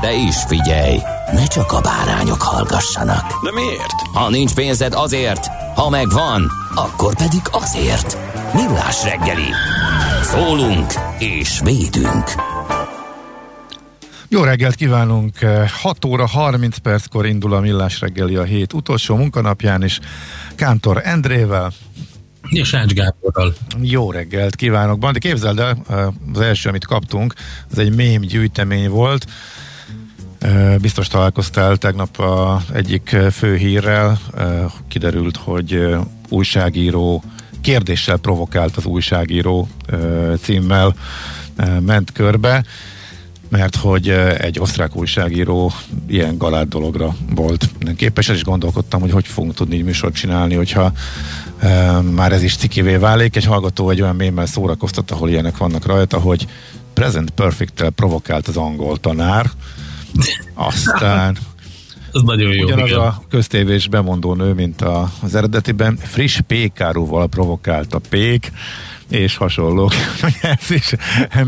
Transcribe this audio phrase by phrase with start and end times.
[0.00, 0.98] De is figyelj,
[1.32, 3.42] ne csak a bárányok hallgassanak.
[3.42, 4.00] De miért?
[4.12, 8.16] Ha nincs pénzed azért, ha megvan, akkor pedig azért.
[8.54, 9.48] Millás reggeli.
[10.22, 12.24] Szólunk és védünk.
[14.28, 15.38] Jó reggelt kívánunk!
[15.82, 20.00] 6 óra 30 perckor indul a Millás reggeli a hét utolsó munkanapján is.
[20.54, 21.72] Kántor Endrével.
[22.48, 23.54] És Ács Gáborral.
[23.80, 24.98] Jó reggelt kívánok!
[24.98, 25.76] Bandi, képzeld el,
[26.32, 27.34] az első, amit kaptunk,
[27.70, 29.26] az egy mém gyűjtemény volt.
[30.80, 34.20] Biztos találkoztál tegnap a egyik fő hírrel.
[34.88, 35.96] Kiderült, hogy
[36.28, 37.22] újságíró
[37.60, 39.68] kérdéssel provokált az újságíró
[40.42, 40.94] címmel
[41.80, 42.64] ment körbe
[43.50, 45.72] mert hogy egy osztrák újságíró
[46.06, 50.92] ilyen galád dologra volt képes, és gondolkodtam, hogy hogy fogunk tudni így műsort csinálni, hogyha
[52.10, 53.36] már ez is cikivé válik.
[53.36, 56.46] Egy hallgató egy olyan mémmel szórakoztat, ahol ilyenek vannak rajta, hogy
[56.94, 59.50] present perfect provokált az angol tanár,
[60.54, 61.36] aztán
[62.14, 62.64] Ez nagyon jó.
[62.64, 63.00] ugyanaz igen.
[63.00, 68.52] a köztévés bemondó nő, mint a, az eredetiben, friss pékáruval provokált a pék,
[69.08, 69.92] és hasonlók.
[70.42, 70.94] Ez is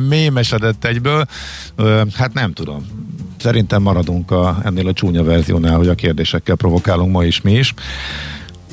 [0.08, 1.26] mémesedett egyből.
[2.14, 2.86] Hát nem tudom.
[3.38, 7.74] Szerintem maradunk a, ennél a csúnya verziónál, hogy a kérdésekkel provokálunk ma is mi is.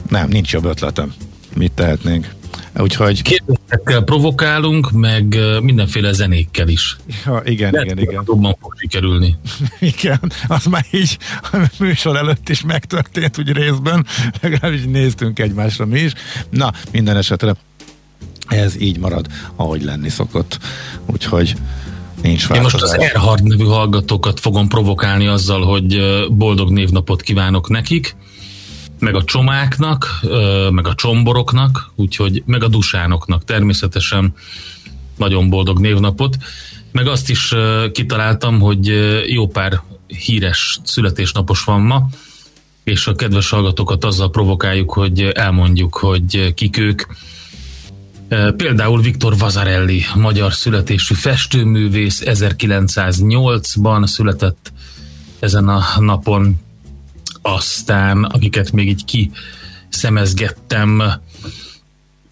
[0.09, 1.13] Nem, nincs jobb ötletem.
[1.55, 2.37] Mit tehetnénk?
[2.81, 6.97] Úgyhogy, Kérdésekkel provokálunk, meg mindenféle zenékkel is.
[7.25, 8.23] ja, igen, Lehet, igen, igen.
[8.27, 9.37] Jobban fog sikerülni.
[9.79, 11.17] Igen, az már így
[11.51, 14.05] a műsor előtt is megtörtént, úgy részben,
[14.41, 16.13] legalábbis néztünk egymásra mi is.
[16.49, 17.55] Na, minden esetre
[18.47, 20.59] ez így marad, ahogy lenni szokott.
[21.05, 21.55] Úgyhogy
[22.21, 23.09] nincs Én most az változás.
[23.09, 25.99] Erhard nevű hallgatókat fogom provokálni azzal, hogy
[26.31, 28.15] boldog névnapot kívánok nekik,
[28.99, 30.19] meg a csomáknak,
[30.71, 34.33] meg a csomboroknak, úgyhogy meg a dusánoknak természetesen
[35.17, 36.37] nagyon boldog névnapot.
[36.91, 37.53] Meg azt is
[37.91, 38.85] kitaláltam, hogy
[39.27, 42.09] jó pár híres születésnapos van ma,
[42.83, 47.03] és a kedves hallgatókat azzal provokáljuk, hogy elmondjuk, hogy kik ők.
[48.57, 54.71] Például Viktor Vazarelli, magyar születésű festőművész, 1908-ban született
[55.39, 56.55] ezen a napon,
[57.53, 59.31] aztán akiket még így ki
[59.89, 61.03] szemezgettem,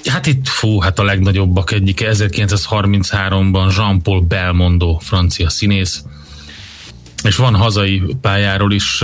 [0.06, 6.04] hát itt fú, hát a legnagyobbak egyike, 1933-ban Jean-Paul Belmondo, francia színész,
[7.24, 9.04] és van hazai pályáról is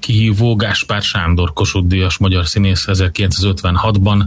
[0.00, 4.24] kihívó Gáspár Sándor Kossuth Díjas magyar színész 1956-ban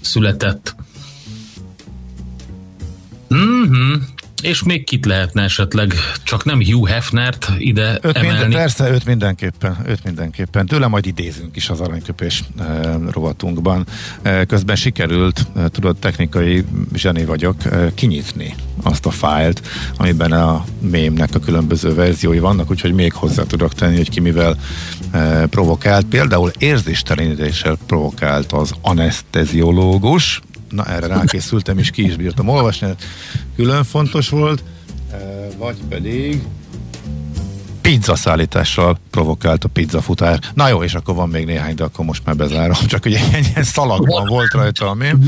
[0.00, 0.74] született.
[3.28, 3.92] Mhm.
[4.42, 8.54] És még kit lehetne esetleg, csak nem Hugh Hefnert ide Öt minden, emelni.
[8.54, 10.66] persze, őt mindenképpen, őt mindenképpen.
[10.66, 12.64] Tőle majd idézünk is az aranyköpés e,
[13.10, 13.86] rovatunkban.
[14.22, 19.66] E, közben sikerült, e, tudod, technikai zseni vagyok, e, kinyitni azt a fájlt,
[19.96, 24.56] amiben a mémnek a különböző verziói vannak, úgyhogy még hozzá tudok tenni, hogy ki mivel
[25.10, 26.06] e, provokált.
[26.06, 32.94] Például érzéstelenítéssel provokált az anesteziológus, na erre rákészültem, és ki is bírtam olvasni,
[33.56, 34.62] külön fontos volt,
[35.58, 36.42] vagy pedig
[37.80, 40.40] pizzaszállítással provokált a pizzafutár.
[40.54, 42.76] Na jó, és akkor van még néhány, de akkor most már bezárom.
[42.86, 45.26] Csak ugye egy szalagban volt rajta a mém.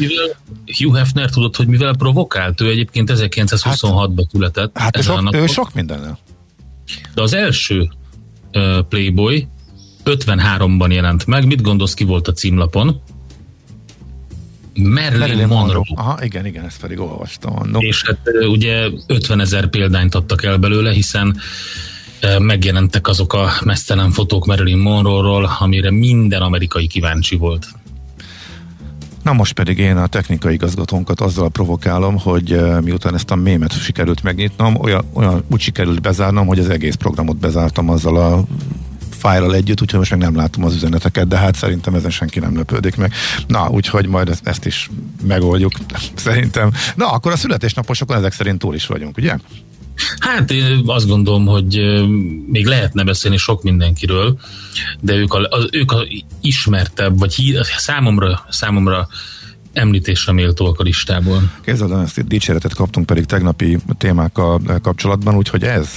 [0.79, 2.61] Hugh Hefner tudod, hogy mivel provokált?
[2.61, 4.79] Ő egyébként 1926-ban született.
[4.79, 6.19] Hát ő ezen a sok, ő sok mindennel.
[7.15, 7.91] De az első
[8.53, 9.49] uh, Playboy
[10.05, 11.47] 53-ban jelent meg.
[11.47, 13.03] Mit gondolsz, ki volt a címlapon?
[14.75, 15.75] Marilyn, Marilyn Monroe.
[15.75, 15.84] Monroe.
[15.94, 17.69] Aha, igen, igen, ezt pedig olvastam.
[17.70, 17.78] No.
[17.78, 18.19] És hát
[18.49, 21.37] ugye 50 ezer példányt adtak el belőle, hiszen
[22.38, 27.67] megjelentek azok a mesztelen fotók Marilyn Monroe-ról, amire minden amerikai kíváncsi volt.
[29.22, 34.22] Na most pedig én a technikai igazgatónkat azzal provokálom, hogy miután ezt a mémet sikerült
[34.22, 38.44] megnyitnom, olyan, olyan úgy sikerült bezárnom, hogy az egész programot bezártam azzal a
[39.20, 42.56] fájlal együtt, úgyhogy most meg nem látom az üzeneteket, de hát szerintem ezen senki nem
[42.56, 43.12] lepődik meg.
[43.46, 44.90] Na, úgyhogy majd ezt, ezt is
[45.26, 45.72] megoldjuk,
[46.14, 46.70] szerintem.
[46.94, 49.37] Na, akkor a születésnaposokon ezek szerint túl is vagyunk, ugye?
[50.19, 51.81] Hát én azt gondolom, hogy
[52.46, 54.38] még lehetne beszélni sok mindenkiről,
[55.00, 56.06] de ők a, az, ők a
[56.40, 59.08] ismertebb, vagy hí, számomra, számomra
[59.72, 61.43] említésre méltóak a listából.
[61.64, 65.88] Képzeld, ezt dicséretet kaptunk pedig tegnapi témákkal kapcsolatban, úgyhogy ez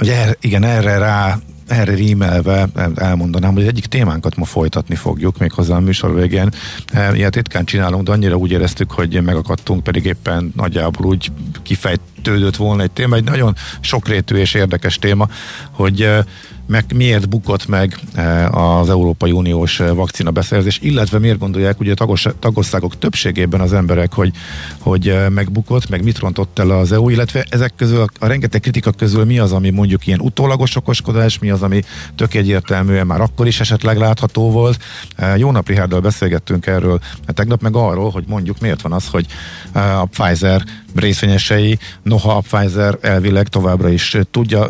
[0.00, 1.38] Ugye igen, erre rá
[1.72, 6.48] erre rímelve elmondanám, hogy egyik témánkat ma folytatni fogjuk, méghozzá a műsor végén.
[6.92, 11.32] E, ilyet ritkán csinálunk, de annyira úgy éreztük, hogy megakadtunk, pedig éppen nagyjából úgy
[12.22, 15.28] kifejtődött volna egy téma, egy nagyon sokrétű és érdekes téma,
[15.70, 16.24] hogy e,
[16.66, 21.94] meg miért bukott meg eh, az Európai Uniós eh, vakcina beszerzés, illetve miért gondolják ugye
[21.96, 24.32] a tagországok többségében az emberek, hogy,
[24.78, 28.90] hogy eh, megbukott, meg mit rontott el az EU, illetve ezek közül, a rengeteg kritika
[28.90, 31.82] közül mi az, ami mondjuk ilyen utólagos okoskodás, mi az, ami
[32.16, 34.78] tök egyértelműen már akkor is esetleg látható volt.
[35.36, 39.26] Jó nap Rihárdal beszélgettünk erről tegnap, meg arról, hogy mondjuk miért van az, hogy
[39.72, 40.62] a Pfizer
[40.94, 41.78] részvényesei,
[42.12, 44.68] noha a Pfizer elvileg továbbra is tudja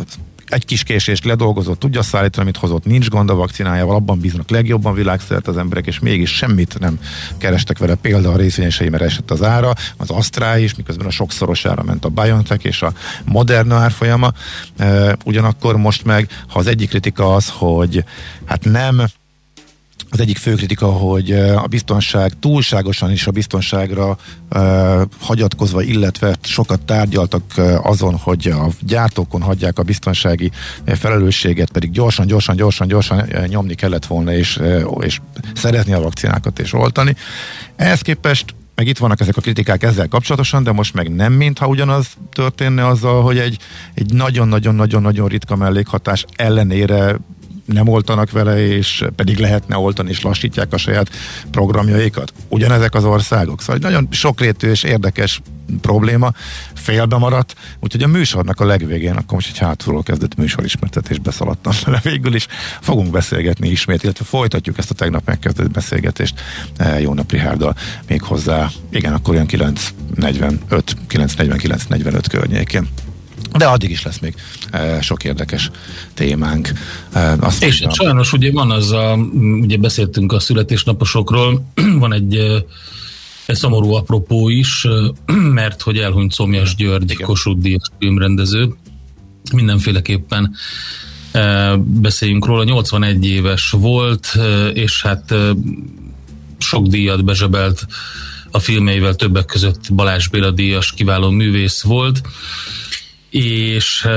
[0.48, 4.94] egy kis késést ledolgozott, tudja szállítani, amit hozott, nincs gond a vakcinájával, abban bíznak legjobban
[4.94, 6.98] világszerte az emberek, és mégis semmit nem
[7.38, 7.94] kerestek vele.
[7.94, 12.08] Például a részvényesei, mert esett az ára, az Astra is, miközben a sokszorosára ment a
[12.08, 12.92] BioNTech és a
[13.24, 14.32] Moderna árfolyama.
[14.76, 18.04] E, ugyanakkor most meg, ha az egyik kritika az, hogy
[18.44, 19.02] hát nem
[20.12, 24.16] az egyik fő kritika, hogy a biztonság túlságosan is a biztonságra
[25.20, 27.42] hagyatkozva, illetve sokat tárgyaltak
[27.82, 30.50] azon, hogy a gyártókon hagyják a biztonsági
[30.86, 34.60] felelősséget, pedig gyorsan, gyorsan, gyorsan, gyorsan nyomni kellett volna, és,
[35.00, 35.20] és
[35.54, 37.16] szerezni a vakcinákat és oltani.
[37.76, 41.66] Ehhez képest meg itt vannak ezek a kritikák ezzel kapcsolatosan, de most meg nem mintha
[41.66, 43.58] ugyanaz történne azzal, hogy egy,
[43.94, 47.16] egy nagyon-nagyon-nagyon-nagyon ritka mellékhatás ellenére
[47.64, 51.10] nem oltanak vele, és pedig lehetne oltani, és lassítják a saját
[51.50, 52.32] programjaikat.
[52.48, 53.60] Ugyanezek az országok.
[53.60, 55.40] Szóval nagyon sokrétű és érdekes
[55.80, 56.32] probléma,
[56.74, 62.00] félbe maradt, úgyhogy a műsornak a legvégén, akkor most egy hátulról kezdett műsorismertetésbe szaladtam vele
[62.02, 62.46] végül is,
[62.80, 66.40] fogunk beszélgetni ismét, illetve folytatjuk ezt a tegnap megkezdett beszélgetést
[66.76, 67.76] e, Jó nap Rihárdal
[68.08, 72.88] még hozzá, igen, akkor olyan 9.45, 9.49-45 környékén.
[73.56, 74.34] De addig is lesz még
[74.70, 75.70] e, sok érdekes
[76.14, 76.72] témánk.
[77.12, 79.14] E, azt és mondjam, sajnos ugye van az a,
[79.60, 81.64] ugye beszéltünk a születésnaposokról,
[81.98, 82.64] van egy
[83.46, 84.86] egy szomorú apropó is,
[85.60, 87.26] mert hogy elhunyt Szomjas György, Igen.
[87.26, 88.74] Kossuth Díjas filmrendező.
[89.54, 90.54] Mindenféleképpen
[91.76, 92.64] beszéljünk róla.
[92.64, 94.38] 81 éves volt,
[94.72, 95.34] és hát
[96.58, 97.86] sok díjat bezsebelt
[98.50, 102.20] a filmeivel, többek között Balázs Béla díjas kiváló művész volt
[103.32, 104.08] és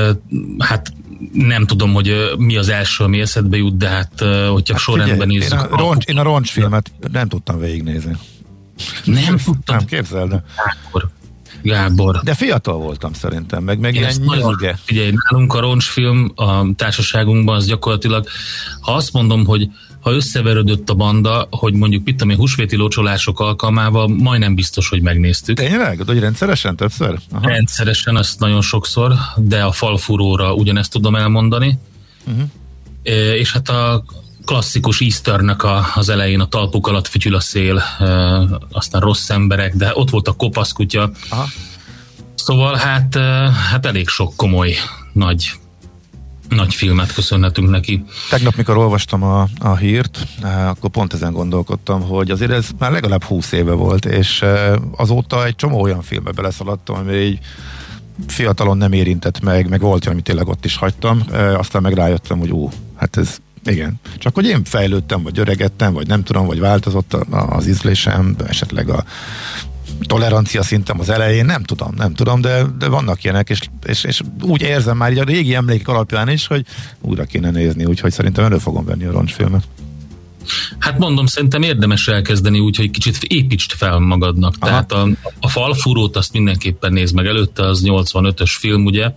[0.58, 0.94] hát
[1.34, 4.20] nem tudom, hogy mi az első, ami eszedbe jut, de hát
[4.50, 5.52] hogyha hát sorrendben nézzük.
[5.52, 8.18] Én a, roncs, én a roncsfilmet nem tudtam végignézni.
[9.06, 9.76] Nem tudtam?
[9.76, 10.44] Nem, képzeld el.
[10.56, 11.10] Gábor.
[11.62, 12.20] Gábor.
[12.24, 14.80] De fiatal voltam szerintem, meg, meg ilyen nyelge.
[14.84, 18.28] Figyelj, nálunk a roncsfilm a társaságunkban az gyakorlatilag,
[18.82, 19.70] ha azt mondom, hogy
[20.06, 25.58] ha összeverődött a banda, hogy mondjuk itt a húsvéti lócsolások alkalmával majdnem biztos, hogy megnéztük.
[25.58, 26.02] Tényleg?
[26.06, 27.20] Hogy rendszeresen többször?
[27.32, 27.48] Aha.
[27.48, 31.80] Rendszeresen, azt nagyon sokszor, de a falfúróra ugyanezt tudom elmondani.
[32.28, 32.50] Uh-huh.
[33.40, 34.04] És hát a
[34.46, 38.06] klasszikus Easternek a, az elején a talpuk alatt fütyül a szél, e,
[38.72, 41.12] aztán rossz emberek, de ott volt a kopaszkutya.
[41.30, 41.46] Aha.
[42.36, 43.20] Szóval hát, e,
[43.70, 44.76] hát elég sok komoly,
[45.14, 45.52] nagy
[46.50, 48.04] nagy filmet köszönhetünk neki.
[48.30, 52.92] Tegnap, mikor olvastam a, a hírt, eh, akkor pont ezen gondolkodtam, hogy azért ez már
[52.92, 57.40] legalább 20 éve volt, és eh, azóta egy csomó olyan filmbe beleszaladtam, ami így
[58.28, 62.40] fiatalon nem érintett meg, meg volt, amit tényleg ott is hagytam, eh, aztán meg rájöttem,
[62.40, 64.00] hogy ú, hát ez igen.
[64.18, 69.04] Csak hogy én fejlődtem, vagy öregettem, vagy nem tudom, vagy változott az ízlésem, esetleg a
[70.06, 74.22] tolerancia szintem az elején, nem tudom, nem tudom, de, de vannak ilyenek, és, és, és
[74.42, 76.66] úgy érzem már így a régi emlékek alapján is, hogy
[77.02, 79.64] újra kéne nézni, úgyhogy szerintem elő fogom venni a roncsfilmet.
[80.80, 84.56] Hát mondom, szerintem érdemes elkezdeni úgy, hogy kicsit építsd fel magadnak.
[84.60, 84.70] Aha.
[84.70, 85.08] Tehát a,
[85.40, 89.12] a falfúrót azt mindenképpen nézd meg előtte, az 85-ös film, ugye,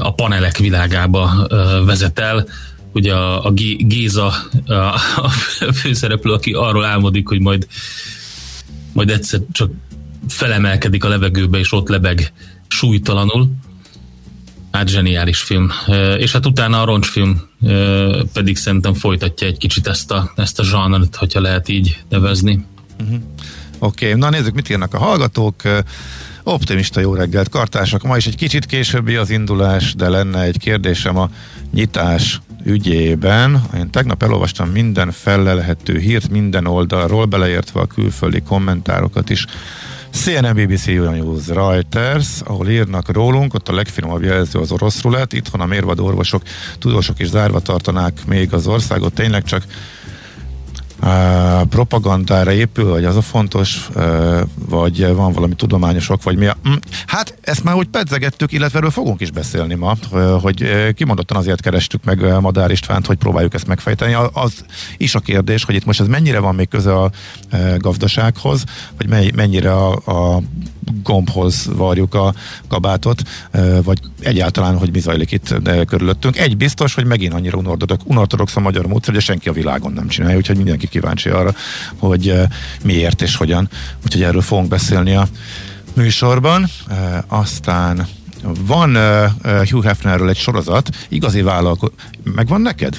[0.00, 1.46] a panelek világába
[1.84, 2.46] vezet el.
[2.92, 4.34] Ugye a, a Géza
[4.66, 5.28] a
[5.74, 7.66] főszereplő, aki arról álmodik, hogy majd
[8.94, 9.70] majd egyszer csak
[10.28, 12.32] felemelkedik a levegőbe, és ott lebeg
[12.68, 13.50] súlytalanul.
[14.72, 15.70] Hát zseniális film.
[16.18, 17.42] És hát utána a roncsfilm
[18.32, 22.64] pedig szerintem folytatja egy kicsit ezt a, ezt a zsanrt, hogyha lehet így nevezni.
[23.02, 23.20] Uh-huh.
[23.78, 24.18] Oké, okay.
[24.18, 25.62] na nézzük, mit írnak a hallgatók.
[26.42, 28.02] Optimista jó reggelt, kartások.
[28.02, 31.30] Ma is egy kicsit későbbi az indulás, de lenne egy kérdésem a
[31.72, 33.62] nyitás ügyében.
[33.76, 39.46] Én tegnap elolvastam minden fellelhető hírt minden oldalról, beleértve a külföldi kommentárokat is.
[40.10, 45.60] CNN, BBC, News, Reuters, ahol írnak rólunk, ott a legfinomabb jelző az orosz rulett, itthon
[45.60, 46.42] a mérvadó orvosok,
[46.78, 49.62] tudósok is zárva tartanák még az országot, tényleg csak
[51.68, 53.88] propagandára épül, vagy az a fontos,
[54.68, 56.56] vagy van valami tudományosok, vagy mi a...
[56.62, 56.72] Hm,
[57.06, 59.96] hát ezt már úgy pedzegettük, illetve erről fogunk is beszélni ma,
[60.40, 64.16] hogy kimondottan azért kerestük meg Madár Istvánt, hogy próbáljuk ezt megfejteni.
[64.32, 64.64] Az
[64.96, 67.10] is a kérdés, hogy itt most ez mennyire van még köze a
[67.78, 68.64] gazdasághoz,
[68.96, 70.42] vagy mennyire a, a
[71.02, 72.34] gombhoz varjuk a
[72.68, 73.22] kabátot,
[73.82, 75.54] vagy egyáltalán, hogy mi zajlik itt
[75.86, 76.38] körülöttünk.
[76.38, 77.58] Egy biztos, hogy megint annyira
[78.04, 81.54] unortodox a magyar módszer, hogy senki a világon nem csinálja, úgyhogy mindenki kíváncsi arra,
[81.98, 82.34] hogy
[82.82, 83.68] miért és hogyan.
[84.04, 85.26] Úgyhogy erről fogunk beszélni a
[85.94, 86.66] műsorban.
[87.28, 88.06] Aztán
[88.66, 88.96] van
[89.70, 91.92] Hugh Hefnerről egy sorozat, igazi vállalkozó.
[92.34, 92.98] Megvan neked?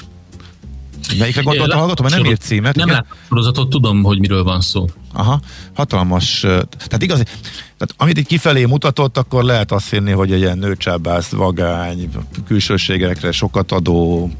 [1.18, 2.02] Melyikre gondolt a hallgató?
[2.02, 2.74] Mert nem írt címet.
[2.74, 4.86] Nem látom sorozatot, tudom, hogy miről van szó.
[5.12, 5.40] Aha,
[5.74, 7.22] hatalmas, tehát igazi,
[7.62, 12.10] tehát amit így kifelé mutatott, akkor lehet azt hinni, hogy egy ilyen nőcsábász, vagány,
[12.46, 14.30] külsőségekre sokat adó,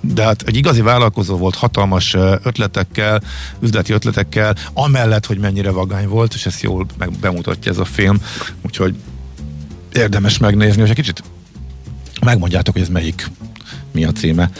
[0.00, 3.22] de hát egy igazi vállalkozó volt hatalmas ötletekkel,
[3.60, 8.20] üzleti ötletekkel, amellett, hogy mennyire vagány volt, és ezt jól meg bemutatja ez a film,
[8.62, 8.94] úgyhogy
[9.92, 11.22] érdemes megnézni, hogy egy kicsit
[12.24, 13.30] megmondjátok, hogy ez melyik,
[13.92, 14.50] mi a címe,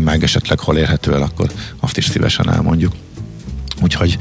[0.00, 2.92] meg esetleg hol érhető el, akkor azt is szívesen elmondjuk.
[3.82, 4.16] Úgyhogy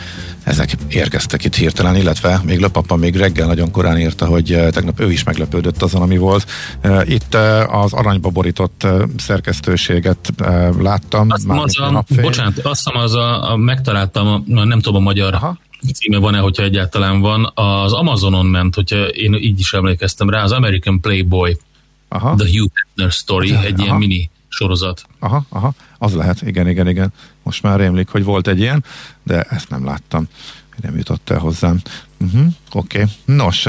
[0.48, 5.00] ezek érkeztek itt hirtelen, illetve még Löpapa még reggel nagyon korán írta, hogy eh, tegnap
[5.00, 6.46] ő is meglepődött azon, ami volt.
[6.82, 8.88] Eh, itt eh, az aranyba borított
[9.18, 10.34] szerkesztőséget
[10.80, 11.30] láttam.
[11.30, 15.34] Azt az a, bocsánat, azt hiszem az a, a megtaláltam, a, nem tudom a magyar
[15.34, 15.58] Aha
[15.94, 20.52] címe van-e, hogyha egyáltalán van, az Amazonon ment, hogyha én így is emlékeztem rá, az
[20.52, 21.58] American Playboy,
[22.08, 22.36] aha.
[22.36, 23.64] The Hugh Hefner Story, aha.
[23.64, 25.04] egy ilyen mini sorozat.
[25.20, 27.14] Aha, aha, az lehet, igen, igen, igen.
[27.48, 28.84] Most már rémlik, hogy volt egy ilyen,
[29.24, 30.28] de ezt nem láttam.
[30.82, 31.82] Nem jutott el hozzám.
[32.20, 33.02] Uh-huh, Oké.
[33.02, 33.36] Okay.
[33.36, 33.66] Nos,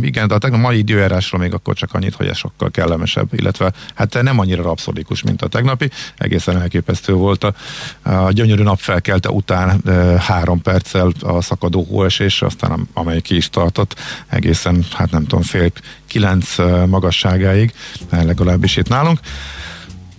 [0.00, 3.72] igen, de a tegnap mai időjárásról még akkor csak annyit, hogy ez sokkal kellemesebb, illetve
[3.94, 5.90] hát nem annyira rapszodikus, mint a tegnapi.
[6.18, 7.54] Egészen elképesztő volt a,
[8.02, 13.50] a gyönyörű nap felkelte után uh, három perccel a szakadó hóesés, aztán amely ki is
[13.50, 13.94] tartott
[14.26, 15.70] egészen, hát nem tudom, fél
[16.06, 16.56] kilenc
[16.86, 17.72] magasságáig,
[18.10, 19.20] legalábbis itt nálunk.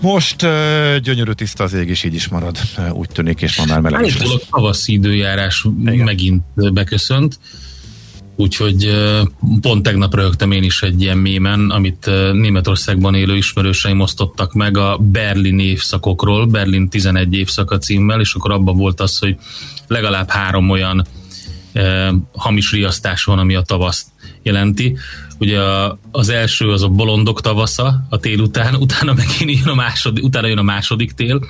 [0.01, 3.65] Most uh, gyönyörű tiszta az ég, és így is marad, uh, úgy tűnik, és ma
[3.65, 4.29] már meleg is lesz.
[4.33, 6.05] A tavaszi időjárás Igen.
[6.05, 6.43] megint
[6.73, 7.39] beköszönt,
[8.35, 9.27] úgyhogy uh,
[9.61, 14.77] pont tegnap rögtem én is egy ilyen mémen, amit uh, Németországban élő ismerőseim osztottak meg
[14.77, 19.37] a Berlin évszakokról, Berlin 11 évszaka címmel, és akkor abban volt az, hogy
[19.87, 21.07] legalább három olyan
[21.73, 24.07] uh, hamis riasztás van, ami a tavaszt
[24.43, 24.97] jelenti.
[25.41, 29.67] Ugye a, az első az a bolondok tavasza a tél után, utána meg én jön
[29.67, 31.45] a második, utána jön a második tél,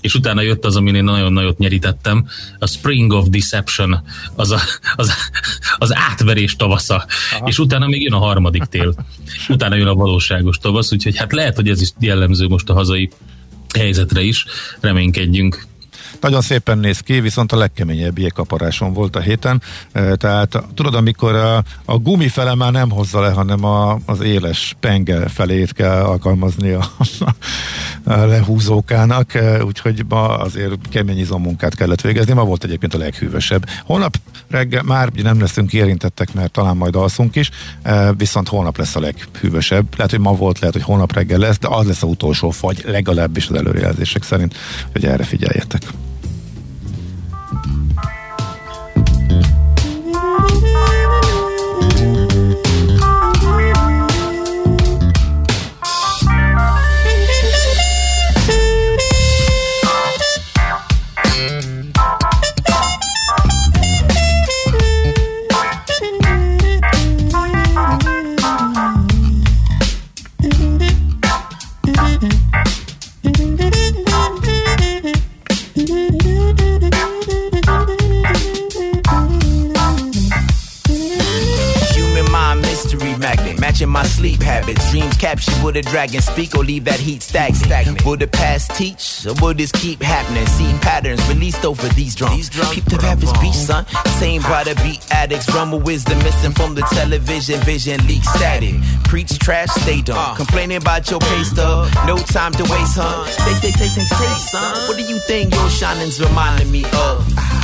[0.00, 2.26] és utána jött az, amin én nagyon nagyot nyerítettem,
[2.58, 4.02] a Spring of Deception,
[4.34, 4.58] az, a,
[4.96, 5.12] az,
[5.78, 7.46] az átverés tavasza, Aha.
[7.46, 8.94] és utána még jön a harmadik tél.
[9.48, 13.10] Utána jön a valóságos tavasz, úgyhogy hát lehet, hogy ez is jellemző most a hazai
[13.74, 14.44] helyzetre is,
[14.80, 15.66] reménykedjünk.
[16.20, 19.62] Nagyon szépen néz ki, viszont a legkeményebb jégkaparáson volt a héten.
[19.92, 24.20] E, tehát tudod, amikor a, a gumi fele már nem hozza le, hanem a, az
[24.20, 26.90] éles penge felét kell alkalmazni a,
[28.04, 32.32] a lehúzókának, e, úgyhogy ma azért kemény izommunkát kellett végezni.
[32.32, 33.68] Ma volt egyébként a leghűvösebb.
[33.84, 34.16] Holnap
[34.48, 37.50] reggel már nem leszünk érintettek, mert talán majd alszunk is,
[37.82, 39.86] e, viszont holnap lesz a leghűvösebb.
[39.96, 42.82] Lehet, hogy ma volt, lehet, hogy holnap reggel lesz, de az lesz a utolsó fagy,
[42.86, 44.54] legalábbis az előrejelzések szerint,
[44.92, 45.82] hogy erre figyeljetek.
[47.50, 48.19] Thank you.
[83.70, 84.90] Matching my sleep habits.
[84.90, 88.04] Dreams captured with a dragon speak or leave that heat stagnant.
[88.04, 90.44] Will the past teach or will this keep happening?
[90.46, 92.48] See patterns released over these drums.
[92.48, 93.86] Keep the rappers beat, son.
[94.18, 95.48] Tamed by the beat addicts.
[95.54, 97.60] Rumble wisdom missing from the television.
[97.60, 98.74] Vision leak static.
[99.04, 100.34] Preach trash, stay dumb.
[100.34, 101.88] Complaining about your pay stub.
[102.06, 103.24] No time to waste, huh?
[103.26, 104.88] Say, say, say, say, say, son.
[104.88, 107.22] What do you think your shining's reminding me of?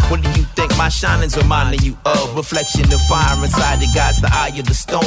[0.08, 2.36] What do you think my shining's reminding you of?
[2.36, 5.02] Reflection of fire inside the God's the eye of the storm.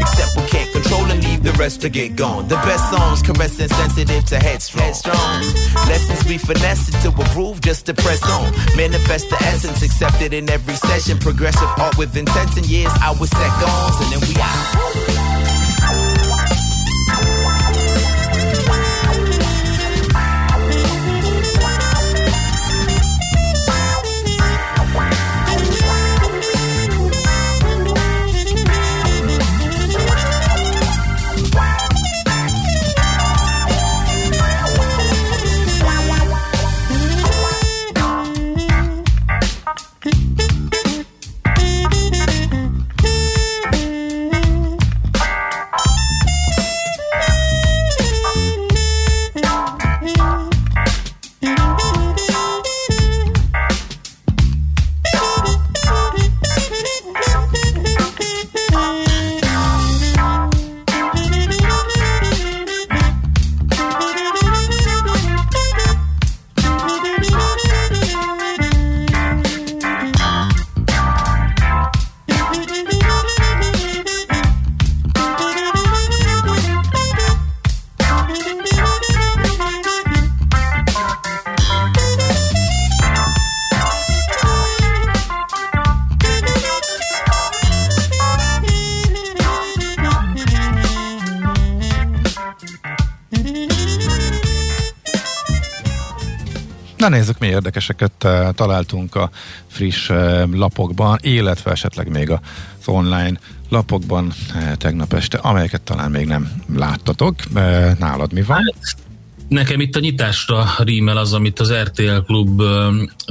[0.00, 2.48] Except we can't control and leave the rest to get gone.
[2.48, 4.84] The best songs caressing sensitive to headstrong.
[4.84, 5.42] headstrong.
[5.88, 8.52] Lessons we finesse it to groove just to press on.
[8.76, 11.18] Manifest the essence accepted in every session.
[11.18, 14.77] Progressive art with intense and years, hours, seconds, and then we out.
[97.08, 99.30] Na nézzük, mi érdekeseket uh, találtunk a
[99.66, 102.38] friss uh, lapokban, illetve esetleg még az
[102.84, 103.38] online
[103.68, 107.34] lapokban uh, tegnap este, amelyeket talán még nem láttatok.
[107.98, 108.74] Nálad mi van?
[109.48, 112.62] Nekem itt a nyitásra rímel az, amit az RTL Klub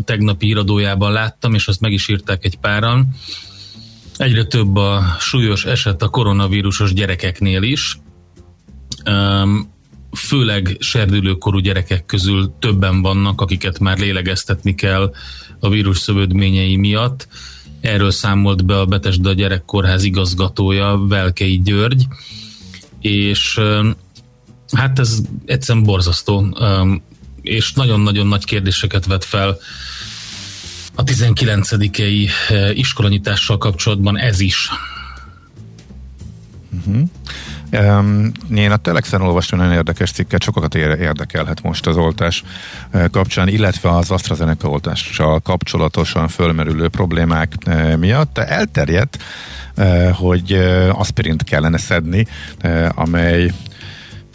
[0.05, 3.07] tegnapi híradójában láttam, és azt meg is írták egy páran.
[4.17, 7.99] Egyre több a súlyos eset a koronavírusos gyerekeknél is.
[10.17, 15.13] Főleg serdülőkorú gyerekek közül többen vannak, akiket már lélegeztetni kell
[15.59, 17.27] a vírus szövődményei miatt.
[17.81, 22.07] Erről számolt be a Betesda Gyerekkórház igazgatója, Velkei György,
[23.01, 23.59] és
[24.71, 26.57] hát ez egyszerűen borzasztó,
[27.41, 29.57] és nagyon-nagyon nagy kérdéseket vet fel
[30.95, 32.29] a 19-i
[32.73, 34.69] iskolanyitással kapcsolatban ez is.
[36.77, 37.09] Uh-huh.
[37.71, 42.43] Um, én a Telexen olvastam nagyon érdekes cikket, sokakat érdekelhet most az oltás
[43.11, 47.53] kapcsán, illetve az AstraZeneca oltással kapcsolatosan fölmerülő problémák
[47.99, 48.33] miatt.
[48.33, 49.17] De elterjedt,
[50.13, 50.51] hogy
[50.91, 52.27] aspirint kellene szedni,
[52.89, 53.51] amely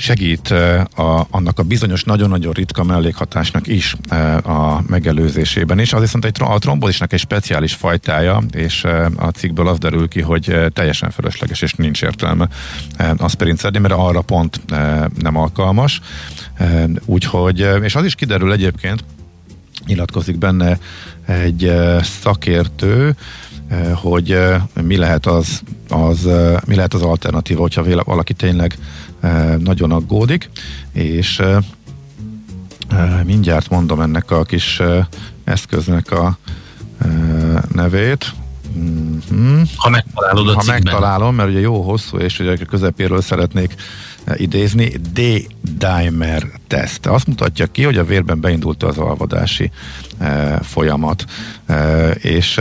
[0.02, 3.96] segít a, annak a bizonyos nagyon-nagyon ritka mellékhatásnak is
[4.42, 5.92] a megelőzésében is.
[5.92, 8.84] Az viszont egy, a trombozisnak egy speciális fajtája, és
[9.16, 12.48] a cikkből az derül ki, hogy teljesen fölösleges, és nincs értelme
[13.16, 14.60] aspirin szedni, mert arra pont
[15.18, 16.00] nem alkalmas.
[17.04, 19.04] Úgyhogy, és az is kiderül egyébként,
[19.86, 20.78] nyilatkozik benne
[21.26, 23.16] egy szakértő,
[23.94, 24.38] hogy
[24.82, 26.28] mi lehet az, az,
[26.66, 28.78] mi lehet az alternatíva, hogyha valaki tényleg
[29.58, 30.50] nagyon aggódik,
[30.92, 31.42] és
[33.24, 34.82] mindjárt mondom ennek a kis
[35.44, 36.38] eszköznek a
[37.72, 38.32] nevét.
[38.78, 39.62] Mm-hmm.
[39.76, 40.82] Ha megtalálod a Ha cikkben.
[40.82, 43.74] megtalálom, mert ugye jó hosszú, és ugye a közepéről szeretnék
[44.34, 47.06] idézni, D-dimer teszt.
[47.06, 49.70] Azt mutatja ki, hogy a vérben beindult az alvadási
[50.60, 51.24] folyamat,
[52.14, 52.60] és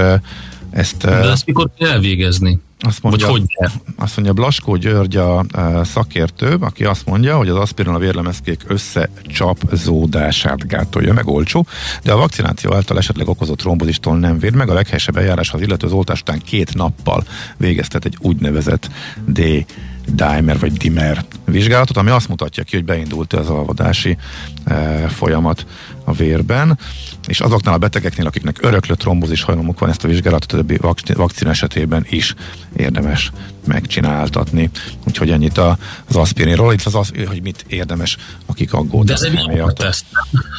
[0.71, 0.97] ezt...
[0.97, 2.59] De ezt mikor kell elvégezni?
[2.83, 3.69] Azt mondja, hogy kell?
[3.95, 8.63] Azt mondja Blaskó György a, a szakértő, aki azt mondja, hogy az aspirin a vérlemezkék
[8.67, 11.65] összecsapzódását gátolja, meg olcsó,
[12.03, 14.69] de a vakcináció által esetleg okozott trombozistól nem véd meg.
[14.69, 17.23] A leghelyesebb eljárás az illető az oltás után két nappal
[17.57, 18.89] végeztet egy úgynevezett
[19.25, 19.65] D
[20.13, 24.17] dimer vagy dimer vizsgálatot, ami azt mutatja ki, hogy beindult az alvadási
[24.63, 25.65] e, folyamat
[26.03, 26.79] a vérben,
[27.27, 30.77] és azoknál a betegeknél, akiknek öröklött trombózis hajlamuk van, ezt a vizsgálatot a többi
[31.15, 32.35] vakcina esetében is
[32.75, 33.31] érdemes
[33.65, 34.69] megcsináltatni.
[35.07, 39.15] Úgyhogy ennyit az aspirinról, itt az, az, hogy mit érdemes, akik De aggódnak.
[39.15, 40.05] ez egy teszt.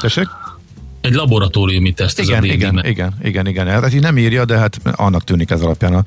[0.01, 0.27] Tessék?
[1.01, 3.67] Egy laboratóriumi teszt igen, ez a igen, igen, igen, igen, igen.
[3.67, 6.05] Hát így nem írja, de hát annak tűnik ez alapján a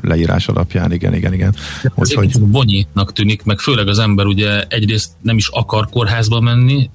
[0.00, 1.54] leírás alapján, igen, igen, igen.
[1.94, 2.40] Úgyhogy...
[2.40, 6.90] Bonyítnak tűnik, meg főleg az ember ugye egyrészt nem is akar kórházba menni,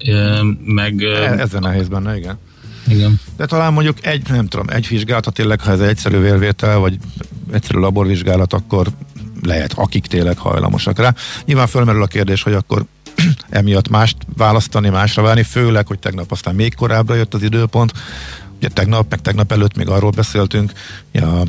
[0.64, 1.02] meg...
[1.02, 2.38] E, ezzel nehéz benne, igen.
[2.88, 3.20] Igen.
[3.36, 6.78] De talán mondjuk egy, nem tudom, egy vizsgálat, ha tényleg, ha ez egy egyszerű vérvétel,
[6.78, 6.98] vagy
[7.52, 8.88] egyszerű laborvizsgálat, akkor
[9.42, 11.14] lehet, akik tényleg hajlamosak rá.
[11.44, 12.84] Nyilván fölmerül a kérdés, hogy akkor
[13.50, 17.92] emiatt mást választani, másra várni, főleg, hogy tegnap aztán még korábbra jött az időpont.
[18.56, 20.72] Ugye tegnap, meg tegnap előtt még arról beszéltünk,
[21.12, 21.42] a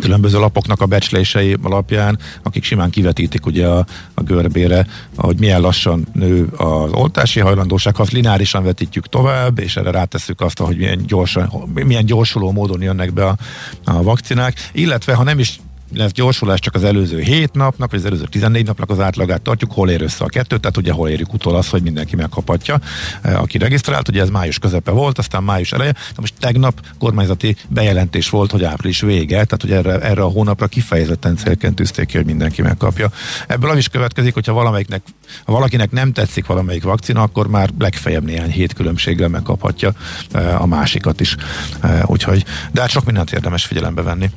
[0.00, 4.86] különböző lapoknak a becslései alapján, akik simán kivetítik ugye a, a görbére,
[5.16, 10.58] hogy milyen lassan nő az oltási hajlandóság, ha lineárisan vetítjük tovább, és erre rátesszük azt,
[10.58, 13.36] hogy milyen, gyorsan, milyen gyorsuló módon jönnek be a,
[13.84, 15.60] a vakcinák, illetve ha nem is
[15.94, 19.72] lesz gyorsulás csak az előző 7 napnak, vagy az előző 14 napnak az átlagát tartjuk,
[19.72, 22.80] hol ér össze a kettő, tehát ugye hol érjük utol az, hogy mindenki megkaphatja,
[23.22, 27.56] eh, aki regisztrált, ugye ez május közepe volt, aztán május eleje, de most tegnap kormányzati
[27.68, 32.16] bejelentés volt, hogy április vége, tehát hogy erre, erre a hónapra kifejezetten célként tűzték ki,
[32.16, 33.10] hogy mindenki megkapja.
[33.46, 35.02] Ebből az is következik, hogyha valamelyiknek,
[35.44, 39.92] ha valakinek nem tetszik valamelyik vakcina, akkor már legfeljebb néhány hét különbséggel megkaphatja
[40.32, 41.36] eh, a másikat is.
[41.80, 44.30] Eh, úgyhogy, de hát sok mindent érdemes figyelembe venni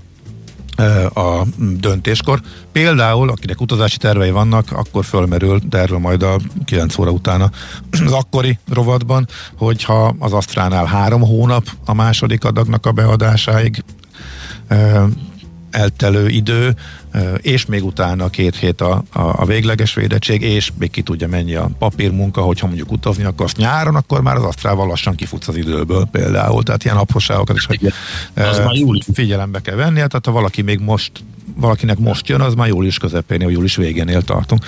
[1.14, 2.42] a döntéskor.
[2.72, 7.52] Például, akinek utazási tervei vannak, akkor fölmerül, de erről majd a 9 óra utána
[8.06, 13.84] az akkori rovatban, hogyha az Asztránál három hónap a második adagnak a beadásáig
[15.72, 16.76] eltelő idő,
[17.42, 21.56] és még utána két hét a, a, a végleges védettség, és még ki tudja mennyi
[21.56, 26.08] a papírmunka, hogyha mondjuk utazni akarsz nyáron, akkor már az asztrával lassan kifutsz az időből
[26.12, 26.64] például.
[26.64, 27.94] Tehát ilyen apróságokat is hogy
[29.14, 29.96] figyelembe kell venni.
[29.96, 31.12] Tehát ha valaki még most
[31.56, 34.66] valakinek most jön, az már július közepén, vagy július végénél tartunk,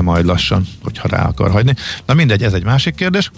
[0.00, 1.74] majd lassan, hogyha rá akar hagyni.
[2.06, 3.30] Na mindegy, ez egy másik kérdés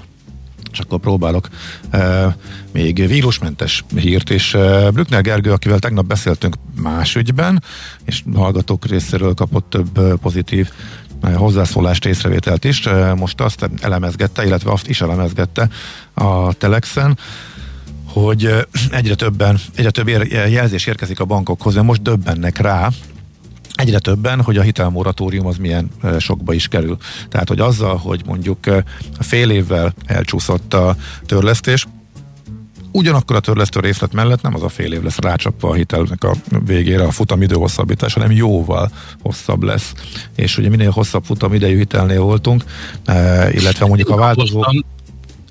[0.72, 1.48] és akkor próbálok
[1.90, 2.36] e,
[2.72, 7.62] még vírusmentes hírt, és e, Brückner Gergő, akivel tegnap beszéltünk más ügyben,
[8.04, 10.70] és hallgatók részéről kapott több pozitív
[11.34, 15.68] hozzászólást, észrevételt is, most azt elemezgette, illetve azt is elemezgette
[16.14, 17.18] a Telexen,
[18.04, 22.88] hogy egyre többen, egyre több jelzés érkezik a bankokhoz, de most döbbennek rá,
[23.74, 26.96] egyre többen, hogy a hitelmoratórium az milyen sokba is kerül.
[27.28, 28.58] Tehát, hogy azzal, hogy mondjuk
[29.18, 31.86] fél évvel elcsúszott a törlesztés,
[32.92, 36.34] ugyanakkor a törlesztő részlet mellett nem az a fél év lesz rácsapva a hitelnek a
[36.66, 38.90] végére a futamidő hosszabbítás, hanem jóval
[39.22, 39.92] hosszabb lesz.
[40.36, 42.64] És ugye minél hosszabb futamidejű hitelnél voltunk,
[43.52, 44.64] illetve mondjuk a változó...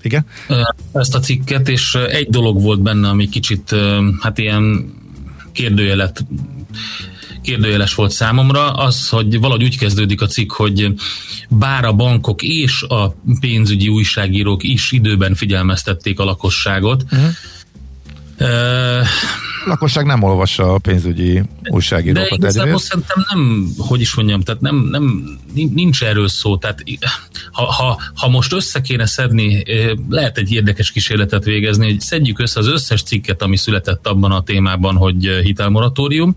[0.01, 0.25] Igen?
[0.93, 3.75] Ezt a cikket, és egy dolog volt benne, ami kicsit,
[4.19, 4.93] hát ilyen
[5.51, 6.25] kérdőjelet
[7.43, 10.93] kérdőjeles volt számomra, az, hogy valahogy úgy kezdődik a cikk, hogy
[11.49, 17.29] bár a bankok és a pénzügyi újságírók is időben figyelmeztették a lakosságot, uh-huh.
[18.39, 19.05] Uh,
[19.65, 22.29] lakosság nem olvassa a pénzügyi újságírókat.
[22.29, 26.57] De igazából szerintem nem, hogy is mondjam, tehát nem, nem, nincs erről szó.
[26.57, 26.83] Tehát
[27.51, 29.63] ha, ha, ha most össze kéne szedni,
[30.09, 34.43] lehet egy érdekes kísérletet végezni, hogy szedjük össze az összes cikket, ami született abban a
[34.43, 36.35] témában, hogy hitelmoratórium,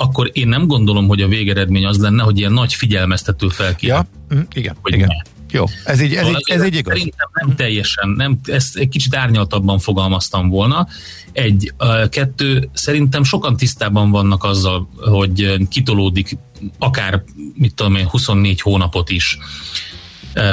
[0.00, 3.88] akkor én nem gondolom, hogy a végeredmény az lenne, hogy ilyen nagy figyelmeztető felkér.
[3.88, 5.08] Ja, mm, igen, hogy igen.
[5.08, 5.30] Ne.
[5.52, 6.96] Jó, ez így, ez, szóval így, ez így igaz.
[6.96, 10.86] Szerintem nem teljesen, nem, ezt egy kicsit árnyaltabban fogalmaztam volna.
[11.32, 11.72] Egy,
[12.08, 16.38] kettő, szerintem sokan tisztában vannak azzal, hogy kitolódik
[16.78, 17.22] akár,
[17.54, 19.38] mit tudom én, 24 hónapot is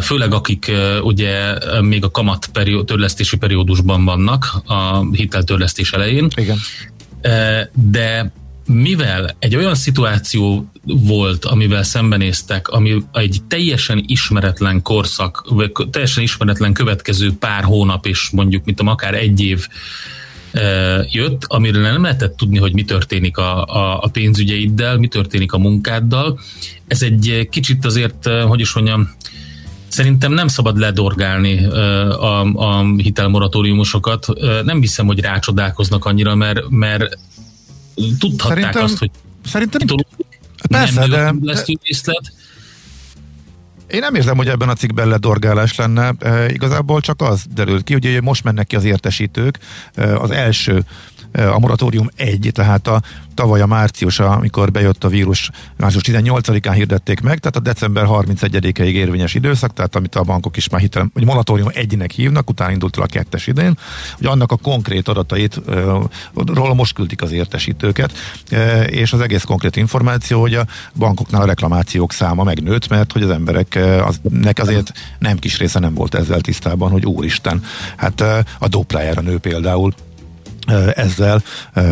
[0.02, 6.28] főleg akik ugye még a kamat perió, törlesztési periódusban vannak a hiteltörlesztés elején.
[6.36, 6.58] Igen.
[7.74, 8.32] De
[8.67, 16.73] mivel egy olyan szituáció volt, amivel szembenéztek, ami egy teljesen ismeretlen korszak, vagy teljesen ismeretlen
[16.73, 19.67] következő pár hónap, és mondjuk, mint akár egy év
[21.12, 25.58] jött, amiről nem lehetett tudni, hogy mi történik a, a, a pénzügyeiddel, mi történik a
[25.58, 26.39] munkáddal.
[26.88, 29.15] Ez egy kicsit azért, hogy is mondjam,
[29.88, 34.27] Szerintem nem szabad ledorgálni a, a hitelmoratóriumosokat.
[34.63, 37.17] Nem hiszem, hogy rácsodálkoznak annyira, mert, mert
[38.20, 39.12] tudhatták szerintem, azt, hogy
[39.46, 39.82] szerintem
[40.70, 42.34] persze, nem de, lesz részlet.
[43.88, 46.14] Én nem érzem, hogy ebben a cikkben ledorgálás lenne.
[46.20, 49.60] E, igazából csak az derült ki, hogy most mennek ki az értesítők.
[49.94, 50.86] E, az első
[51.32, 53.02] a moratórium egy, tehát a
[53.34, 58.80] tavaly a március, amikor bejött a vírus, március 18-án hirdették meg, tehát a december 31-ig
[58.80, 62.98] érvényes időszak, tehát amit a bankok is már hitel, hogy moratórium egynek hívnak, utána indult
[62.98, 63.78] el a kettes idén,
[64.18, 65.62] hogy annak a konkrét adatait,
[66.34, 68.13] róla most küldik az értesítőket,
[68.86, 73.30] és az egész konkrét információ, hogy a bankoknál a reklamációk száma megnőtt, mert hogy az
[73.30, 77.63] emberek aznek azért nem kis része nem volt ezzel tisztában, hogy úristen,
[77.98, 78.22] hát
[78.60, 79.94] a doplájára nő például
[80.95, 81.43] ezzel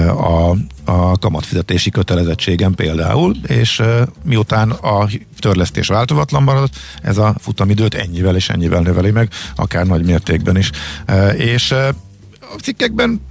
[0.08, 3.82] a, a kamatfizetési kötelezettségem például, és
[4.24, 5.08] miután a
[5.40, 10.72] törlesztés változatlan maradt, ez a futamidőt ennyivel és ennyivel növeli meg, akár nagy mértékben is.
[11.38, 11.72] És
[12.40, 13.22] a cikkekben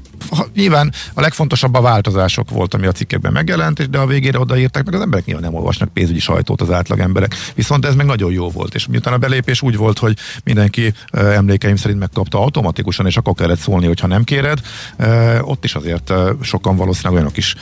[0.54, 4.94] nyilván a legfontosabb a változások volt, ami a cikkekben megjelent, de a végére odaírták, meg
[4.94, 7.34] az emberek nyilván nem olvasnak pénzügyi sajtót az átlag emberek.
[7.54, 11.76] Viszont ez meg nagyon jó volt, és miután a belépés úgy volt, hogy mindenki emlékeim
[11.76, 14.60] szerint megkapta automatikusan, és akkor kellett szólni, hogyha nem kéred,
[15.40, 17.54] ott is azért sokan valószínűleg olyanok is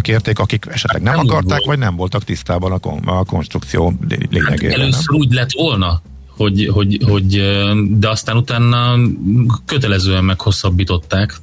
[0.00, 4.48] kérték, akik esetleg nem, nem akarták, vagy nem voltak tisztában a, kon- a konstrukció lényegében.
[4.48, 5.20] Hát először nem?
[5.20, 6.02] úgy lett volna,
[6.36, 7.42] hogy, hogy, hogy,
[7.98, 8.96] de aztán utána
[9.64, 11.36] kötelezően meghosszabbították,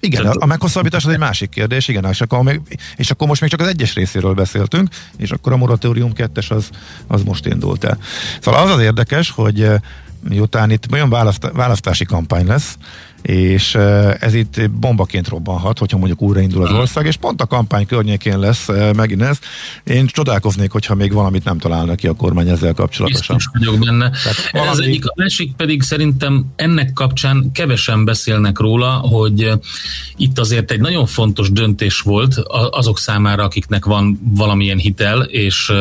[0.00, 2.60] igen, a meghosszabbítás az egy másik kérdés, igen, és akkor,
[2.96, 6.70] és akkor most még csak az egyes részéről beszéltünk, és akkor a moratórium kettes az,
[7.06, 7.98] az most indult el.
[8.40, 9.80] Szóval az az érdekes, hogy eh,
[10.28, 12.76] miután itt olyan választ, választási kampány lesz,
[13.22, 13.74] és
[14.20, 18.68] ez itt bombaként robbanhat, hogyha mondjuk újraindul az ország, és pont a kampány környékén lesz
[18.96, 19.38] megint ez.
[19.84, 23.36] Én csodálkoznék, hogyha még valamit nem találnak ki a kormány ezzel kapcsolatosan.
[23.36, 24.10] Biztos vagyok benne.
[24.52, 24.70] valami...
[24.70, 29.50] Ez egyik, a másik pedig szerintem ennek kapcsán kevesen beszélnek róla, hogy
[30.16, 32.36] itt azért egy nagyon fontos döntés volt
[32.70, 35.72] azok számára, akiknek van valamilyen hitel, és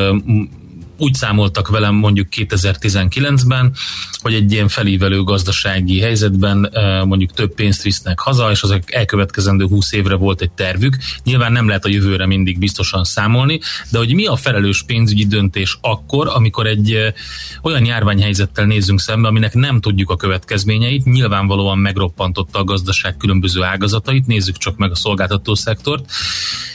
[1.01, 3.73] úgy számoltak velem mondjuk 2019-ben,
[4.21, 9.65] hogy egy ilyen felívelő gazdasági helyzetben eh, mondjuk több pénzt visznek haza, és az elkövetkezendő
[9.65, 10.97] 20 évre volt egy tervük.
[11.23, 13.59] Nyilván nem lehet a jövőre mindig biztosan számolni,
[13.91, 17.13] de hogy mi a felelős pénzügyi döntés akkor, amikor egy eh,
[17.61, 24.25] olyan járványhelyzettel nézzünk szembe, aminek nem tudjuk a következményeit, nyilvánvalóan megroppantotta a gazdaság különböző ágazatait,
[24.25, 26.11] nézzük csak meg a szolgáltató szektort,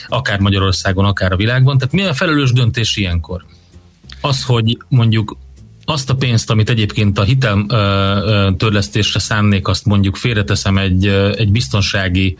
[0.07, 1.77] akár Magyarországon, akár a világban.
[1.77, 3.43] Tehát mi a felelős döntés ilyenkor?
[4.27, 5.37] Az, hogy mondjuk
[5.85, 7.65] azt a pénzt, amit egyébként a hitel
[8.57, 12.37] törlesztésre szánnék, azt mondjuk félreteszem egy, egy biztonsági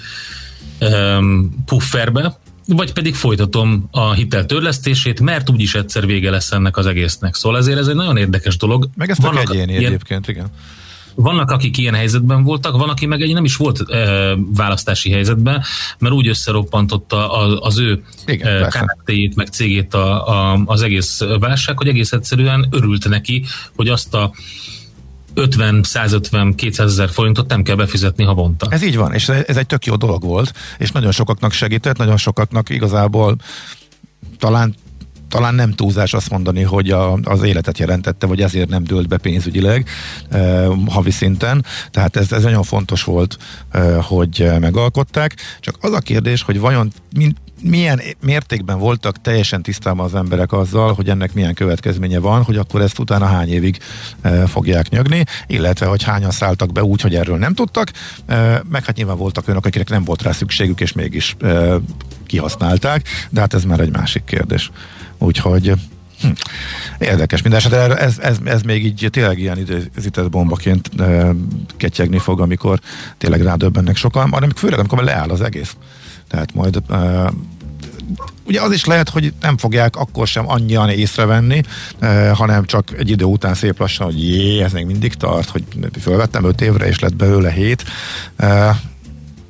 [1.66, 7.36] pufferbe, vagy pedig folytatom a hitel törlesztését, mert úgyis egyszer vége lesz ennek az egésznek.
[7.36, 8.90] Szóval ezért ez egy nagyon érdekes dolog.
[8.96, 10.48] Meg ezt a egyéni ilyen, egyébként, igen.
[11.20, 15.64] Vannak, akik ilyen helyzetben voltak, van, aki meg egy nem is volt e, választási helyzetben,
[16.00, 18.86] mert úgy összeroppantotta az, az ő e,
[19.36, 23.44] meg cégét a, a, az egész válság, hogy egész egyszerűen örült neki,
[23.76, 24.32] hogy azt a
[25.34, 28.68] 50, 150, 200 ezer forintot nem kell befizetni havonta.
[28.70, 32.18] Ez így van, és ez egy tök jó dolog volt, és nagyon sokaknak segített, nagyon
[32.18, 33.36] sokaknak igazából
[34.40, 34.76] talán
[35.30, 39.18] talán nem túlzás azt mondani, hogy a, az életet jelentette, vagy ezért nem dőlt be
[39.18, 39.88] pénzügyileg
[40.30, 41.66] e, havi szinten.
[41.92, 43.38] Tehát ez, ez nagyon fontos volt,
[43.72, 45.36] e, hogy megalkották.
[45.60, 50.94] Csak az a kérdés, hogy vajon mint, milyen mértékben voltak teljesen tisztában az emberek azzal,
[50.94, 53.78] hogy ennek milyen következménye van, hogy akkor ezt utána hány évig
[54.22, 57.92] e, fogják nyögni, illetve hogy hányan szálltak be úgy, hogy erről nem tudtak,
[58.26, 61.76] e, meg hát nyilván voltak olyanok, akiknek nem volt rá szükségük, és mégis e,
[62.26, 64.72] kihasználták, de hát ez már egy másik kérdés.
[65.18, 65.74] Úgyhogy
[66.22, 66.28] hm,
[67.00, 71.32] érdekes mindenesetre, ez, ez, ez még így tényleg ilyen időzített bombaként e,
[71.78, 72.80] ketyegni fog, amikor
[73.18, 75.76] tényleg rádöbbennek sokan, hanem főleg amikor leáll az egész.
[76.28, 77.30] Tehát majd e,
[78.48, 81.62] ugye az is lehet, hogy nem fogják akkor sem annyian észrevenni,
[82.00, 85.64] eh, hanem csak egy idő után szép lassan, hogy jé, ez még mindig tart, hogy
[86.02, 87.84] fölvettem öt évre, és lett belőle hét.
[88.36, 88.76] Eh,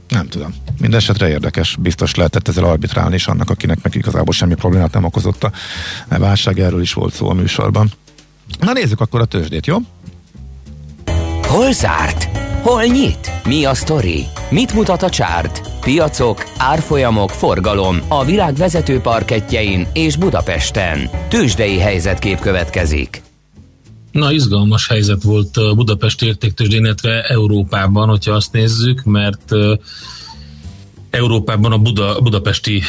[0.08, 0.54] nem tudom.
[0.80, 1.76] Mindenesetre érdekes.
[1.80, 5.52] Biztos lehetett ezzel arbitrálni is annak, akinek meg igazából semmi problémát nem okozott a
[6.08, 6.60] válság.
[6.60, 7.92] Erről is volt szó a műsorban.
[8.60, 9.78] Na nézzük akkor a tőzsdét, jó?
[11.44, 12.30] Hol zárt?
[12.62, 13.32] Hol nyit?
[13.46, 14.26] Mi a sztori?
[14.50, 15.62] Mit mutat a csárt?
[15.82, 21.10] Piacok, árfolyamok, forgalom a világ vezető parketjein és Budapesten.
[21.30, 23.27] Tőzsdei helyzetkép következik.
[24.12, 29.52] Na, izgalmas helyzet volt Budapest értéktőzsdén, illetve Európában, hogyha azt nézzük, mert
[31.10, 32.82] Európában a Buda, budapesti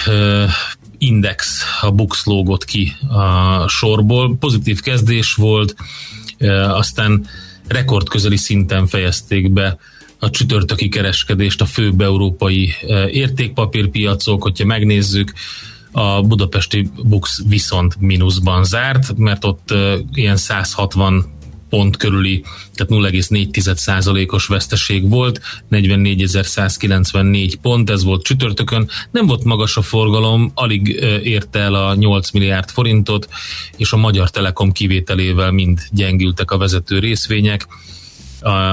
[0.98, 4.37] index, a Bux lógott ki a sorból.
[4.37, 5.74] Pozitív kezdés volt,
[6.68, 7.26] aztán
[7.66, 9.78] rekordközeli szinten fejezték be
[10.18, 12.74] a csütörtöki kereskedést a főbb európai
[13.11, 15.33] értékpapírpiacok, hogyha megnézzük,
[15.98, 19.74] a budapesti Bux viszont mínuszban zárt, mert ott
[20.12, 21.24] ilyen 160
[21.68, 29.82] pont körüli, tehát 0,4%-os veszteség volt, 44.194 pont, ez volt csütörtökön, nem volt magas a
[29.82, 30.88] forgalom, alig
[31.22, 33.28] érte el a 8 milliárd forintot,
[33.76, 37.66] és a Magyar Telekom kivételével mind gyengültek a vezető részvények.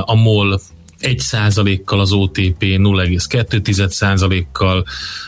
[0.01, 0.61] A MOL
[1.05, 4.85] 1%-kal az OTP 0,2%-kal,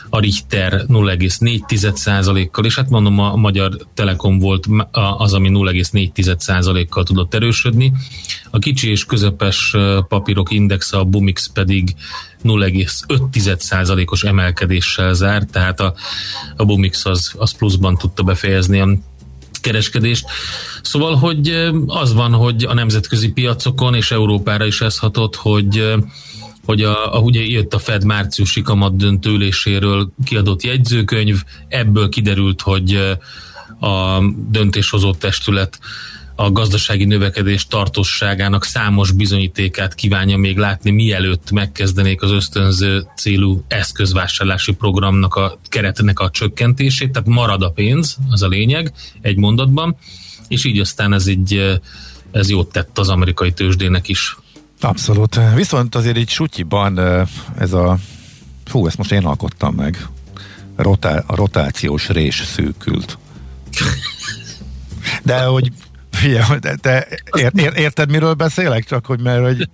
[0.09, 4.65] a Richter 0,4%-kal, és hát mondom, a Magyar Telekom volt
[5.17, 7.91] az, ami 0,4%-kal tudott erősödni.
[8.51, 9.75] A kicsi és közepes
[10.07, 11.95] papírok indexe, a Bumix pedig
[12.43, 15.93] 0,5%-os emelkedéssel zárt, tehát a,
[16.55, 18.79] a Bumix az, az pluszban tudta befejezni
[19.67, 20.25] kereskedést.
[20.81, 25.95] Szóval, hogy az van, hogy a nemzetközi piacokon és Európára is ez hatott, hogy
[26.65, 32.95] hogy a, a, ugye jött a Fed márciusi kamat döntőléséről kiadott jegyzőkönyv, ebből kiderült, hogy
[33.79, 35.79] a döntéshozó testület
[36.39, 44.73] a gazdasági növekedés tartosságának számos bizonyítékát kívánja még látni, mielőtt megkezdenék az ösztönző célú eszközvásárlási
[44.73, 49.97] programnak a keretnek a csökkentését, tehát marad a pénz, az a lényeg, egy mondatban,
[50.47, 51.79] és így aztán ez így
[52.31, 54.37] ez jót tett az amerikai tőzsdének is.
[54.81, 55.39] Abszolút.
[55.55, 56.99] Viszont azért így sutyiban
[57.57, 57.97] ez a
[58.65, 60.07] fú, ezt most én alkottam meg.
[60.75, 63.17] Rotá, a rotációs rés szűkült.
[65.23, 65.71] De hogy
[66.59, 68.83] De te ér, ér, érted, miről beszélek?
[68.85, 69.69] Csak hogy mert hogy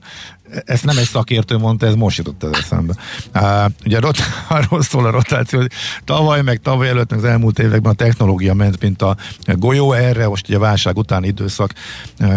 [0.65, 2.93] ezt nem egy szakértő mondta, ez most jutott az eszembe.
[3.35, 5.71] Uh, ugye rot, arról szól a rotáció, hogy
[6.05, 10.27] tavaly, meg tavaly előtt, meg az elmúlt években a technológia ment, mint a golyó erre,
[10.27, 11.73] most ugye a válság utáni időszak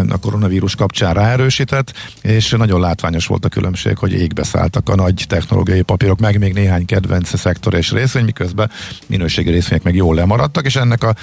[0.09, 1.93] a koronavírus kapcsán ráerősített,
[2.23, 6.53] és nagyon látványos volt a különbség, hogy égbe szálltak a nagy technológiai papírok, meg még
[6.53, 8.71] néhány kedvenc szektor és részvény, miközben
[9.07, 11.15] minőségi részvények meg jól lemaradtak, és ennek a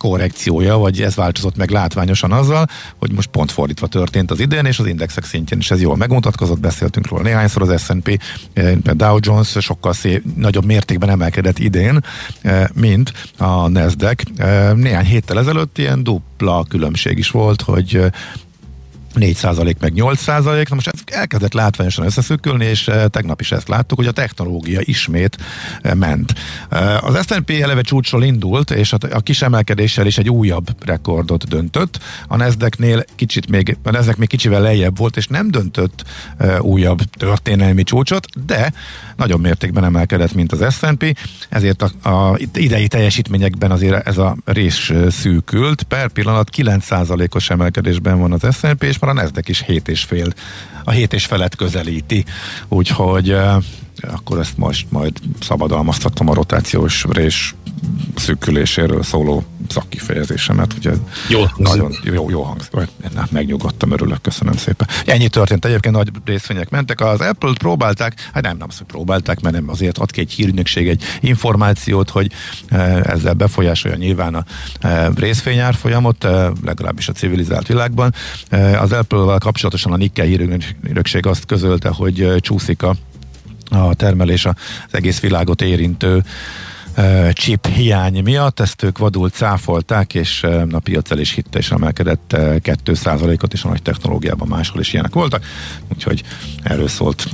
[0.00, 2.66] korrekciója, vagy ez változott meg látványosan azzal,
[2.98, 6.60] hogy most pont fordítva történt az idén, és az indexek szintjén is ez jól megmutatkozott,
[6.60, 8.20] beszéltünk róla néhányszor, az S&P,
[8.52, 12.00] eh, Dow Jones sokkal szép, nagyobb mértékben emelkedett idén,
[12.42, 14.22] eh, mint a Nasdaq.
[14.36, 18.10] Eh, néhány héttel ezelőtt ilyen dupla különbség is volt, hogy
[19.14, 23.98] 4% meg 8%, na most ez elkezdett látványosan összeszökülni, és eh, tegnap is ezt láttuk,
[23.98, 25.36] hogy a technológia ismét
[25.82, 26.34] eh, ment.
[26.68, 31.98] Eh, az S&P eleve csúcsról indult, és a kis emelkedéssel is egy újabb rekordot döntött.
[32.28, 36.04] A nasdaq kicsit még, a Nasdaq még kicsivel lejjebb volt, és nem döntött
[36.60, 38.72] újabb történelmi csúcsot, de
[39.20, 44.90] nagyobb mértékben emelkedett, mint az S&P, ezért a, a idei teljesítményekben azért ez a rész
[45.08, 45.82] szűkült.
[45.82, 50.32] Per pillanat 9%-os emelkedésben van az S&P, és már a Nasdaq is 7,5,
[50.84, 52.24] a 7 és felett közelíti,
[52.68, 53.36] úgyhogy
[54.00, 57.54] akkor ezt most majd szabadalmaztatom a rotációs rés
[58.16, 60.92] szűküléséről szóló szakkifejezésemet, ugye
[61.28, 62.70] jó, nagyon jó, jó hangzik.
[63.14, 64.88] Na, megnyugodtam, örülök, köszönöm szépen.
[65.06, 67.00] Ennyi történt, egyébként nagy részvények mentek.
[67.00, 70.88] Az Apple-t próbálták, hát nem, nem azt, próbálták, mert nem azért ad ki egy hírnökség
[70.88, 72.32] egy információt, hogy
[73.02, 74.44] ezzel befolyásolja nyilván a
[75.14, 76.26] részvényár folyamot,
[76.64, 78.14] legalábbis a civilizált világban.
[78.80, 82.94] Az Apple-vel kapcsolatosan a Nikkei hírnökség azt közölte, hogy csúszik a
[83.70, 84.54] a termelés az
[84.90, 86.22] egész világot érintő
[87.32, 92.36] chip hiány miatt, ezt ők vadul cáfolták, és a piac el is hitte, és emelkedett
[92.36, 95.44] 2%-ot, és a nagy technológiában máshol is ilyenek voltak,
[95.94, 96.22] úgyhogy
[96.62, 97.28] erről szólt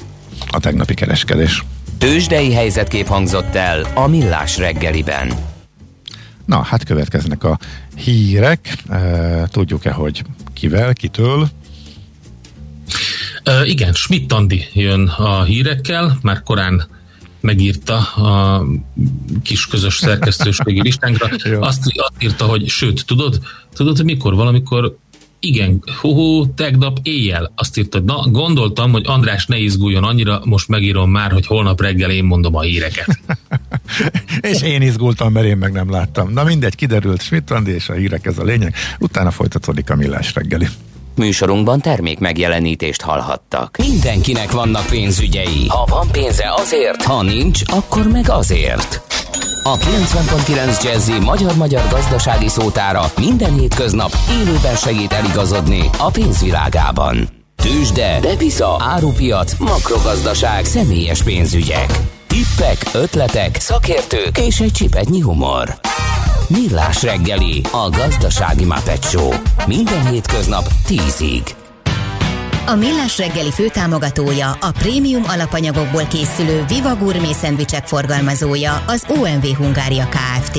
[0.50, 1.64] a tegnapi kereskedés.
[1.98, 5.32] Tőzsdei helyzetkép hangzott el a Millás reggeliben.
[6.44, 7.58] Na, hát következnek a
[7.96, 8.82] hírek.
[9.50, 11.48] Tudjuk-e, hogy kivel, kitől?
[13.44, 16.86] Uh, igen, Schmidt Andi jön a hírekkel, már korán
[17.46, 18.64] megírta a
[19.42, 21.28] kis közös szerkesztőségi listánkra.
[21.68, 23.40] azt, azt írta, hogy sőt, tudod,
[23.74, 24.96] tudod, hogy mikor valamikor
[25.40, 30.68] igen, hú, tegnap éjjel azt írta, hogy na, gondoltam, hogy András ne izguljon annyira, most
[30.68, 33.20] megírom már, hogy holnap reggel én mondom a híreket.
[34.50, 36.32] és én izgultam, mert én meg nem láttam.
[36.32, 38.74] Na mindegy, kiderült Schmidt Andi, és a hírek ez a lényeg.
[38.98, 40.66] Utána folytatódik a millás reggeli.
[41.16, 43.76] Műsorunkban termék megjelenítést hallhattak.
[43.76, 45.66] Mindenkinek vannak pénzügyei.
[45.68, 49.00] Ha van pénze azért, ha nincs, akkor meg azért.
[49.62, 57.28] A 90.9 Jazzy magyar-magyar gazdasági szótára minden hétköznap élőben segít eligazodni a pénzvilágában.
[57.56, 61.98] Tősde, devisa, árupiac, makrogazdaság, személyes pénzügyek.
[62.26, 65.80] Tippek, ötletek, szakértők és egy csipetnyi humor.
[66.48, 68.66] Millás reggeli, a gazdasági
[69.02, 69.32] Show.
[69.66, 71.50] Minden hétköznap 10-ig.
[72.66, 80.08] A Millás reggeli főtámogatója, a prémium alapanyagokból készülő Viva Gourmet szendvicsek forgalmazója, az OMV Hungária
[80.08, 80.58] Kft.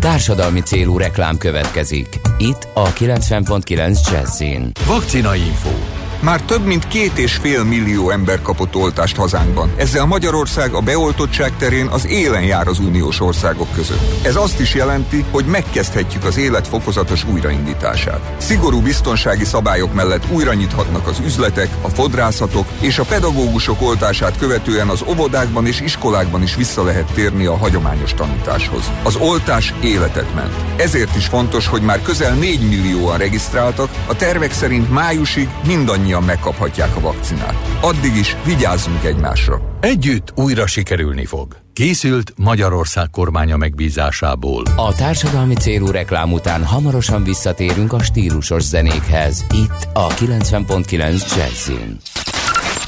[0.00, 2.20] Társadalmi célú reklám következik.
[2.38, 4.72] Itt a 90.9 Jazzin.
[4.86, 5.87] Vakcina Info
[6.20, 9.72] már több mint két és fél millió ember kapott oltást hazánkban.
[9.76, 14.24] Ezzel Magyarország a beoltottság terén az élen jár az uniós országok között.
[14.24, 18.20] Ez azt is jelenti, hogy megkezdhetjük az élet fokozatos újraindítását.
[18.36, 24.88] Szigorú biztonsági szabályok mellett újra nyithatnak az üzletek, a fodrászatok és a pedagógusok oltását követően
[24.88, 28.90] az óvodákban és iskolákban is vissza lehet térni a hagyományos tanításhoz.
[29.02, 30.54] Az oltás életet ment.
[30.76, 36.36] Ezért is fontos, hogy már közel 4 millióan regisztráltak, a tervek szerint májusig mindannyian mindannyian
[36.36, 37.54] megkaphatják a vakcinát.
[37.80, 39.60] Addig is vigyázzunk egymásra.
[39.80, 41.56] Együtt újra sikerülni fog.
[41.72, 44.62] Készült Magyarország kormánya megbízásából.
[44.76, 49.46] A társadalmi célú reklám után hamarosan visszatérünk a stílusos zenékhez.
[49.50, 51.98] Itt a 90.9 Jazzin.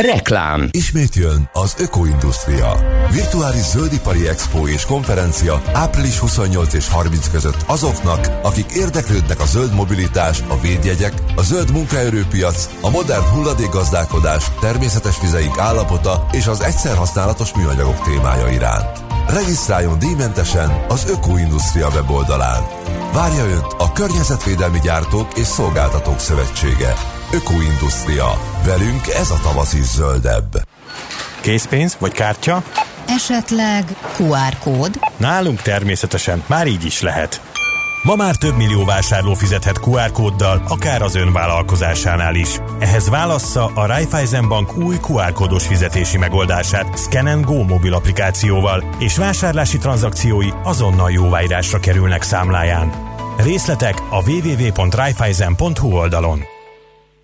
[0.01, 0.69] Reklám.
[0.71, 2.73] Ismét jön az Ökoindustria.
[3.13, 9.75] Virtuális zöldipari expo és konferencia április 28 és 30 között azoknak, akik érdeklődnek a zöld
[9.75, 17.55] mobilitás, a védjegyek, a zöld munkaerőpiac, a modern hulladékgazdálkodás, természetes vizeink állapota és az egyszerhasználatos
[17.55, 18.99] műanyagok témája iránt.
[19.29, 22.63] Regisztráljon díjmentesen az Ökoindustria weboldalán.
[23.13, 27.20] Várja Önt a Környezetvédelmi Gyártók és Szolgáltatók Szövetsége.
[27.33, 28.41] Ökoindustria.
[28.65, 30.63] Velünk ez a tavasz is zöldebb.
[31.41, 32.63] Készpénz vagy kártya?
[33.07, 33.85] Esetleg
[34.19, 34.99] QR kód?
[35.17, 37.41] Nálunk természetesen, már így is lehet.
[38.03, 42.59] Ma már több millió vásárló fizethet QR kóddal, akár az ön vállalkozásánál is.
[42.79, 49.17] Ehhez válassza a Raiffeisen Bank új QR kódos fizetési megoldását Scan Go mobil applikációval, és
[49.17, 52.93] vásárlási tranzakciói azonnal jóváírásra kerülnek számláján.
[53.37, 56.59] Részletek a www.raiffeisen.hu oldalon.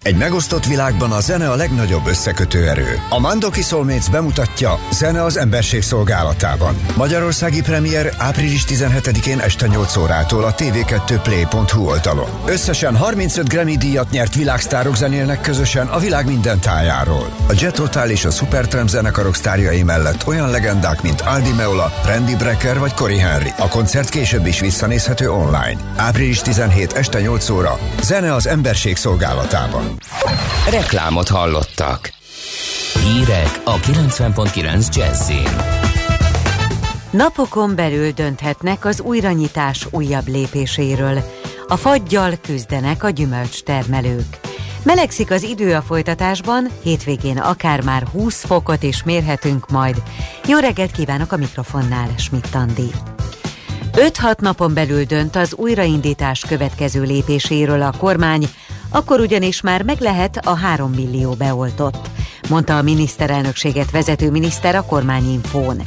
[0.06, 3.00] Egy megosztott világban a zene a legnagyobb összekötő erő.
[3.08, 6.76] A Mandoki Soulmates bemutatja Zene az emberség szolgálatában.
[6.96, 12.28] Magyarországi premier április 17-én este 8 órától a tv2play.hu oldalon.
[12.44, 17.30] Összesen 35 Grammy díjat nyert világsztárok zenélnek közösen a világ minden tájáról.
[17.48, 22.36] A Jet Rotal és a Supertramp zenekarok sztárjai mellett olyan legendák, mint Aldi Meola, Randy
[22.36, 23.52] Brecker vagy Cory Henry.
[23.58, 25.80] A koncert később is visszanézhető online.
[25.96, 27.78] Április 17 este 8 óra.
[28.02, 29.95] Zene az emberség szolgálatában.
[30.70, 32.12] Reklámot hallottak.
[33.04, 35.48] Hírek a 90.9 Jazzin.
[37.10, 41.22] Napokon belül dönthetnek az újranyitás újabb lépéséről.
[41.68, 44.38] A fagyjal küzdenek a gyümölcstermelők.
[44.82, 50.02] Melegszik az idő a folytatásban, hétvégén akár már 20 fokot is mérhetünk majd.
[50.48, 52.90] Jó reggelt kívánok a mikrofonnál, Schmidt Andi.
[53.92, 58.48] 5-6 napon belül dönt az újraindítás következő lépéséről a kormány,
[58.90, 62.10] akkor ugyanis már meg lehet a 3 millió beoltott,
[62.48, 65.82] mondta a miniszterelnökséget vezető miniszter a kormányinfón.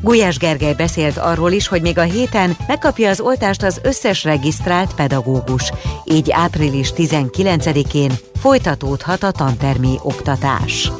[0.00, 4.94] Gulyás Gergely beszélt arról is, hogy még a héten megkapja az oltást az összes regisztrált
[4.94, 5.72] pedagógus,
[6.04, 10.92] így április 19-én folytatódhat a tantermi oktatás.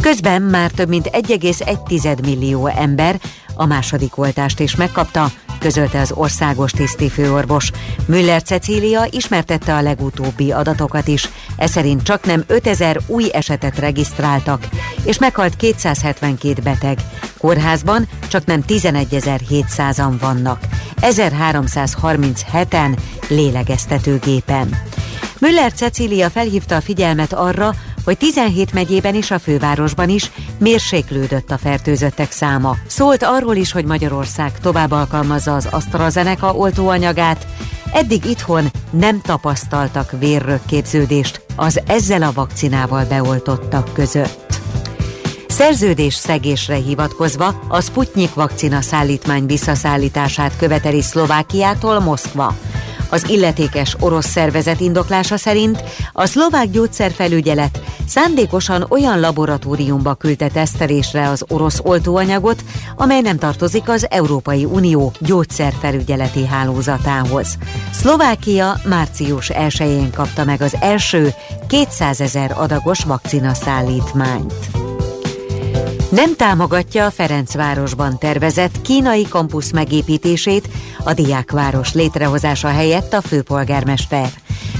[0.00, 3.20] Közben már több mint 1,1 millió ember
[3.54, 7.70] a második oltást is megkapta, közölte az országos tisztifőorvos.
[8.06, 14.68] Müller Cecília ismertette a legutóbbi adatokat is, ez szerint csak nem 5000 új esetet regisztráltak,
[15.04, 16.98] és meghalt 272 beteg.
[17.38, 20.60] Kórházban csak nem 11.700-an vannak,
[21.00, 22.96] 1337-en
[23.28, 24.82] lélegeztetőgépen.
[25.38, 27.74] Müller Cecília felhívta a figyelmet arra,
[28.06, 32.76] hogy 17 megyében és a fővárosban is mérséklődött a fertőzöttek száma.
[32.86, 37.46] Szólt arról is, hogy Magyarország tovább alkalmazza az AstraZeneca oltóanyagát,
[37.92, 44.60] eddig itthon nem tapasztaltak vérrökképződést az ezzel a vakcinával beoltottak között.
[45.48, 52.54] Szerződés szegésre hivatkozva a Sputnik vakcina szállítmány visszaszállítását követeli Szlovákiától Moszkva.
[53.08, 55.82] Az illetékes orosz szervezet indoklása szerint
[56.12, 62.64] a szlovák gyógyszerfelügyelet szándékosan olyan laboratóriumba küldte tesztelésre az orosz oltóanyagot,
[62.96, 67.58] amely nem tartozik az Európai Unió gyógyszerfelügyeleti hálózatához.
[67.92, 71.34] Szlovákia március 1-én kapta meg az első
[71.68, 74.95] 200 ezer adagos vakcina szállítmányt.
[76.10, 80.68] Nem támogatja a Ferencvárosban tervezett kínai kampusz megépítését,
[81.04, 84.28] a diákváros létrehozása helyett a főpolgármester.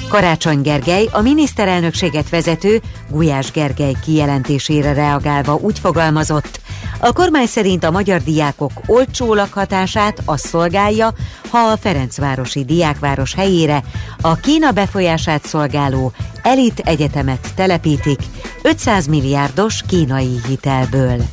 [0.08, 2.80] Karácsony Gergely a miniszterelnökséget vezető
[3.10, 6.60] Gulyás Gergely kijelentésére reagálva úgy fogalmazott,
[7.00, 11.14] a kormány szerint a magyar diákok olcsó lakhatását az szolgálja,
[11.50, 13.82] ha a Ferencvárosi diákváros helyére
[14.20, 16.12] a Kína befolyását szolgáló
[16.42, 18.20] elit egyetemet telepítik
[18.62, 21.24] 500 milliárdos kínai hitelből.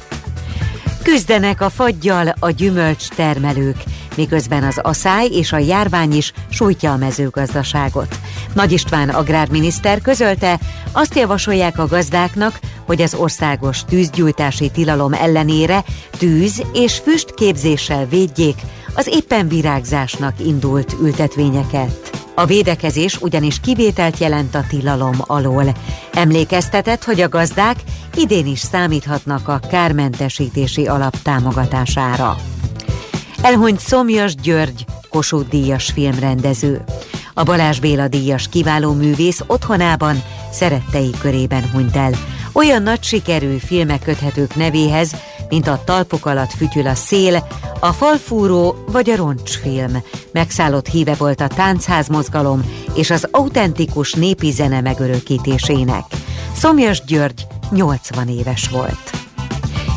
[1.04, 3.84] Küzdenek a fagyjal a gyümölcs termelők,
[4.18, 8.20] miközben az aszály és a járvány is sújtja a mezőgazdaságot.
[8.53, 10.59] Nagy István agrárminiszter közölte,
[10.91, 15.84] azt javasolják a gazdáknak, hogy az országos tűzgyújtási tilalom ellenére
[16.18, 18.61] tűz és füstképzéssel védjék
[18.95, 22.22] az éppen virágzásnak indult ültetvényeket.
[22.36, 25.64] A védekezés ugyanis kivételt jelent a tilalom alól.
[26.14, 27.78] Emlékeztetett, hogy a gazdák
[28.16, 32.38] idén is számíthatnak a kármentesítési alap támogatására.
[33.44, 36.84] Elhunyt Szomjas György, Kossuth díjas filmrendező.
[37.34, 42.12] A Balázs Béla díjas kiváló művész otthonában, szerettei körében hunyt el.
[42.54, 45.16] Olyan nagy sikerű filmek köthetők nevéhez,
[45.50, 47.48] mint a talpok alatt fütyül a szél,
[47.80, 50.04] a falfúró vagy a roncsfilm.
[50.32, 52.62] Megszállott híve volt a táncház mozgalom
[52.94, 56.06] és az autentikus népi zene megörökítésének.
[56.56, 59.22] Szomjas György 80 éves volt.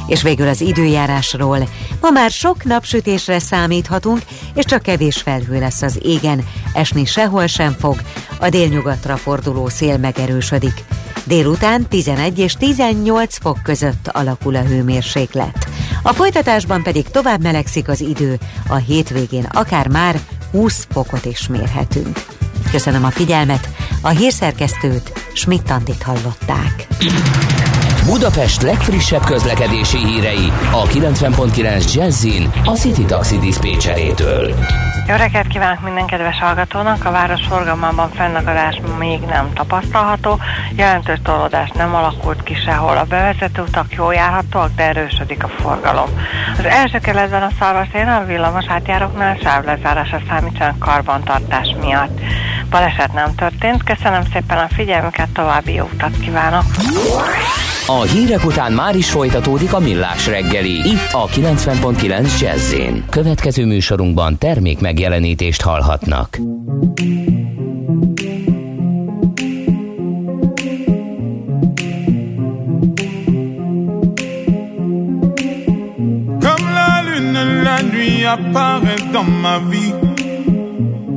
[0.06, 1.68] És végül az időjárásról.
[2.00, 4.22] Ma már sok napsütésre számíthatunk,
[4.54, 6.44] és csak kevés felhő lesz az égen.
[6.72, 8.00] Esni sehol sem fog,
[8.40, 10.84] a délnyugatra forduló szél megerősödik.
[11.24, 15.68] Délután 11 és 18 fok között alakul a hőmérséklet.
[16.02, 18.38] A folytatásban pedig tovább melegszik az idő,
[18.68, 22.24] a hétvégén akár már 20 fokot is mérhetünk.
[22.70, 23.68] Köszönöm a figyelmet,
[24.00, 26.86] a hírszerkesztőt Schmidt-Tandit hallották.
[28.06, 34.54] Budapest legfrissebb közlekedési hírei a 90.9 Jazzin a City Taxi Dispécsejétől.
[35.08, 37.04] Jó reggelt kívánok minden kedves hallgatónak!
[37.04, 40.38] A város forgalmában fennakadás még nem tapasztalható,
[40.76, 42.96] jelentős tolódás nem alakult ki sehol.
[42.96, 46.08] A bevezető utak jól járhatóak, de erősödik a forgalom.
[46.58, 52.20] Az első keletben a szarvaszén a villamos átjáróknál sávlezárásra számítsanak karbantartás miatt.
[52.70, 56.64] Baleset nem történt, köszönöm szépen a figyelmüket, további jó utat kívánok!
[57.88, 62.74] A hírek után már is folytatódik a millás reggeli, itt a 90.9 jazz
[63.10, 66.36] Következő műsorunkban termék megjelenítést hallhatnak.
[76.40, 79.94] Comme la lune, la nuit apparaît dans ma vie.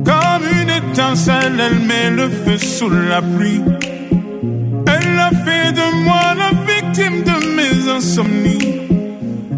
[0.04, 3.89] Comme une étincelle, elle met le feu sous la pluie.
[5.44, 8.74] Fait de moi la victime de mes insomnies.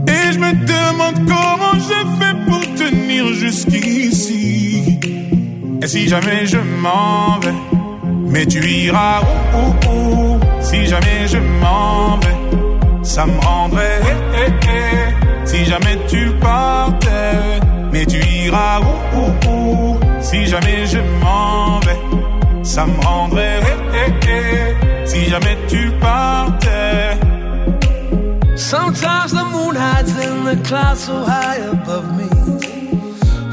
[0.07, 4.99] Et je me demande comment j'ai fait pour tenir jusqu'ici.
[5.83, 7.59] Et si jamais je m'en vais,
[8.29, 10.41] mais tu iras où, où, où?
[10.61, 12.39] Si jamais je m'en vais,
[13.03, 14.01] ça me rendrait.
[14.05, 15.47] Eh, eh, eh.
[15.47, 17.61] Si jamais tu partais,
[17.93, 20.01] mais tu iras où, où, où?
[20.21, 22.01] Si jamais je m'en vais,
[22.63, 23.61] ça me rendrait.
[25.13, 27.19] Si jamais tu partais.
[28.57, 32.31] Sometimes the moon hides in the clouds so high above me.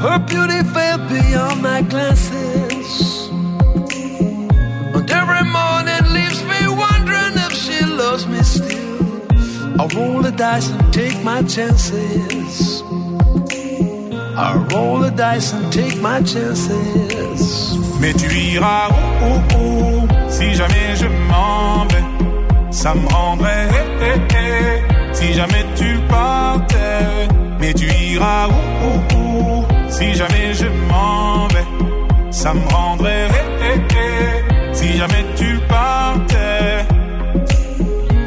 [0.00, 3.28] Her beauty fell beyond my glances.
[4.94, 9.04] And every morning leaves me wondering if she loves me still.
[9.78, 12.82] I roll the dice and take my chances.
[14.34, 17.89] I roll the dice and take my chances.
[18.00, 22.04] Mais tu iras où, où, où si jamais je m'en vais,
[22.70, 23.68] ça me rendrait.
[23.70, 27.28] Eh, eh, eh, si jamais tu partais,
[27.60, 31.66] mais tu iras où, où, si jamais je m'en vais,
[32.30, 33.28] ça me rendrait.
[34.72, 36.86] si jamais tu partais.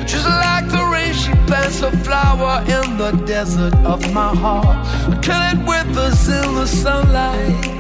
[0.05, 4.77] Just like the rain, she plants a flower in the desert of my heart?
[5.23, 7.73] Kill it with us in the sunlight.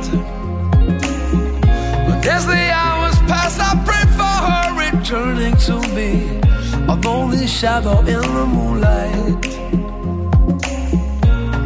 [2.25, 6.39] As the hours pass, I pray for her returning to me.
[6.87, 9.45] A lonely shadow in the moonlight.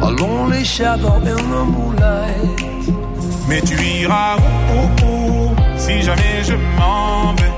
[0.02, 2.58] A lonely shadow in the moonlight.
[3.48, 7.54] Mais tu iras où, si jamais je m'en vais.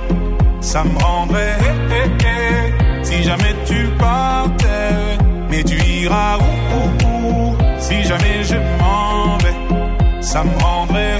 [0.60, 1.58] Ça me rendrait.
[1.90, 5.18] Eh, eh, si jamais tu partais.
[5.50, 7.56] Mais tu iras où?
[7.78, 10.22] Si jamais je m'en vais.
[10.22, 11.18] Ça me rendrait.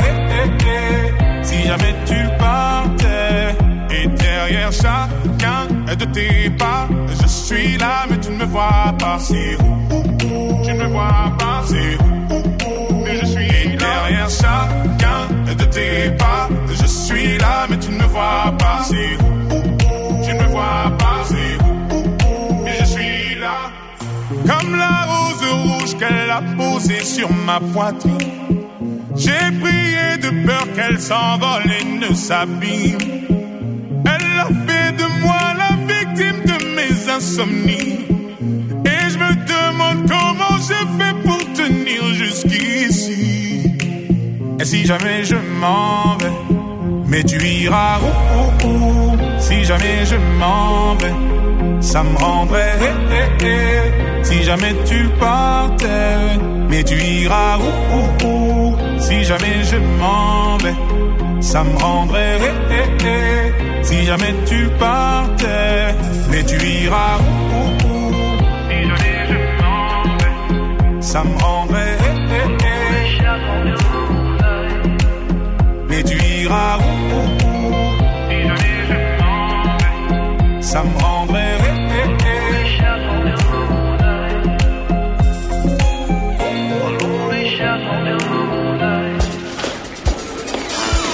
[1.61, 3.57] Si jamais tu partais.
[3.91, 6.89] Et derrière chacun de tes pas,
[7.21, 9.19] je suis là, mais tu ne me vois pas.
[9.19, 11.63] C'est où, où, où, tu ne me vois pas.
[11.67, 11.97] C'est
[12.31, 17.91] où, où, je suis Et derrière chacun de tes pas, je suis là, mais tu
[17.91, 18.83] ne me vois pas.
[18.85, 21.21] C'est où, où, où, tu ne me vois pas.
[21.25, 23.71] C'est où, où, où, mais je suis là.
[24.47, 28.50] Comme la rose rouge qu'elle a posée sur ma poitrine.
[29.17, 32.99] J'ai prié de peur qu'elle s'envole et ne s'abîme.
[34.05, 38.01] Elle a fait de moi la victime de mes insomnies.
[38.85, 43.63] Et je me demande comment j'ai fait pour tenir jusqu'ici.
[44.63, 46.57] si jamais je m'en vais.
[47.07, 49.19] Mais tu iras où, où, où?
[49.39, 51.15] Si jamais je m'en vais.
[51.81, 56.39] Ça me rendrait eh, eh, eh, si jamais tu partais.
[56.69, 58.70] Mais tu iras où, où?
[59.01, 60.79] Si jamais je m'en vais.
[61.41, 62.39] Ça me rendrait
[62.71, 65.95] eh, si jamais tu partais.
[66.31, 68.13] Mais tu iras où, où
[68.69, 71.03] si jamais je m'en vais.
[71.03, 71.99] Ça me rendrait
[75.89, 76.83] mais tu iras où?
[78.29, 80.63] Si jamais je m'en vais.
[80.63, 81.60] Ça me rendrait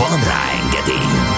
[0.00, 1.36] Van rá engedélyünk!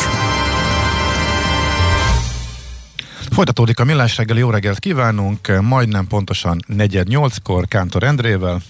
[3.30, 8.60] Folytatódik a Millás reggeli, jó reggelt kívánunk, majdnem pontosan negyed nyolckor Kántor Endrével.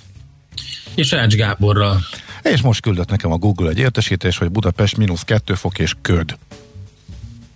[0.95, 2.01] És Ács Gáborral.
[2.43, 6.37] És most küldött nekem a Google egy értesítés, hogy Budapest mínusz 2 fok és köd.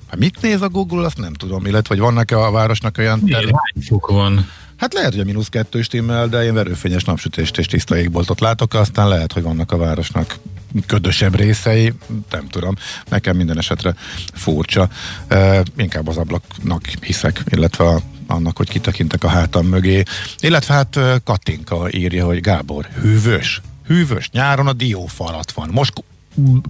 [0.09, 3.21] Hát mit néz a Google, azt nem tudom, illetve hogy vannak-e a városnak olyan...
[3.33, 4.49] Hány fok van?
[4.77, 8.75] Hát lehet, hogy a mínusz kettő stimmel, de én verőfényes napsütést és tiszta égboltot látok,
[8.75, 10.37] aztán lehet, hogy vannak a városnak
[10.87, 11.93] ködösebb részei,
[12.31, 12.75] nem tudom,
[13.09, 13.95] nekem minden esetre
[14.35, 14.89] furcsa.
[15.29, 20.03] E, inkább az ablaknak hiszek, illetve a, annak, hogy kitekintek a hátam mögé.
[20.41, 26.05] Illetve hát Katinka írja, hogy Gábor, hűvös, hűvös, nyáron a diófalat van, most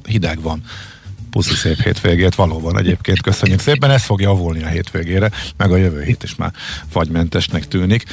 [0.05, 0.62] hideg van
[1.36, 6.03] puszi szép hétvégét, valóban egyébként köszönjük szépen, ez fog javulni a hétvégére, meg a jövő
[6.03, 6.53] hét is már
[6.90, 8.05] fagymentesnek tűnik.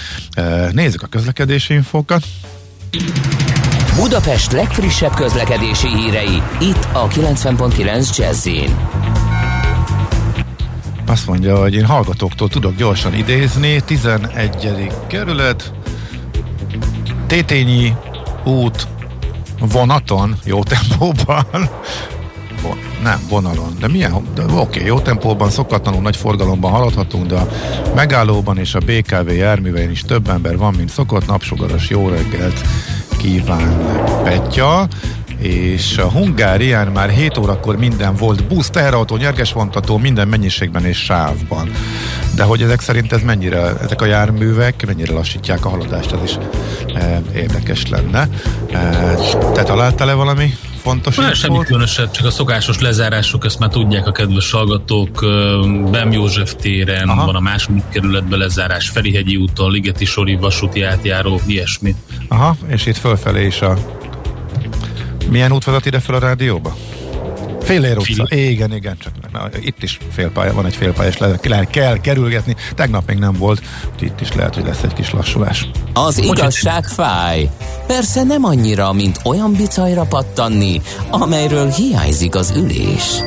[0.71, 2.25] Nézzük a közlekedési infókat.
[3.95, 8.47] Budapest legfrissebb közlekedési hírei, itt a 90.9 jazz
[11.05, 14.91] Azt mondja, hogy én hallgatóktól tudok gyorsan idézni, 11.
[15.07, 15.73] kerület,
[17.27, 17.95] Tétényi
[18.43, 18.87] út
[19.59, 21.45] vonaton, jó tempóban,
[22.61, 23.75] Von, nem, vonalon.
[23.79, 24.13] De milyen?
[24.13, 27.47] Oké, okay, jó tempóban, szokatlanul nagy forgalomban haladhatunk, de a
[27.95, 31.25] megállóban és a BKV járművein is több ember van, mint szokott.
[31.25, 32.61] Napsugaras jó reggelt
[33.23, 33.85] kíván
[34.23, 34.87] Petya
[35.37, 40.97] és a Hungárián már 7 órakor minden volt busz, teherautó, nyerges vontató, minden mennyiségben és
[40.97, 41.71] sávban.
[42.35, 46.37] De hogy ezek szerint ez mennyire, ezek a járművek mennyire lassítják a haladást, ez is
[46.95, 48.29] e, érdekes lenne.
[48.71, 49.15] E,
[49.53, 50.53] te találtál-e valami
[50.83, 51.35] fontos infót?
[51.35, 55.25] Semmi különöset, csak a szokásos lezárások, ezt már tudják a kedves hallgatók.
[55.91, 57.25] Bem József téren Aha.
[57.25, 61.95] van a második kerületben lezárás, Ferihegyi úton, Ligeti Sori vasúti átjáró, ilyesmi.
[62.27, 63.77] Aha, és itt fölfelé is a
[65.29, 66.75] milyen út vezet ide fel a rádióba?
[67.63, 68.25] Félér utca.
[68.27, 68.49] Fél.
[68.49, 72.55] Igen, igen, csak na, itt is félpálya, van egy félpályás, le, le kell kerülgetni.
[72.75, 73.61] Tegnap még nem volt,
[73.93, 75.69] úgyhogy itt is lehet, hogy lesz egy kis lassulás.
[75.93, 77.49] Az igazság fáj.
[77.87, 83.21] Persze nem annyira, mint olyan bicajra pattanni, amelyről hiányzik az ülés.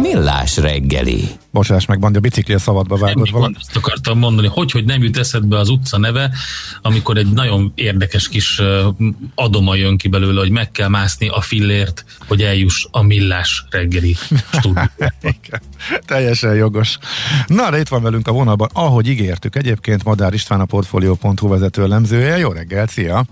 [0.00, 1.28] Millás reggeli.
[1.50, 3.56] Bocsáss meg, Bandi, a bicikli a szabadba vágott valamit.
[3.60, 6.30] Azt akartam mondani, hogy, hogy nem jut eszedbe az utca neve,
[6.82, 8.60] amikor egy nagyon érdekes kis
[9.34, 14.16] adoma jön ki belőle, hogy meg kell mászni a fillért, hogy eljuss a millás reggeli
[16.06, 16.98] Teljesen jogos.
[17.46, 19.56] Na, de itt van velünk a vonalban, ahogy ígértük.
[19.56, 22.38] Egyébként Madár István a Portfolio.hu vezető lemzője.
[22.38, 23.24] Jó reggelt, szia!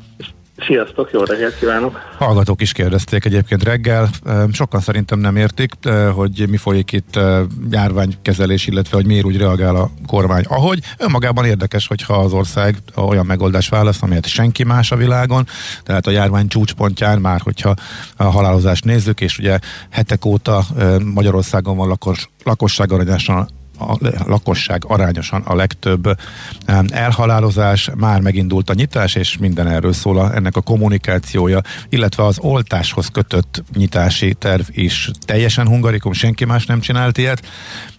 [0.66, 2.00] Sziasztok, jó reggelt kívánok!
[2.18, 4.08] Hallgatók is kérdezték egyébként reggel.
[4.52, 5.72] Sokan szerintem nem értik,
[6.14, 7.20] hogy mi folyik itt
[7.70, 10.44] járványkezelés, illetve hogy miért úgy reagál a kormány.
[10.48, 15.46] Ahogy önmagában érdekes, hogyha az ország olyan megoldás választ, amelyet senki más a világon,
[15.82, 17.74] tehát a járvány csúcspontján már, hogyha
[18.16, 19.58] a halálozást nézzük, és ugye
[19.90, 20.64] hetek óta
[21.14, 23.48] Magyarországon van lakos, lakosság arányosan
[23.82, 26.18] a lakosság arányosan a legtöbb
[26.88, 32.38] elhalálozás, már megindult a nyitás, és minden erről szól a, ennek a kommunikációja, illetve az
[32.38, 37.42] oltáshoz kötött nyitási terv is teljesen hungarikum, senki más nem csinált ilyet,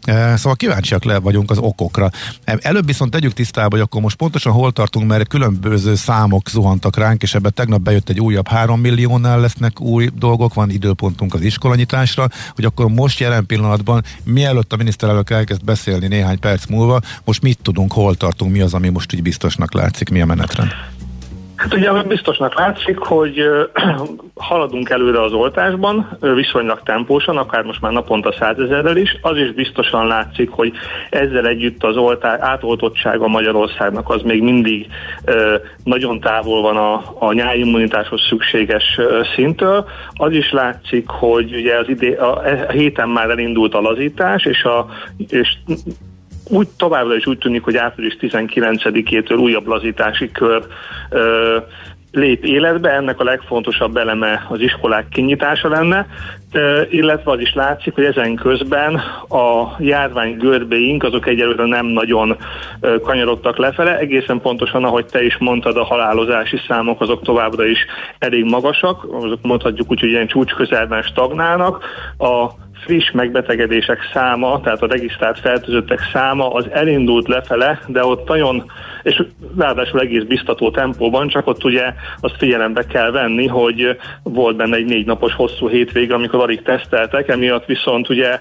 [0.06, 2.10] Szóval kíváncsiak le vagyunk az okokra.
[2.44, 7.22] Előbb viszont tegyük tisztába, hogy akkor most pontosan hol tartunk, mert különböző számok zuhantak ránk,
[7.22, 12.28] és ebben tegnap bejött egy újabb 3 milliónál lesznek új dolgok, van időpontunk az iskolanyitásra,
[12.56, 17.60] hogy akkor most jelen pillanatban, mielőtt a miniszterelnök elkezd beszélni néhány perc múlva, most mit
[17.62, 20.72] tudunk, hol tartunk, mi az, ami most így biztosnak látszik, mi a menetrend?
[21.64, 23.44] Hát ugye biztosnak látszik, hogy
[24.36, 29.18] haladunk előre az oltásban, viszonylag tempósan, akár most már naponta százezerrel is.
[29.22, 30.74] Az is biztosan látszik, hogy
[31.10, 34.88] ezzel együtt az oltás, átoltottsága Magyarországnak az még mindig
[35.84, 39.86] nagyon távol van a, a nyári immunitáshoz szükséges ö, szinttől.
[40.14, 44.64] Az is látszik, hogy ugye az idé, a, a héten már elindult a lazítás, és,
[44.64, 44.88] a,
[45.28, 45.58] és
[46.54, 50.64] úgy továbbra is úgy tűnik, hogy április 19-től újabb lazítási kör
[51.10, 51.58] ö,
[52.14, 56.08] lép életbe, ennek a legfontosabb eleme az iskolák kinyitása lenne,
[56.90, 58.96] illetve az is látszik, hogy ezen közben
[59.30, 62.38] a járvány görbéink azok egyelőre nem nagyon
[63.04, 67.86] kanyarodtak lefele, egészen pontosan, ahogy te is mondtad, a halálozási számok azok továbbra is
[68.20, 71.84] elég magasak, azok mondhatjuk úgy, hogy ilyen csúcs közelben stagnálnak,
[72.18, 72.50] a
[72.86, 78.72] friss megbetegedések száma, tehát a regisztrált fertőzöttek száma az elindult lefele, de ott nagyon,
[79.04, 79.24] és
[79.58, 84.86] ráadásul egész biztató tempóban, csak ott ugye azt figyelembe kell venni, hogy volt benne egy
[84.86, 88.40] négy napos hosszú hétvége, amikor alig teszteltek, emiatt viszont ugye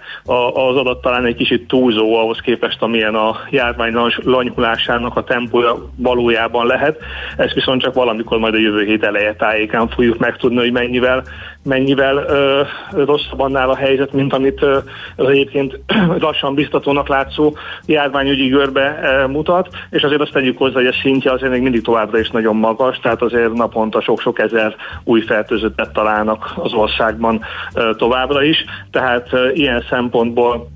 [0.53, 6.67] az adat talán egy kicsit túlzó ahhoz képest, amilyen a járvány lanyhulásának a tempója valójában
[6.67, 6.99] lehet.
[7.37, 11.23] Ezt viszont csak valamikor majd a jövő hét eleje tájékán fogjuk megtudni, hogy mennyivel
[11.65, 14.79] mennyivel ö, rosszabb annál a helyzet, mint amit ö,
[15.17, 15.81] az egyébként
[16.19, 17.57] lassan biztatónak látszó
[17.87, 21.83] járványügyi görbe ö, mutat, és azért azt tegyük hozzá, hogy a szintje azért még mindig
[21.83, 27.41] továbbra is nagyon magas, tehát azért naponta sok-sok ezer új fertőzöttet találnak az országban
[27.75, 30.69] ö, továbbra is, tehát ö, ilyen szempontból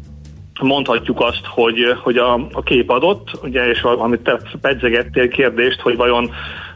[0.60, 5.96] mondhatjuk azt, hogy, hogy a, a kép adott, ugye, és amit te pedzegettél kérdést, hogy
[5.96, 6.30] vajon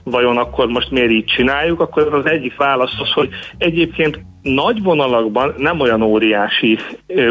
[0.05, 3.29] vajon akkor most miért így csináljuk, akkor az egyik válasz az, hogy
[3.59, 6.79] egyébként nagy vonalakban nem olyan óriási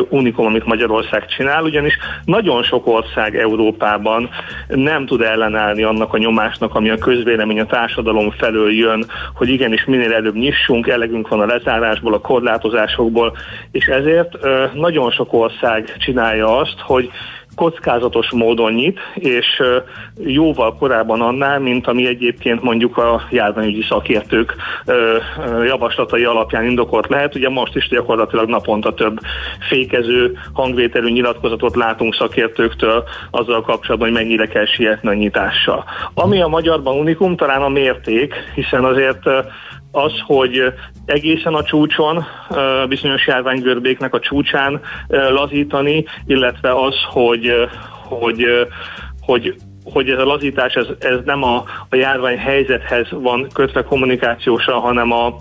[0.09, 4.29] unikum, amit Magyarország csinál, ugyanis nagyon sok ország Európában
[4.67, 9.85] nem tud ellenállni annak a nyomásnak, ami a közvélemény a társadalom felől jön, hogy igenis
[9.85, 13.37] minél előbb nyissunk, elegünk van a lezárásból, a korlátozásokból,
[13.71, 14.37] és ezért
[14.73, 17.09] nagyon sok ország csinálja azt, hogy
[17.55, 19.61] kockázatos módon nyit, és
[20.17, 24.55] jóval korábban annál, mint ami egyébként mondjuk a járványügyi szakértők
[25.65, 27.35] javaslatai alapján indokolt lehet.
[27.35, 29.19] Ugye most is gyakorlatilag naponta több
[29.69, 35.83] fékező, hangvételű nyilatkozatot látunk szakértőktől azzal kapcsolatban, hogy mennyire kell sietni a nyitással.
[36.13, 39.23] Ami a magyarban unikum, talán a mérték, hiszen azért
[39.91, 40.73] az, hogy
[41.05, 42.25] egészen a csúcson,
[42.87, 47.51] bizonyos járványgörbéknek a csúcsán lazítani, illetve az, hogy,
[48.09, 48.45] hogy,
[49.21, 49.55] hogy
[49.93, 55.11] hogy ez a lazítás ez, ez nem a, a járvány helyzethez van kötve kommunikációsra, hanem
[55.11, 55.35] a,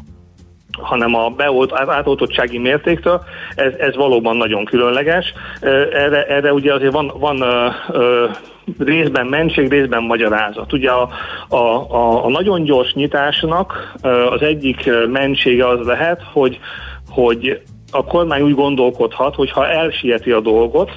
[0.81, 3.23] hanem a beolt, átoltottsági mértéktől,
[3.55, 5.33] ez, ez valóban nagyon különleges.
[5.61, 7.43] Erre, erre ugye azért van, van
[8.79, 10.73] részben mentség, részben magyarázat.
[10.73, 11.09] Ugye a,
[11.49, 13.95] a, a, a nagyon gyors nyitásnak
[14.31, 16.59] az egyik mentsége az lehet, hogy,
[17.09, 17.61] hogy
[17.91, 20.91] a kormány úgy gondolkodhat, hogy ha elsieti a dolgot,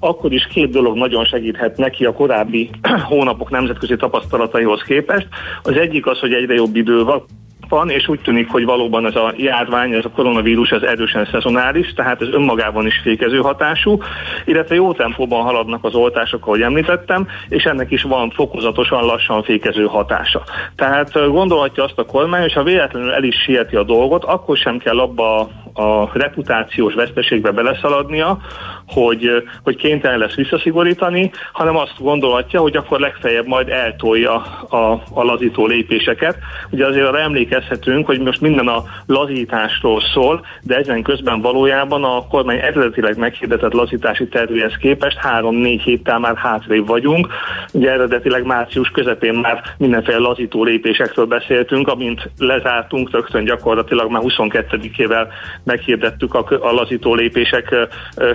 [0.00, 2.70] akkor is két dolog nagyon segíthet neki a korábbi
[3.08, 5.28] hónapok nemzetközi tapasztalataihoz képest.
[5.62, 7.24] Az egyik az, hogy egyre jobb idő van,
[7.68, 11.92] van, és úgy tűnik, hogy valóban ez a járvány, ez a koronavírus ez erősen szezonális,
[11.92, 13.98] tehát ez önmagában is fékező hatású,
[14.44, 19.84] illetve jó tempóban haladnak az oltások, ahogy említettem, és ennek is van fokozatosan lassan fékező
[19.84, 20.42] hatása.
[20.76, 24.78] Tehát gondolhatja azt a kormány, hogy ha véletlenül el is sieti a dolgot, akkor sem
[24.78, 28.38] kell abba a reputációs veszteségbe beleszaladnia,
[28.86, 34.34] hogy, hogy kénytelen lesz visszaszigorítani, hanem azt gondolhatja, hogy akkor legfeljebb majd eltolja
[34.68, 36.38] a, a lazító lépéseket.
[36.70, 42.26] Ugye azért arra emlékezhetünk, hogy most minden a lazításról szól, de ezen közben valójában a
[42.26, 47.28] kormány eredetileg meghirdetett lazítási tervéhez képest három-négy héttel már hátrébb vagyunk.
[47.72, 55.26] Ugye eredetileg március közepén már mindenféle lazító lépésekről beszéltünk, amint lezártunk, rögtön gyakorlatilag már 22-ével
[55.64, 57.74] meghirdettük a, a lazító lépések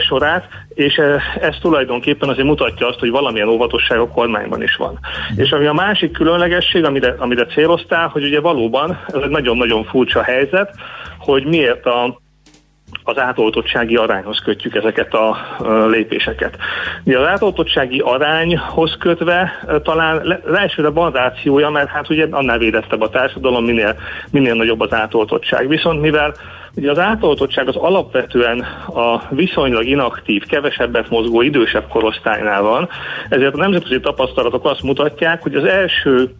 [0.08, 1.02] sorát, magát, és
[1.42, 5.00] ez tulajdonképpen azért mutatja azt, hogy valamilyen óvatosság a kormányban is van.
[5.36, 10.24] És ami a másik különlegesség, amire, amire céloztál, hogy ugye valóban ez egy nagyon-nagyon furcsa
[10.24, 10.76] helyzet,
[11.18, 12.20] hogy miért a
[13.04, 15.38] az átoltottsági arányhoz kötjük ezeket a
[15.90, 16.58] lépéseket.
[17.04, 23.10] Ugye az átoltottsági arányhoz kötve talán elsőre van rációja, mert hát ugye annál védettebb a
[23.10, 23.96] társadalom, minél,
[24.32, 25.68] minél nagyobb az átoltottság.
[25.68, 26.34] Viszont mivel
[26.76, 28.60] Ugye az átoltottság az alapvetően
[28.94, 32.90] a viszonylag inaktív, kevesebbet mozgó idősebb korosztálynál van,
[33.30, 36.36] ezért a nemzetközi tapasztalatok azt mutatják, hogy az első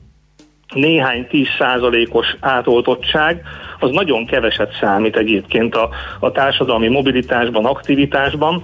[0.74, 3.42] néhány 10 százalékos átoltottság,
[3.80, 8.64] az nagyon keveset számít egyébként a, a társadalmi mobilitásban, aktivitásban,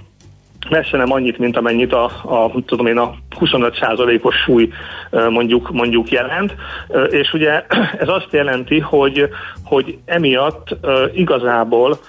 [0.69, 4.69] messze nem annyit, mint amennyit a, a, tudom én, a 25%-os súly
[5.29, 6.55] mondjuk, mondjuk jelent,
[7.09, 7.65] és ugye
[8.03, 9.29] ez azt jelenti, hogy,
[9.63, 10.75] hogy emiatt
[11.13, 11.99] igazából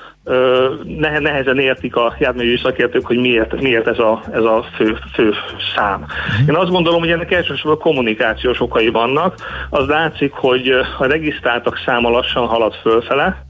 [1.20, 5.32] nehezen értik a járművű szakértők, hogy miért, miért ez a, ez a fő, fő
[5.74, 6.06] szám.
[6.48, 9.34] Én azt gondolom, hogy ennek elsősorban kommunikációs okai vannak.
[9.70, 10.68] Az látszik, hogy
[10.98, 13.44] a regisztráltak száma lassan halad fölfele,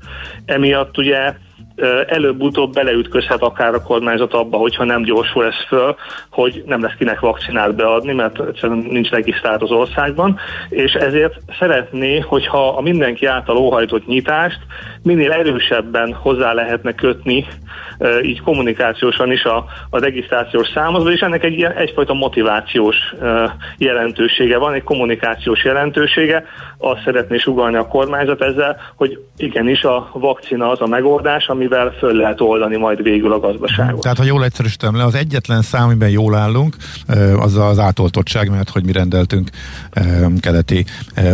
[0.44, 1.34] emiatt ugye
[2.06, 5.96] előbb-utóbb beleütközhet akár a kormányzat abba, hogyha nem gyorsul ez föl,
[6.30, 12.68] hogy nem lesz kinek vakcinát beadni, mert nincs regisztrált az országban, és ezért szeretné, hogyha
[12.68, 14.58] a mindenki által óhajtott nyitást
[15.02, 17.46] minél erősebben hozzá lehetne kötni
[18.22, 22.96] így kommunikációsan is a, a regisztrációs számozva, és ennek egy, egyfajta motivációs
[23.76, 26.44] jelentősége van, egy kommunikációs jelentősége.
[26.78, 32.14] Azt szeretné sugalni a kormányzat ezzel, hogy igenis a vakcina az a megoldás, amivel föl
[32.14, 34.00] lehet oldani majd végül a gazdaságot.
[34.00, 36.76] Tehát, ha jól egyszerűsítem le, az egyetlen szám, amiben jól állunk,
[37.36, 39.50] az az átoltottság, mert hogy mi rendeltünk
[40.40, 40.84] keleti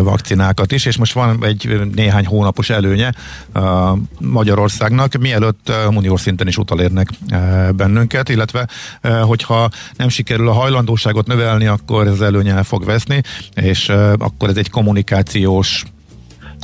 [0.03, 3.13] vakcinákat is, és most van egy néhány hónapos előnye
[4.21, 6.57] Magyarországnak, mielőtt uniós szinten is
[7.29, 8.69] eh, bennünket, illetve
[9.23, 13.23] hogyha nem sikerül a hajlandóságot növelni, akkor ez előnyel fog veszni,
[13.55, 13.89] és
[14.19, 15.85] akkor ez egy kommunikációs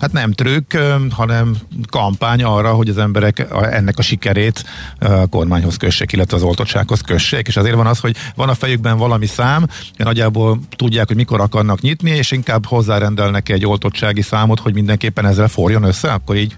[0.01, 0.74] hát nem trükk,
[1.11, 1.55] hanem
[1.90, 4.64] kampány arra, hogy az emberek ennek a sikerét
[4.98, 8.98] a kormányhoz kössék, illetve az oltottsághoz kössék, és azért van az, hogy van a fejükben
[8.98, 14.74] valami szám, nagyjából tudják, hogy mikor akarnak nyitni, és inkább hozzárendelnek egy oltottsági számot, hogy
[14.74, 16.55] mindenképpen ezzel forjon össze, akkor így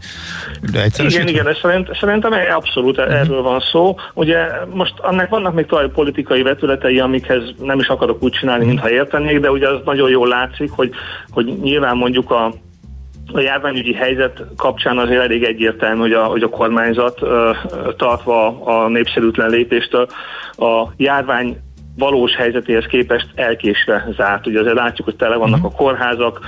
[0.72, 3.14] de Igen, igen, szerint, szerintem abszolút uh-huh.
[3.14, 3.96] erről van szó.
[4.14, 8.90] Ugye most annak vannak még további politikai vetületei, amikhez nem is akarok úgy csinálni, mintha
[8.90, 10.90] értenék, de ugye az nagyon jól látszik, hogy,
[11.30, 12.52] hogy nyilván mondjuk a
[13.32, 17.20] a járványügyi helyzet kapcsán azért elég egyértelmű, hogy a, hogy a kormányzat
[17.96, 20.06] tartva a népszerűtlen lépéstől
[20.56, 21.56] a járvány
[21.96, 24.46] valós helyzetéhez képest elkésve zárt.
[24.46, 26.40] Ugye azért látjuk, hogy tele vannak a kórházak,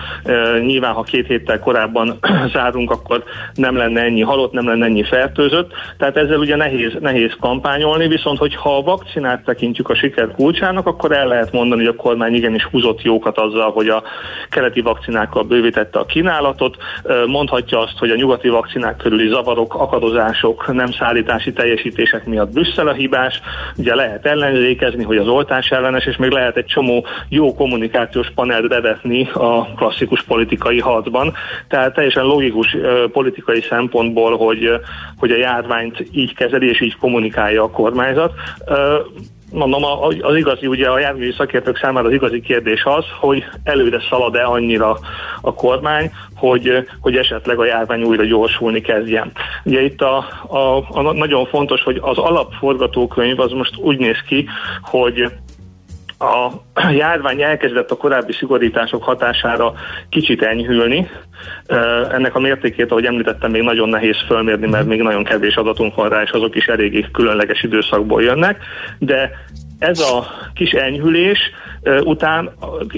[0.61, 2.18] nyilván ha két héttel korábban
[2.55, 3.24] zárunk, akkor
[3.55, 8.38] nem lenne ennyi halott, nem lenne ennyi fertőzött, tehát ezzel ugye nehéz, nehéz kampányolni, viszont
[8.38, 12.64] hogyha a vakcinát tekintjük a siker kulcsának, akkor el lehet mondani, hogy a kormány igenis
[12.64, 14.03] húzott jókat azzal, hogy a
[14.51, 16.76] keleti vakcinákkal bővítette a kínálatot,
[17.26, 22.92] mondhatja azt, hogy a nyugati vakcinák körüli zavarok, akadozások, nem szállítási teljesítések miatt Brüsszel a
[22.92, 23.40] hibás,
[23.76, 28.68] ugye lehet ellenzékezni, hogy az oltás ellenes, és még lehet egy csomó jó kommunikációs panelt
[28.68, 31.32] bevetni a klasszikus politikai harcban.
[31.68, 32.76] Tehát teljesen logikus
[33.12, 34.70] politikai szempontból, hogy,
[35.16, 38.32] hogy a járványt így kezeli és így kommunikálja a kormányzat
[39.55, 39.84] mondom,
[40.20, 44.98] az igazi, ugye a járványi szakértők számára az igazi kérdés az, hogy előre szalad-e annyira
[45.40, 49.32] a kormány, hogy, hogy esetleg a járvány újra gyorsulni kezdjen.
[49.64, 54.46] Ugye itt a, a, a nagyon fontos, hogy az alapforgatókönyv az most úgy néz ki,
[54.82, 55.32] hogy
[56.18, 56.50] a
[57.02, 59.72] járvány elkezdett a korábbi szigorítások hatására
[60.08, 61.10] kicsit enyhülni.
[62.12, 66.08] Ennek a mértékét, ahogy említettem, még nagyon nehéz fölmérni, mert még nagyon kevés adatunk van
[66.08, 68.62] rá, és azok is eléggé különleges időszakból jönnek,
[68.98, 69.30] de
[69.78, 71.38] ez a kis enyhülés
[72.05, 72.51] után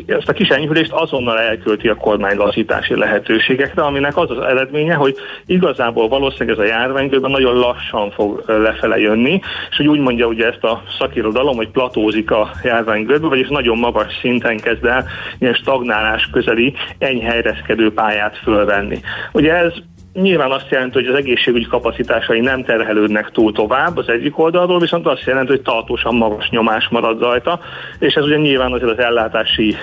[0.06, 5.16] ezt a kis enyhülést azonnal elkölti a kormány lazítási lehetőségekre, aminek az az eredménye, hogy
[5.46, 10.46] igazából valószínűleg ez a járványgőben nagyon lassan fog lefele jönni, és hogy úgy mondja ugye
[10.46, 15.06] ezt a szakirodalom, hogy platózik a járványgőben, vagyis nagyon magas szinten kezd el
[15.38, 19.00] ilyen stagnálás közeli enyhelyezkedő pályát fölvenni.
[19.32, 19.72] Ugye ez
[20.20, 25.06] nyilván azt jelenti, hogy az egészségügyi kapacitásai nem terhelődnek túl tovább az egyik oldalról, viszont
[25.06, 27.60] azt jelenti, hogy tartósan magas nyomás marad rajta,
[27.98, 29.76] és ez ugye nyilván azért az ellátási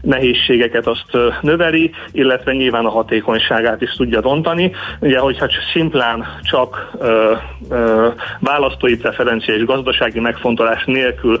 [0.00, 4.72] nehézségeket azt növeli, illetve nyilván a hatékonyságát is tudja rontani.
[5.00, 7.32] Ugye, hogyha szimplán csak ö,
[7.70, 8.08] ö,
[8.40, 11.40] választói preferencia és gazdasági megfontolás nélkül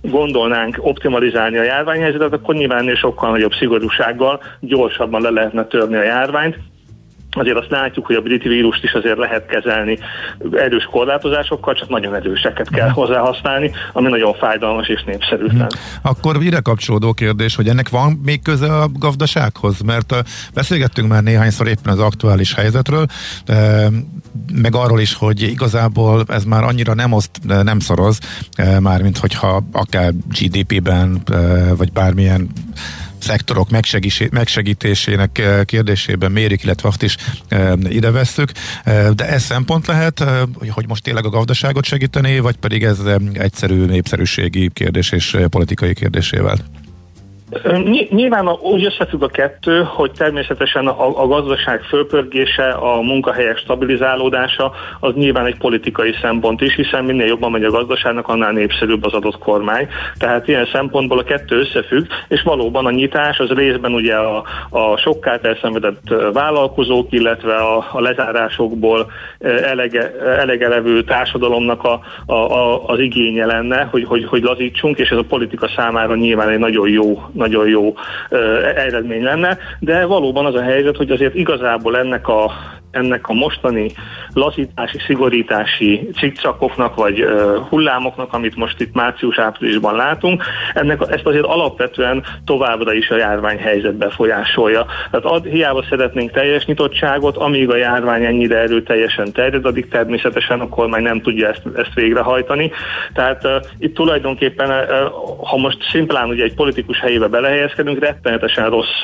[0.00, 6.56] gondolnánk optimalizálni a járványhelyzetet, akkor nyilván sokkal nagyobb szigorúsággal gyorsabban le lehetne törni a járványt,
[7.40, 9.98] azért azt látjuk, hogy a briti vírust is azért lehet kezelni
[10.52, 12.94] erős korlátozásokkal, csak nagyon erőseket kell mhm.
[12.94, 15.68] hozzá használni, ami nagyon fájdalmas és népszerűtlen.
[15.68, 16.10] Hmm.
[16.10, 19.80] Akkor ide kapcsolódó kérdés, hogy ennek van még köze a gazdasághoz?
[19.80, 20.14] Mert
[20.54, 23.06] beszélgettünk már néhányszor éppen az aktuális helyzetről,
[24.52, 27.30] meg arról is, hogy igazából ez már annyira nem oszt,
[27.62, 28.18] nem szoroz,
[28.80, 31.22] mármint hogyha akár GDP-ben,
[31.76, 32.48] vagy bármilyen
[33.24, 33.70] szektorok
[34.30, 37.16] megsegítésének kérdésében mérik, illetve azt is
[37.88, 38.52] ide vesszük.
[39.14, 40.24] De ez szempont lehet,
[40.68, 42.98] hogy most tényleg a gazdaságot segíteni, vagy pedig ez
[43.32, 46.58] egyszerű népszerűségi kérdés és politikai kérdésével?
[48.08, 55.12] Nyilván úgy összefügg a kettő, hogy természetesen a, a gazdaság fölpörgése, a munkahelyek stabilizálódása az
[55.14, 59.38] nyilván egy politikai szempont is, hiszen minél jobban megy a gazdaságnak, annál népszerűbb az adott
[59.38, 59.88] kormány.
[60.18, 64.96] Tehát ilyen szempontból a kettő összefügg, és valóban a nyitás az részben ugye a, a
[64.96, 69.10] sokkát elszenvedett vállalkozók, illetve a, a lezárásokból
[69.62, 75.08] elege, elege levő társadalomnak a, a, a, az igénye lenne, hogy, hogy, hogy lazítsunk, és
[75.08, 77.94] ez a politika számára nyilván egy nagyon jó nagyon jó
[78.76, 82.52] eredmény lenne, de valóban az a helyzet, hogy azért igazából ennek a
[82.94, 83.90] ennek a mostani
[84.32, 90.42] lazítási, szigorítási cikcakoknak vagy uh, hullámoknak, amit most itt március-áprilisban látunk,
[90.74, 94.86] ennek, ezt azért alapvetően továbbra is a járványhelyzet befolyásolja.
[95.10, 100.68] Tehát ad, hiába szeretnénk teljes nyitottságot, amíg a járvány ennyire erőteljesen terjed, addig természetesen a
[100.68, 102.70] kormány nem tudja ezt, ezt végrehajtani.
[103.14, 104.86] Tehát uh, itt tulajdonképpen, uh,
[105.48, 109.02] ha most szimplán ugye egy politikus helyébe belehelyezkedünk, rettenetesen rossz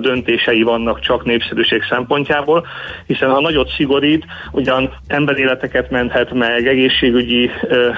[0.00, 2.66] döntései vannak csak népszerűség szempontjából,
[3.06, 7.50] hiszen ha nagyot szigorít, ugyan emberéleteket menthet meg, egészségügyi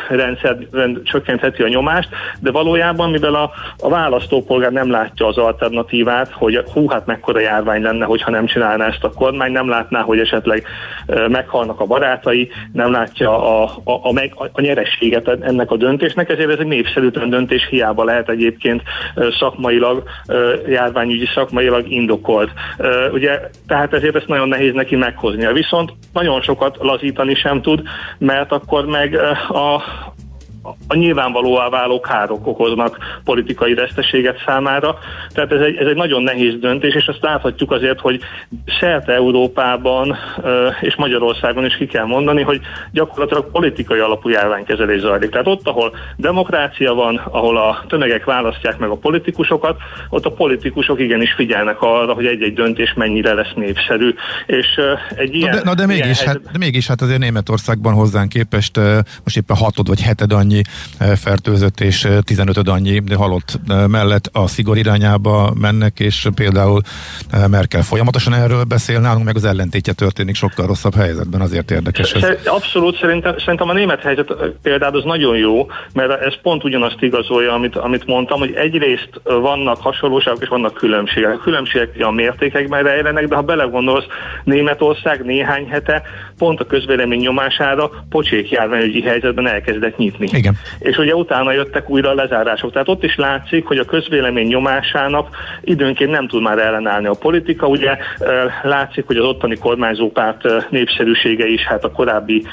[0.08, 2.08] rendszer rend, csökkentheti a nyomást,
[2.40, 7.82] de valójában, mivel a, a választópolgár nem látja az alternatívát, hogy hú, hát mekkora járvány
[7.82, 10.66] lenne, hogyha nem csinálná ezt a kormány, nem látná, hogy esetleg
[11.28, 16.50] meghalnak a barátai, nem látja a, a, a, meg, a nyerességet ennek a döntésnek, ezért
[16.50, 18.82] ez egy népszerűtlen döntés, hiába lehet egyébként
[19.42, 20.02] szakmailag,
[20.68, 22.50] járványügyi szakmailag indokolt.
[23.12, 25.52] Ugye, tehát ezért ezt nagyon nehéz neki meghoznia.
[25.52, 27.82] Viszont nagyon sokat lazítani sem tud,
[28.18, 29.14] mert akkor meg
[29.48, 29.82] a,
[30.88, 34.98] a nyilvánvalóvá váló károk okoznak politikai veszteséget számára.
[35.28, 38.20] Tehát ez egy, ez egy nagyon nehéz döntés, és azt láthatjuk azért, hogy
[38.80, 40.16] szerte Európában
[40.80, 42.60] és Magyarországon is ki kell mondani, hogy
[42.92, 45.30] gyakorlatilag politikai alapú járványkezelés zajlik.
[45.30, 49.76] Tehát ott, ahol demokrácia van, ahol a tömegek választják meg a politikusokat,
[50.08, 54.14] ott a politikusok igenis figyelnek arra, hogy egy-egy döntés mennyire lesz népszerű.
[54.46, 54.80] És
[55.16, 58.28] egy ilyen, na de, na de, mégis, ilyen hát, de mégis hát azért Németországban hozzánk
[58.28, 58.76] képest
[59.24, 60.62] most éppen hatod vagy heted annyi annyi
[60.98, 66.80] eh, fertőzött és 15 eh, annyi halott eh, mellett a szigor irányába mennek, és például
[67.50, 72.22] Merkel folyamatosan erről beszél, nálunk meg az ellentétje történik sokkal rosszabb helyzetben, azért érdekes ez.
[72.44, 77.52] Abszolút, szerintem, szerintem a német helyzet például az nagyon jó, mert ez pont ugyanazt igazolja,
[77.52, 81.32] amit, amit mondtam, hogy egyrészt vannak hasonlóságok és vannak különbségek.
[81.32, 84.06] A különbségek a mértékekben rejlenek, de ha belegondolsz,
[84.44, 86.02] Németország néhány hete
[86.38, 90.28] pont a közvélemény nyomására pocsék járványügyi helyzetben elkezdett nyitni.
[90.32, 90.41] Igen.
[90.78, 92.72] És ugye utána jöttek újra a lezárások.
[92.72, 97.66] Tehát ott is látszik, hogy a közvélemény nyomásának időnként nem tud már ellenállni a politika.
[97.66, 97.96] Ugye
[98.62, 102.46] látszik, hogy az ottani kormányzópárt népszerűsége is hát a korábbi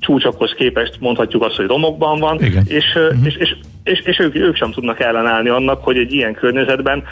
[0.00, 2.42] csúcsokhoz képest mondhatjuk azt, hogy romokban van.
[2.42, 2.62] Igen.
[2.66, 3.26] És, uh-huh.
[3.26, 3.56] és, és
[3.88, 7.02] és, és ők, ők sem tudnak ellenállni annak, hogy egy ilyen környezetben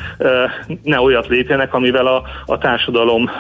[0.82, 3.30] ne olyat lépjenek, amivel a, a társadalom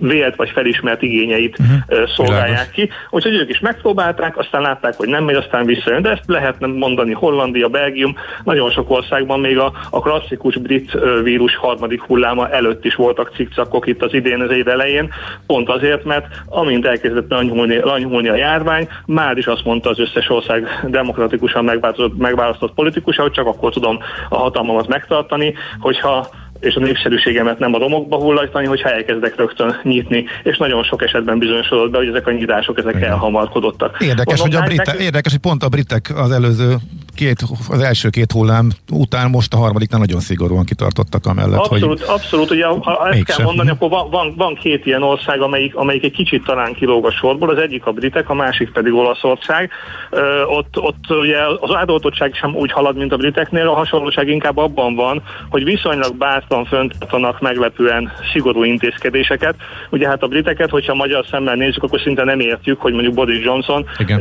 [0.00, 2.02] vélt vagy felismert igényeit uh-huh.
[2.02, 2.90] uh, szolgálják ki.
[3.10, 6.02] Úgyhogy ők is megpróbálták, aztán látták, hogy nem megy, aztán visszajön.
[6.02, 11.56] De ezt lehetne mondani Hollandia, Belgium, nagyon sok országban még a, a klasszikus brit vírus
[11.56, 15.12] harmadik hulláma előtt is voltak cikcakok itt az idén az év elején,
[15.46, 20.28] pont azért, mert amint elkezdett lanyhulni, lanyhulni a járvány, már is azt mondta az összes
[20.28, 21.79] ország demokratikusan meg
[22.16, 26.28] megválasztott politikus, hogy csak akkor tudom a hatalmamat megtartani, hogyha
[26.60, 31.38] és a népszerűségemet nem a romokba hullajtani, hogyha elkezdek rögtön nyitni, és nagyon sok esetben
[31.38, 33.10] bizonyosodott be, hogy ezek a nyitások ezek Igen.
[33.10, 33.96] elhamarkodottak.
[34.00, 36.74] Érdekes, Mondom, hogy a britek, érdekes, hogy pont a britek az előző
[37.20, 41.58] két, az első két hullám után most a harmadiknál nagyon szigorúan kitartottak amellett.
[41.58, 42.50] Abszolút, hogy abszolút.
[42.50, 46.12] Ugye, ha ezt kell mondani, akkor van, van, van, két ilyen ország, amelyik, amelyik egy
[46.12, 49.70] kicsit talán kilóg a sorból, az egyik a britek, a másik pedig Olaszország.
[50.10, 54.56] Ö, ott, ott ugye az átoltottság sem úgy halad, mint a briteknél, a hasonlóság inkább
[54.56, 59.54] abban van, hogy viszonylag bátran föntartanak meglepően szigorú intézkedéseket.
[59.90, 63.44] Ugye hát a briteket, hogyha magyar szemmel nézzük, akkor szinte nem értjük, hogy mondjuk Boris
[63.44, 64.20] Johnson Igen.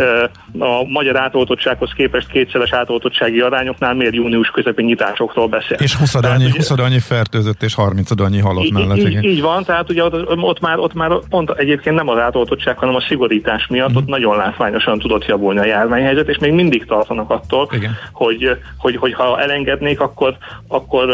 [0.60, 5.78] a magyar átoltottsághoz képest kétszeres átoltottsági arányoknál miért június közepén nyitásokról beszél.
[5.80, 8.98] És 20 annyi, ugye, 20 annyi fertőzött és 30 annyi halott mellett.
[8.98, 12.78] Így, így van, tehát ugye ott, ott, már, ott már pont egyébként nem az átoltottság,
[12.78, 13.96] hanem a szigorítás miatt mm.
[13.96, 18.96] ott nagyon látványosan tudott javulni a járványhelyzet, és még mindig tartanak attól, hogy, hogy, hogy,
[18.96, 20.38] hogy ha elengednék, akkor,
[20.68, 21.10] akkor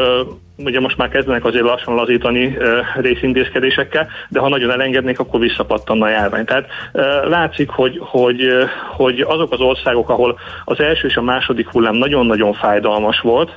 [0.57, 2.55] ugye most már kezdenek azért lassan lazítani uh,
[2.95, 6.45] részintézkedésekkel, de ha nagyon elengednék, akkor visszapattanna a járvány.
[6.45, 11.21] Tehát uh, látszik, hogy, hogy, uh, hogy azok az országok, ahol az első és a
[11.21, 13.53] második hullám nagyon-nagyon fájdalmas volt,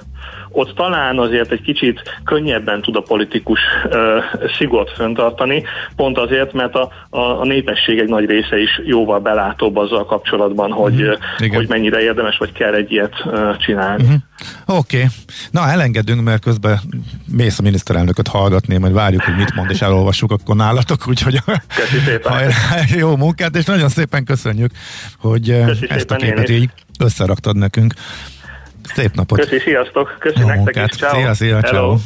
[0.51, 5.65] ott talán azért egy kicsit könnyebben tud a politikus uh, szigort föntartani,
[5.97, 10.73] pont azért, mert a, a, a népesség egy nagy része is jóval belátóbb azzal kapcsolatban,
[10.73, 11.55] hogy, uh-huh.
[11.55, 14.03] hogy mennyire érdemes vagy kell egy ilyet uh, csinálni.
[14.03, 14.79] Uh-huh.
[14.79, 14.97] Oké.
[14.97, 15.09] Okay.
[15.51, 16.79] Na, elengedünk, mert közben
[17.27, 21.43] mész a miniszterelnököt hallgatni, majd várjuk, hogy mit mond, és elolvassuk akkor nálatok, úgyhogy
[22.97, 24.71] jó munkát, és nagyon szépen köszönjük,
[25.19, 27.95] hogy Köszi ezt a képet így összeraktad nekünk.
[28.95, 29.39] Szép napot!
[29.39, 30.17] Köszi, sziasztok!
[30.19, 30.95] Köszi Jó nektek munkát.
[30.95, 31.15] is, ciao.
[31.15, 31.97] Szia, szia, ciao.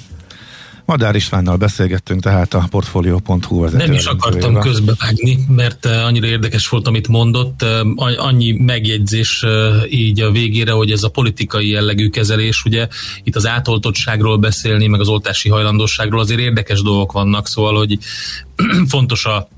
[0.85, 3.85] Madár Istvánnal beszélgettünk, tehát a Portfolio.hu vezető.
[3.85, 7.63] Nem is akartam közbevágni, mert uh, annyira érdekes volt, amit mondott.
[7.63, 12.89] Uh, annyi megjegyzés uh, így a végére, hogy ez a politikai jellegű kezelés, ugye
[13.23, 17.99] itt az átoltottságról beszélni, meg az oltási hajlandóságról azért érdekes dolgok vannak, szóval, hogy
[18.89, 19.49] fontos a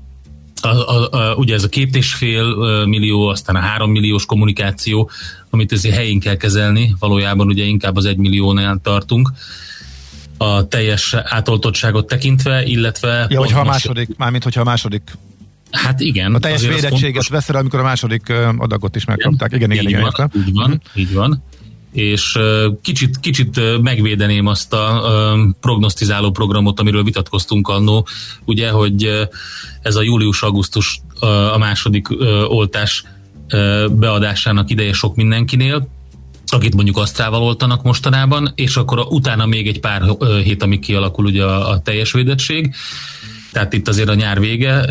[0.61, 2.55] a, a, a, ugye ez a két és fél
[2.85, 5.09] millió, aztán a három milliós kommunikáció,
[5.49, 9.31] amit ezért helyén kell kezelni, valójában ugye inkább az egy milliónál tartunk
[10.37, 13.25] a teljes átoltottságot tekintve, illetve...
[13.29, 15.01] Ja, hogyha a második, mármint hogyha a második
[15.71, 16.35] Hát igen.
[16.35, 19.51] A teljes védettséget veszel, amikor a második adagot is megkapták.
[19.53, 20.81] Igen, igen, igen, igen, van, Így van, uh-huh.
[20.93, 21.43] így van.
[21.91, 22.37] És
[22.81, 25.01] kicsit, kicsit megvédeném azt a
[25.61, 28.07] prognosztizáló programot, amiről vitatkoztunk annó,
[28.45, 29.27] ugye, hogy
[29.81, 31.01] ez a július-augusztus
[31.53, 32.07] a második
[32.47, 33.03] oltás
[33.91, 35.87] beadásának ideje sok mindenkinél,
[36.51, 40.03] akit mondjuk asztrával oltanak mostanában, és akkor utána még egy pár
[40.43, 42.75] hét, amíg kialakul ugye a, a teljes védettség.
[43.51, 44.85] Tehát itt azért a nyár vége,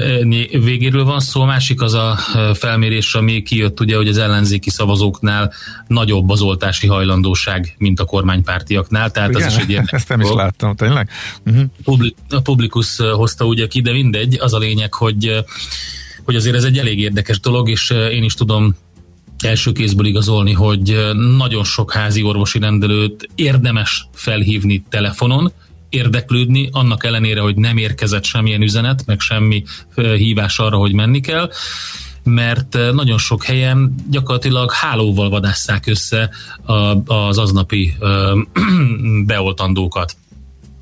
[0.50, 1.40] végéről van szó.
[1.40, 2.18] A másik az a
[2.54, 5.52] felmérés, ami kijött, ugye, hogy az ellenzéki szavazóknál
[5.86, 9.10] nagyobb az oltási hajlandóság, mint a kormánypártiaknál.
[9.10, 10.00] Tehát Igen, az is egy érdekes.
[10.00, 11.08] Ezt nem is láttam, tényleg?
[11.46, 12.06] Uh-huh.
[12.28, 14.38] A Publikus hozta ugye ki, de mindegy.
[14.40, 15.44] Az a lényeg, hogy
[16.24, 18.76] hogy azért ez egy elég érdekes dolog, és én is tudom
[19.38, 20.98] első kézből igazolni, hogy
[21.36, 25.52] nagyon sok házi orvosi rendelőt érdemes felhívni telefonon,
[25.88, 29.64] érdeklődni, annak ellenére, hogy nem érkezett semmilyen üzenet, meg semmi
[29.94, 31.50] hívás arra, hogy menni kell,
[32.22, 36.30] mert nagyon sok helyen gyakorlatilag hálóval vadásszák össze
[37.06, 37.94] az aznapi
[39.26, 40.16] beoltandókat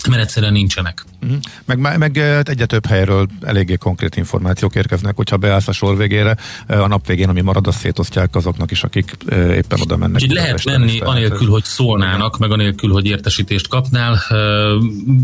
[0.09, 1.05] mert egyszerűen nincsenek.
[1.22, 1.38] Uh-huh.
[1.64, 6.36] Meg, meg egyre több helyről eléggé konkrét információk érkeznek, hogyha beállsz a sor végére,
[6.66, 10.14] a nap végén, ami marad, azt szétosztják azoknak is, akik éppen oda mennek.
[10.14, 14.18] Úgyhogy lehet menni anélkül, hogy szólnának, meg anélkül, hogy értesítést kapnál,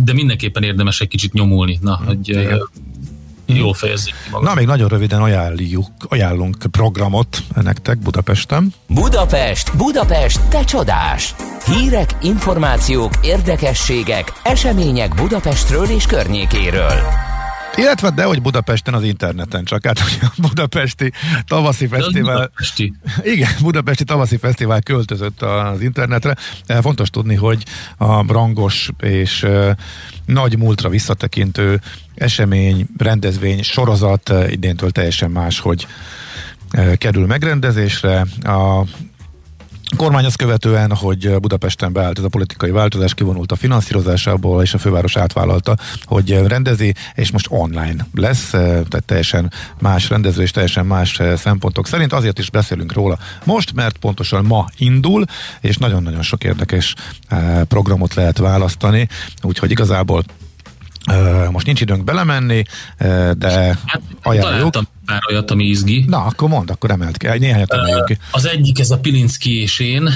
[0.05, 1.79] de mindenképpen érdemes egy kicsit nyomulni.
[1.81, 2.07] Na, uh-huh.
[2.07, 2.61] hogy Igen
[3.57, 4.47] jól fejezzék magam.
[4.47, 8.75] Na, még nagyon röviden ajánljuk, ajánlunk programot nektek Budapesten.
[8.87, 11.35] Budapest, Budapest, te csodás!
[11.65, 17.28] Hírek, információk, érdekességek, események Budapestről és környékéről.
[17.77, 21.13] Illetve, de hogy Budapesten az interneten, csak hát hogy a Budapesti
[21.47, 22.35] Tavaszi Fesztivál...
[22.35, 22.95] Budapesti.
[23.23, 26.37] Igen, Budapesti Tavaszi Fesztivál költözött az internetre.
[26.81, 27.65] Fontos tudni, hogy
[27.97, 29.71] a rangos és uh,
[30.27, 31.81] nagy múltra visszatekintő
[32.15, 35.87] esemény, rendezvény, sorozat idéntől teljesen más, hogy
[36.99, 38.27] kerül megrendezésre.
[38.43, 38.85] A
[39.97, 44.79] kormány azt követően, hogy Budapesten beállt ez a politikai változás, kivonult a finanszírozásából, és a
[44.79, 51.21] főváros átvállalta, hogy rendezi, és most online lesz, tehát teljesen más rendező és teljesen más
[51.37, 52.13] szempontok szerint.
[52.13, 55.25] Azért is beszélünk róla most, mert pontosan ma indul,
[55.61, 56.95] és nagyon-nagyon sok érdekes
[57.29, 59.09] eh, programot lehet választani,
[59.43, 60.25] úgyhogy igazából
[61.51, 62.63] most nincs időnk belemenni,
[63.37, 64.71] de hát, ajánljuk.
[65.07, 66.05] pár olyat, ami izgi.
[66.07, 67.27] Na, akkor mond, akkor emelt ki.
[67.39, 68.19] Néhányat emeljük ki.
[68.31, 70.11] Az egyik ez a Pilinszki és én,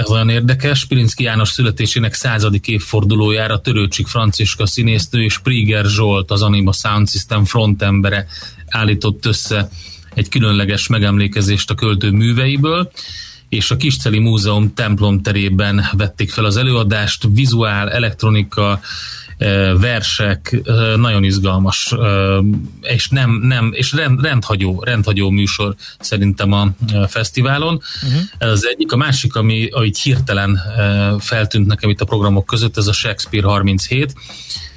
[0.00, 0.84] ez olyan érdekes.
[0.84, 7.44] Pilinszki János születésének századik évfordulójára Törőcsik Franciska színésznő és Priger Zsolt, az Anima Sound System
[7.44, 8.26] frontembere
[8.68, 9.68] állított össze
[10.14, 12.90] egy különleges megemlékezést a költő műveiből
[13.52, 18.80] és a Kisceli Múzeum templom terében vették fel az előadást, vizuál, elektronika,
[19.80, 20.60] versek,
[20.96, 21.94] nagyon izgalmas,
[22.80, 26.72] és nem, nem és rend, rendhagyó, rendhagyó műsor szerintem a
[27.08, 27.82] fesztiválon.
[28.02, 28.20] Uh-huh.
[28.38, 28.92] Ez az egyik.
[28.92, 30.60] A másik, ami, ami hirtelen
[31.18, 34.14] feltűnt nekem itt a programok között, ez a Shakespeare 37.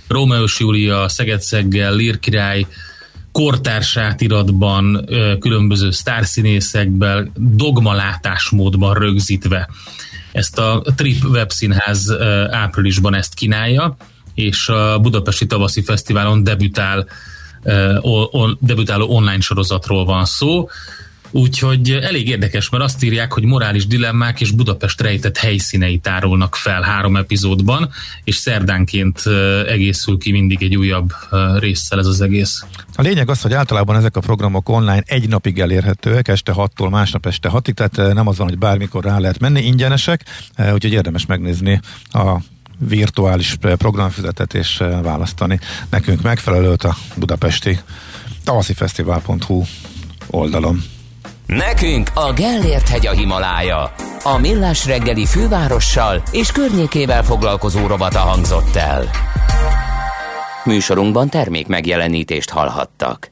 [0.07, 2.65] Rómeus Júlia, Szegedszeggel, Lír király,
[3.31, 5.09] kortárs átiratban,
[5.39, 9.69] különböző sztárszínészekben, dogmalátásmódban rögzítve.
[10.31, 12.11] Ezt a Trip webszínház
[12.49, 13.97] áprilisban ezt kínálja,
[14.35, 17.07] és a Budapesti Tavaszi Fesztiválon debütál,
[18.31, 20.67] on, debütáló online sorozatról van szó.
[21.31, 26.81] Úgyhogy elég érdekes, mert azt írják, hogy morális dilemmák és Budapest rejtett helyszínei tárolnak fel
[26.81, 27.89] három epizódban,
[28.23, 29.23] és szerdánként
[29.67, 31.13] egészül ki mindig egy újabb
[31.57, 32.65] résszel ez az egész.
[32.95, 37.25] A lényeg az, hogy általában ezek a programok online egy napig elérhetőek, este 6-tól másnap
[37.25, 40.25] este 6-ig, tehát nem az van, hogy bármikor rá lehet menni, ingyenesek,
[40.57, 41.79] úgyhogy érdemes megnézni
[42.11, 42.37] a
[42.77, 47.79] virtuális programfüzetet és választani nekünk megfelelőt a budapesti
[48.43, 49.63] tavaszifesztivál.hu
[50.29, 50.83] oldalon.
[51.45, 53.93] Nekünk a Gellért hegy a Himalája.
[54.23, 59.09] A Millás reggeli fővárossal és környékével foglalkozó robata hangzott el.
[60.63, 63.31] Műsorunkban termék megjelenítést hallhattak.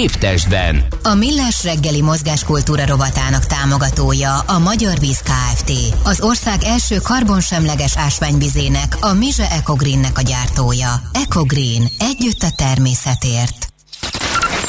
[0.00, 0.24] épp.
[1.02, 5.72] A Millás reggeli mozgáskultúra rovatának támogatója a Magyar Víz Kft.
[6.04, 11.02] Az ország első karbonsemleges ásványvizének, a Mize Ecogreennek a gyártója.
[11.12, 11.88] Ecogreen.
[11.98, 13.75] Együtt a természetért.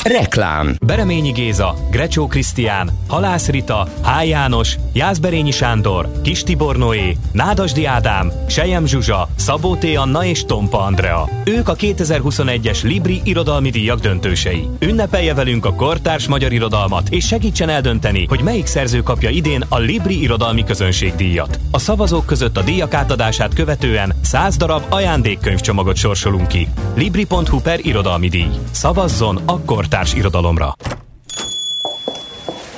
[0.07, 4.27] Reklám Bereményi Géza, Grecsó Krisztián, Halász Rita, H.
[4.27, 9.85] János, Jászberényi Sándor, Kis Tibor Noé, Nádasdi Ádám, Sejem Zsuzsa, Szabó T.
[9.95, 11.29] Anna és Tompa Andrea.
[11.45, 14.67] Ők a 2021-es Libri irodalmi díjak döntősei.
[14.79, 19.77] Ünnepelje velünk a kortárs magyar irodalmat, és segítsen eldönteni, hogy melyik szerző kapja idén a
[19.77, 21.59] Libri irodalmi közönségdíjat.
[21.71, 26.67] A szavazók között a díjak átadását követően 100 darab ajándékkönyvcsomagot sorsolunk ki.
[26.95, 28.49] Libri.hu per irodalmi díj.
[28.71, 30.75] Szavazzon a kortárs irodalomra.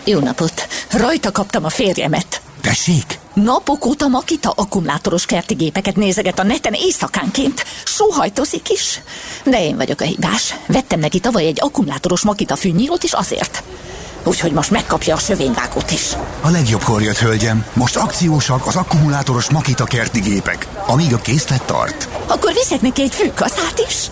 [0.04, 0.68] Jó napot!
[0.92, 2.42] Rajta kaptam a férjemet.
[2.62, 3.20] Tessék?
[3.34, 7.66] Napok óta Makita akkumulátoros kerti gépeket nézeget a neten éjszakánként.
[7.86, 9.02] Sóhajtozik is.
[9.46, 10.56] De én vagyok a hibás.
[10.68, 13.64] Vettem neki tavaly egy akkumulátoros Makita fűnyírót is azért.
[14.24, 16.14] Úgyhogy most megkapja a sövényvágót is.
[16.42, 17.66] A legjobbkor jött, hölgyem.
[17.74, 22.10] Most akciósak az akkumulátoros Makita kerti gépek, amíg a készlet tart.
[22.28, 24.06] Akkor viszek neki egy fűkaszát is.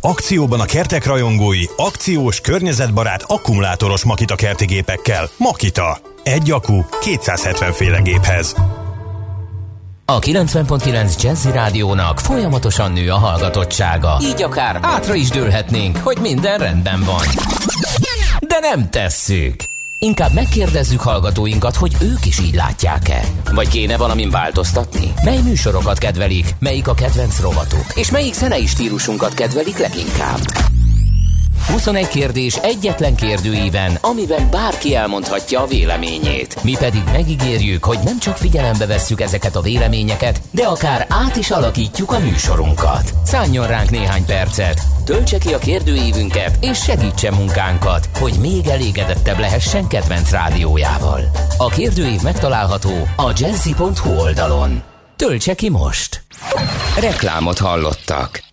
[0.00, 5.28] Akcióban a kertek rajongói, akciós, környezetbarát, akkumulátoros Makita kerti gépekkel.
[5.36, 5.98] Makita.
[6.22, 8.54] Egy akku 270 féle géphez.
[10.06, 14.18] A 90.9 Jazzy Rádiónak folyamatosan nő a hallgatottsága.
[14.22, 17.24] Így akár átra is dőlhetnénk, hogy minden rendben van.
[18.60, 19.54] De nem tesszük.
[19.98, 23.20] Inkább megkérdezzük hallgatóinkat, hogy ők is így látják-e.
[23.54, 25.12] Vagy kéne valamin változtatni?
[25.24, 30.73] Mely műsorokat kedvelik, melyik a kedvenc rovatuk, és melyik zenei stílusunkat kedvelik leginkább?
[31.66, 36.62] 21 kérdés egyetlen kérdőíven, amiben bárki elmondhatja a véleményét.
[36.62, 41.50] Mi pedig megígérjük, hogy nem csak figyelembe vesszük ezeket a véleményeket, de akár át is
[41.50, 43.12] alakítjuk a műsorunkat.
[43.24, 49.86] Szálljon ránk néhány percet, töltse ki a kérdőívünket, és segítse munkánkat, hogy még elégedettebb lehessen
[49.86, 51.20] kedvenc rádiójával.
[51.56, 54.82] A kérdőív megtalálható a jazzy.hu oldalon.
[55.16, 56.22] Töltse ki most!
[57.00, 58.52] Reklámot hallottak.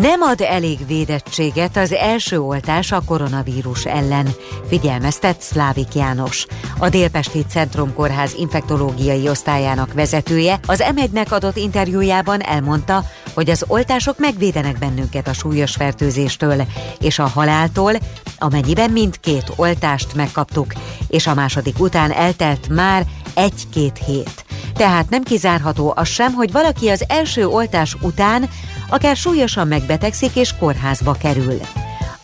[0.00, 4.28] Nem ad elég védettséget az első oltás a koronavírus ellen,
[4.68, 6.46] figyelmeztet Szlávik János.
[6.78, 13.04] A Délpesti Centrum Kórház infektológiai osztályának vezetője az M1-nek adott interjújában elmondta,
[13.34, 16.66] hogy az oltások megvédenek bennünket a súlyos fertőzéstől
[17.00, 17.92] és a haláltól,
[18.38, 20.72] amennyiben mindkét oltást megkaptuk,
[21.08, 24.44] és a második után eltelt már egy-két hét.
[24.74, 28.48] Tehát nem kizárható az sem, hogy valaki az első oltás után
[28.88, 31.60] akár súlyosan megbetegszik és kórházba kerül.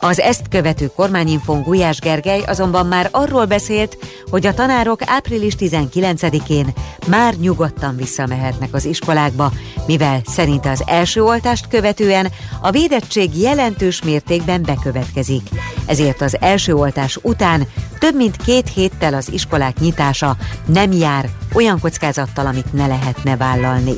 [0.05, 3.97] Az ezt követő kormányinfón Gulyás Gergely azonban már arról beszélt,
[4.31, 6.67] hogy a tanárok április 19-én
[7.07, 9.53] már nyugodtan visszamehetnek az iskolákba,
[9.87, 12.29] mivel szerinte az első oltást követően
[12.61, 15.49] a védettség jelentős mértékben bekövetkezik.
[15.87, 17.69] Ezért az első oltás után
[17.99, 20.37] több mint két héttel az iskolák nyitása
[20.67, 23.95] nem jár olyan kockázattal, amit ne lehetne vállalni.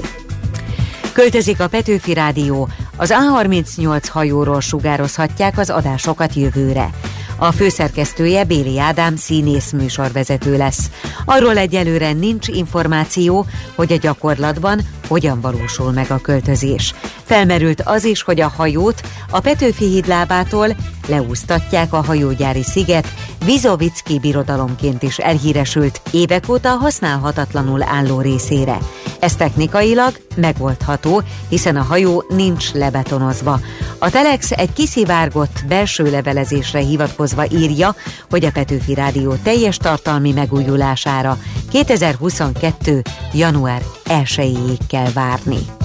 [1.15, 6.91] Költözik a Petőfi Rádió, az A38 hajóról sugározhatják az adásokat jövőre.
[7.37, 10.91] A főszerkesztője Béli Ádám színész műsorvezető lesz.
[11.25, 16.95] Arról egyelőre nincs információ, hogy a gyakorlatban hogyan valósul meg a költözés.
[17.25, 19.01] Felmerült az is, hogy a hajót
[19.31, 20.69] a Petőfi hídlábától
[21.09, 23.09] leúztatják a hajógyári sziget
[23.45, 28.79] Vizovicki birodalomként is elhíresült évek óta használhatatlanul álló részére.
[29.21, 33.61] Ez technikailag megoldható, hiszen a hajó nincs lebetonozva.
[33.99, 37.95] A Telex egy kiszivárgott belső levelezésre hivatkozva írja,
[38.31, 41.39] hogy a Petőfi Rádió teljes tartalmi megújulására
[41.71, 43.03] 2022.
[43.33, 45.84] január elsőjéig kell várni.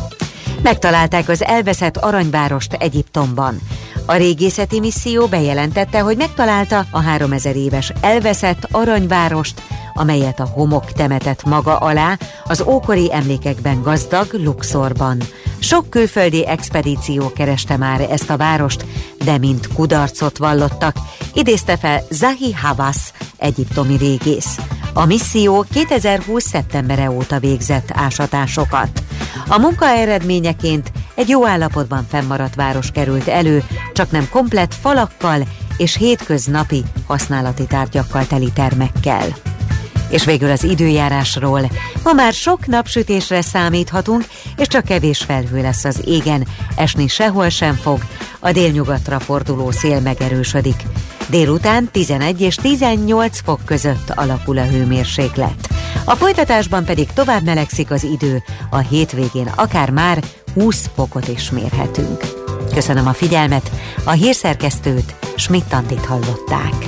[0.61, 3.59] Megtalálták az elveszett aranyvárost Egyiptomban.
[4.05, 9.61] A régészeti misszió bejelentette, hogy megtalálta a 3000 éves elveszett aranyvárost,
[9.93, 15.17] amelyet a homok temetett maga alá, az ókori emlékekben gazdag Luxorban.
[15.59, 18.85] Sok külföldi expedíció kereste már ezt a várost,
[19.23, 20.95] de mint kudarcot vallottak,
[21.33, 24.57] idézte fel Zahi Havas, egyiptomi régész.
[24.93, 26.47] A misszió 2020.
[26.47, 29.03] szeptembere óta végzett ásatásokat.
[29.47, 33.63] A munka eredményeként egy jó állapotban fennmaradt város került elő,
[33.93, 39.48] csak nem komplett falakkal és hétköznapi használati tárgyakkal teli termekkel.
[40.09, 41.71] És végül az időjárásról.
[42.03, 44.25] Ma már sok napsütésre számíthatunk,
[44.57, 48.01] és csak kevés felhő lesz az égen, esni sehol sem fog,
[48.39, 50.83] a délnyugatra forduló szél megerősödik.
[51.29, 55.69] Délután 11 és 18 fok között alakul a hőmérséklet.
[56.05, 60.23] A folytatásban pedig tovább melegszik az idő, a hétvégén akár már
[60.53, 62.23] 20 fokot is mérhetünk.
[62.73, 63.71] Köszönöm a figyelmet,
[64.03, 66.87] a hírszerkesztőt Schmidt-Tandit hallották.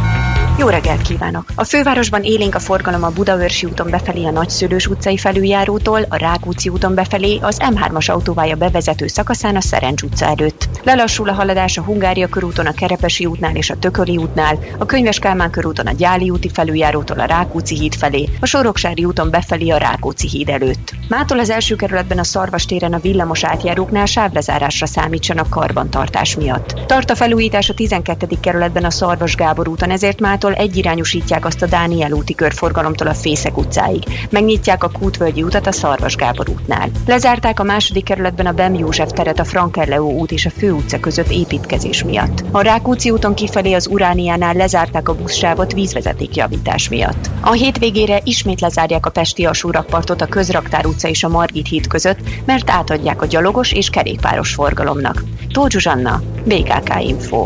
[0.61, 1.45] jó reggelt kívánok!
[1.55, 6.69] A fővárosban élénk a forgalom a Budaörsi úton befelé a Nagyszülős utcai felüljárótól, a Rákóczi
[6.69, 10.69] úton befelé az M3-as autóvája bevezető szakaszán a Szerencs utca előtt.
[10.83, 15.19] Lelassul a haladás a Hungária körúton, a Kerepesi útnál és a Tököli útnál, a Könyves
[15.19, 19.77] Kálmán körúton a Gyáli úti felüljárótól a Rákóczi híd felé, a Soroksári úton befelé a
[19.77, 20.93] Rákóczi híd előtt.
[21.07, 26.73] Mától az első kerületben a Szarvas téren a villamos átjáróknál sávlezárásra számítsanak karbantartás miatt.
[26.85, 28.27] Tart a felújítás a 12.
[28.39, 33.13] kerületben a Szarvas Gábor úton, ezért mától Budapesttől egyirányosítják azt a Dániel úti körforgalomtól a
[33.13, 34.03] Fészek utcáig.
[34.29, 36.89] Megnyitják a Kútvölgyi utat a Szarvas Gábor útnál.
[37.05, 40.99] Lezárták a második kerületben a Bem József teret a Frankerleó út és a Fő utca
[40.99, 42.43] között építkezés miatt.
[42.51, 47.29] A Rákóczi úton kifelé az Urániánál lezárták a buszsávot vízvezeték javítás miatt.
[47.41, 52.19] A hétvégére ismét lezárják a Pesti alsórakpartot a Közraktár utca és a Margit híd között,
[52.45, 55.23] mert átadják a gyalogos és kerékpáros forgalomnak.
[55.53, 57.45] Tóth Zsuzsanna, BKK Info.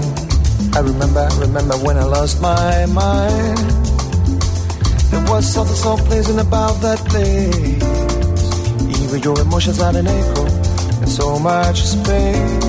[0.73, 3.57] I remember, remember when I lost my mind.
[5.11, 7.83] There was something so pleasing about that place.
[9.03, 10.45] Even your emotions had an echo
[11.01, 12.63] and so much space.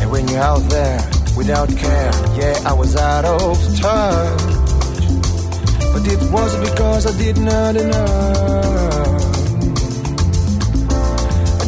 [0.00, 1.00] And when you're out there
[1.36, 4.42] without care, yeah, I was out of touch.
[5.92, 8.91] But it wasn't because I did not enough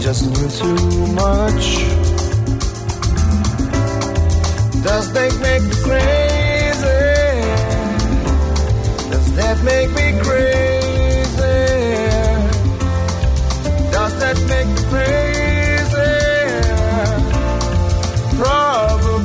[0.04, 1.66] just knew too much.
[4.84, 7.00] Does that make me crazy?
[9.10, 11.56] Does that make me crazy?
[13.92, 16.14] Does that make me crazy?
[18.36, 19.24] Probably.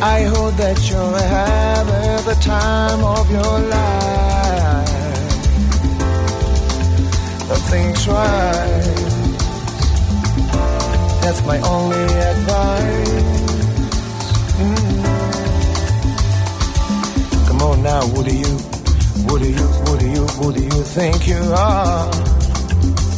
[0.00, 4.11] I hope that you're having the time of your life
[7.72, 8.86] think twice.
[11.22, 13.40] That's my only advice.
[14.60, 15.02] Mm.
[17.48, 18.54] Come on now, what do you,
[19.26, 22.10] what do you, what do you, what do you think you are?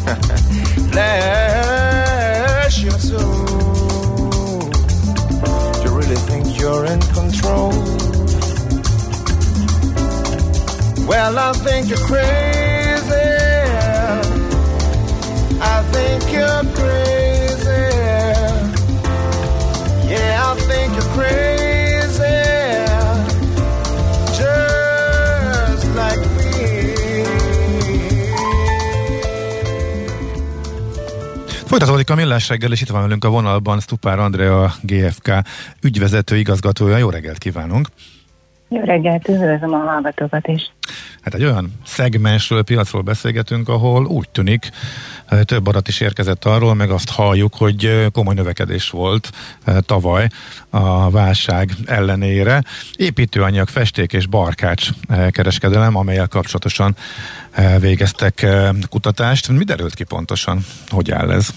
[0.93, 3.47] Bless your soul.
[5.72, 7.72] Do you really think you're in control?
[11.09, 12.73] Well, I think you're crazy.
[15.95, 17.85] Think you're crazy.
[20.12, 22.39] Yeah, I think you're crazy.
[24.39, 26.55] Just like me.
[31.66, 35.31] Folytatódik a millás reggel, és itt van velünk a vonalban Stupár Andrea, GFK
[35.81, 36.97] ügyvezető igazgatója.
[36.97, 37.89] Jó reggelt kívánunk!
[38.69, 40.73] Jó reggelt, üdvözlöm a hallgatókat is.
[41.21, 44.71] Hát egy olyan szegmensről, piacról beszélgetünk, ahol úgy tűnik,
[45.44, 49.30] több adat is érkezett arról, meg azt halljuk, hogy komoly növekedés volt
[49.86, 50.26] tavaly
[50.70, 52.62] a válság ellenére.
[52.96, 54.88] Építőanyag, festék és barkács
[55.30, 56.94] kereskedelem, amelyel kapcsolatosan
[57.80, 58.46] végeztek
[58.90, 59.48] kutatást.
[59.48, 60.59] Mi derült ki pontosan?
[60.88, 61.48] Hogy áll ez?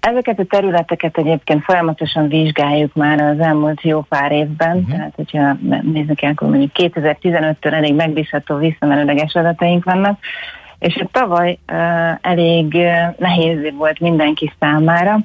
[0.00, 4.90] Ezeket a területeket egyébként folyamatosan vizsgáljuk már az elmúlt jó pár évben, uh-huh.
[4.90, 5.56] tehát hogyha
[5.92, 10.18] nézzük el, akkor mondjuk 2015-től elég megbízható visszamenőleges adataink vannak,
[10.82, 11.58] és hát tavaly
[12.20, 12.76] elég
[13.18, 15.18] nehéz volt mindenki számára.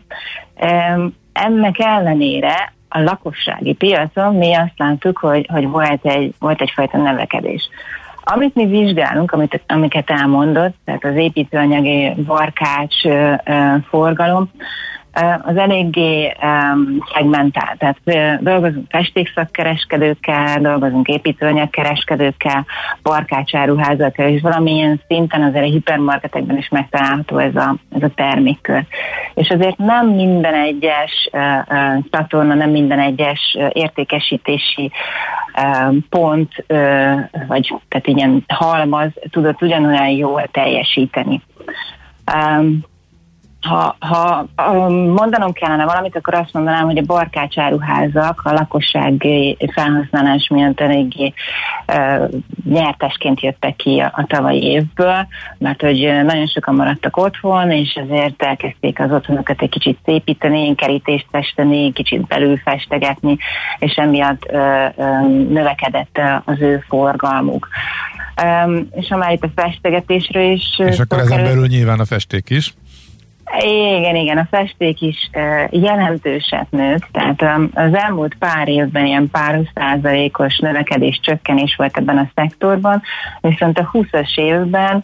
[1.34, 7.70] Ennek ellenére a lakossági piacon mi azt láttuk, hogy, hogy volt, egy, volt egyfajta növekedés.
[8.24, 12.96] Amit mi vizsgálunk, amit, amiket elmondott, tehát az építőanyagi varkács
[13.90, 14.52] forgalom,
[15.42, 17.78] az eléggé um, szegmentált.
[17.78, 22.66] Tehát dolgozunk festékszakkereskedőkkel, dolgozunk építőanyagkereskedőkkel,
[23.04, 28.86] barkácsáruházakkal, és valamilyen szinten azért a hipermarketekben is megtalálható ez a, ez a termékkör.
[29.34, 34.92] És azért nem minden egyes uh, uh, nem minden egyes uh, értékesítési
[35.58, 41.42] uh, pont, uh, vagy tehát ilyen halmaz tudott ugyanolyan jól teljesíteni.
[42.36, 42.86] Um,
[43.68, 43.96] ha,
[44.56, 51.34] ha mondanom kellene valamit, akkor azt mondanám, hogy a barkácsáruházak a lakossági felhasználás miatt eléggé
[51.88, 52.30] uh,
[52.70, 55.28] nyertesként jöttek ki a, a tavalyi évből,
[55.58, 61.28] mert hogy nagyon sokan maradtak otthon, és ezért elkezdték az otthonokat egy kicsit szépíteni, kerítést
[61.32, 63.38] festeni, kicsit belül festegetni,
[63.80, 64.60] és emiatt uh,
[64.96, 67.68] uh, növekedett az ő forgalmuk.
[68.44, 70.64] Um, és ha már itt a festegetésről is...
[70.78, 72.74] És akkor ezen belül nyilván a festék is.
[73.60, 75.30] Igen, igen, a festék is
[75.70, 77.42] jelentőset nőtt, tehát
[77.74, 83.02] az elmúlt pár évben ilyen pár százalékos növekedés, csökkenés volt ebben a szektorban,
[83.42, 85.04] viszont a 20-as évben,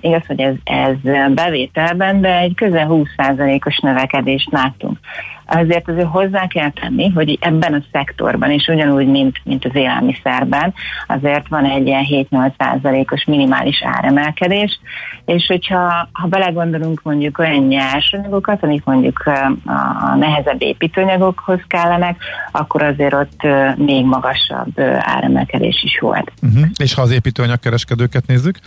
[0.00, 0.96] igaz, hogy ez, ez
[1.34, 4.98] bevételben, de egy közel 20 százalékos növekedést láttunk.
[5.46, 10.74] Azért azért hozzá kell tenni, hogy ebben a szektorban is ugyanúgy, mint, mint az élelmiszerben,
[11.06, 14.80] azért van egy ilyen 7-8 százalékos minimális áremelkedés,
[15.24, 19.22] és hogyha ha belegondolunk mondjuk olyan nyersanyagokat, amik mondjuk
[19.64, 22.16] a nehezebb építőanyagokhoz kellenek,
[22.52, 23.40] akkor azért ott
[23.76, 26.32] még magasabb áremelkedés is volt.
[26.42, 26.66] Uh-huh.
[26.82, 28.58] És ha az építőanyagkereskedőket nézzük?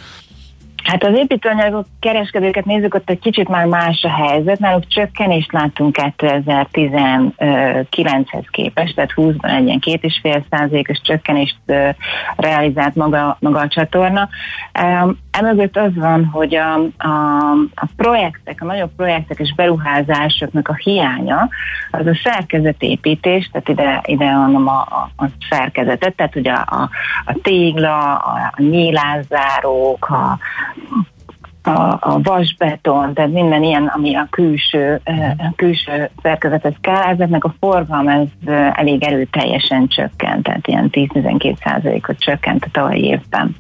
[0.84, 4.60] Hát az építőanyagok kereskedőket nézzük, ott egy kicsit már más a helyzet.
[4.60, 11.58] Náluk csökkenést láttunk 2019-hez képest, tehát 20-ban egy ilyen két és fél százalékos csökkenést
[12.36, 14.30] realizált maga, maga a csatorna.
[15.32, 21.50] Emögött az van, hogy a, a, a projektek, a nagyobb projektek és beruházásoknak a hiánya,
[21.92, 26.90] az a szerkezetépítés, tehát ide, ide mondom a, a, a szerkezetet, tehát ugye a,
[27.26, 30.38] a tégla, a, a nyílászárók, a,
[31.64, 35.02] a, a vasbeton, tehát minden ilyen, ami a külső,
[35.56, 38.28] külső szerkezethez kell, ezeknek a forgalom ez
[38.72, 43.56] elég erőteljesen csökkent, tehát ilyen 10-12 százalékot csökkent a tavalyi évben.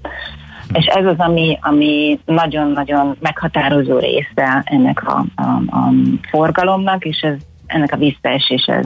[0.74, 5.92] És ez az, ami, ami nagyon-nagyon meghatározó része ennek a, a, a
[6.30, 7.36] forgalomnak, és ez
[7.70, 8.86] ennek a visszaesés ez,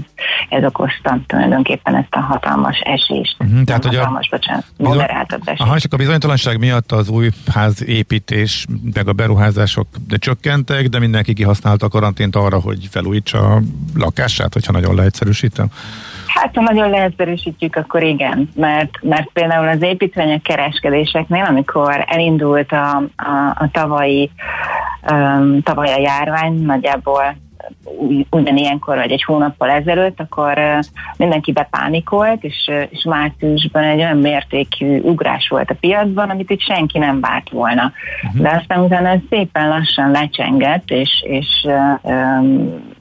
[0.49, 3.35] ez okozta tulajdonképpen ezt a hatalmas esést.
[3.39, 5.61] Uh-huh, tehát, hogy hatalmas, a bocsánat, moderáltabb esést.
[5.61, 10.99] Aha, csak a bizonytalanság miatt az új ház építés, meg a beruházások de csökkentek, de
[10.99, 13.61] mindenki kihasználta a karantént arra, hogy felújítsa a
[13.95, 15.68] lakását, hogyha nagyon leegyszerűsítem.
[16.27, 22.95] Hát, ha nagyon leegyszerűsítjük, akkor igen, mert, mert például az építőanyag kereskedéseknél, amikor elindult a,
[23.15, 24.31] a, a tavalyi
[25.11, 27.35] um, tavaly a járvány, nagyjából
[28.30, 30.60] ugyanilyenkor, vagy egy hónappal ezelőtt, akkor
[31.18, 36.98] mindenki bepánikolt, és, és márciusban egy olyan mértékű ugrás volt a piacban, amit itt senki
[36.98, 37.91] nem várt volna.
[38.23, 38.41] Uh-huh.
[38.41, 41.68] De aztán utána ez szépen lassan lecsengett, és, és
[42.02, 42.91] um,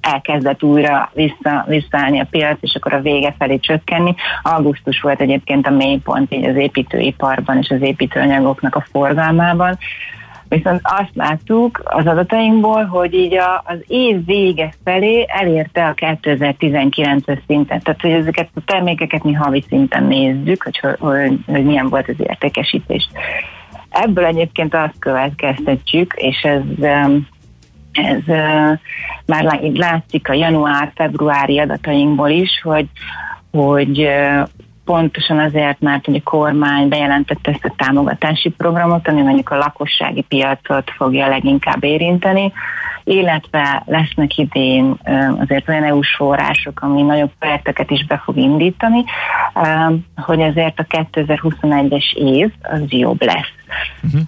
[0.00, 4.14] elkezdett újra vissza, visszaállni a piac, és akkor a vége felé csökkenni.
[4.42, 9.78] Augusztus volt egyébként a mélypont így az építőiparban és az építőanyagoknak a forgalmában.
[10.48, 17.38] Viszont azt láttuk az adatainkból, hogy így a, az év vége felé elérte a 2019-es
[17.46, 17.82] szintet.
[17.82, 22.14] Tehát, hogy ezeket a termékeket mi havi szinten nézzük, hogy, hogy, hogy milyen volt az
[22.18, 23.08] értékesítés.
[23.90, 26.62] Ebből egyébként azt következtetjük, és ez
[27.92, 28.22] ez
[29.26, 32.86] már látszik a január-februári adatainkból is, hogy,
[33.50, 34.08] hogy
[34.88, 40.22] pontosan azért, mert hogy a kormány bejelentette ezt a támogatási programot, ami mondjuk a lakossági
[40.22, 42.52] piacot fogja leginkább érinteni,
[43.04, 44.96] illetve lesznek idén
[45.38, 49.04] azért olyan EU-s források, ami nagyobb projekteket is be fog indítani,
[50.16, 53.52] hogy azért a 2021-es év az jobb lesz.
[54.02, 54.20] Uh-huh.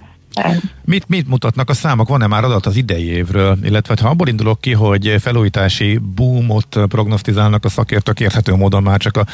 [0.84, 2.08] Mit, mit mutatnak a számok?
[2.08, 3.58] Van-e már adat az idei évről?
[3.62, 9.16] Illetve ha abból indulok ki, hogy felújítási boomot prognosztizálnak a szakértők, érthető módon már csak
[9.16, 9.24] a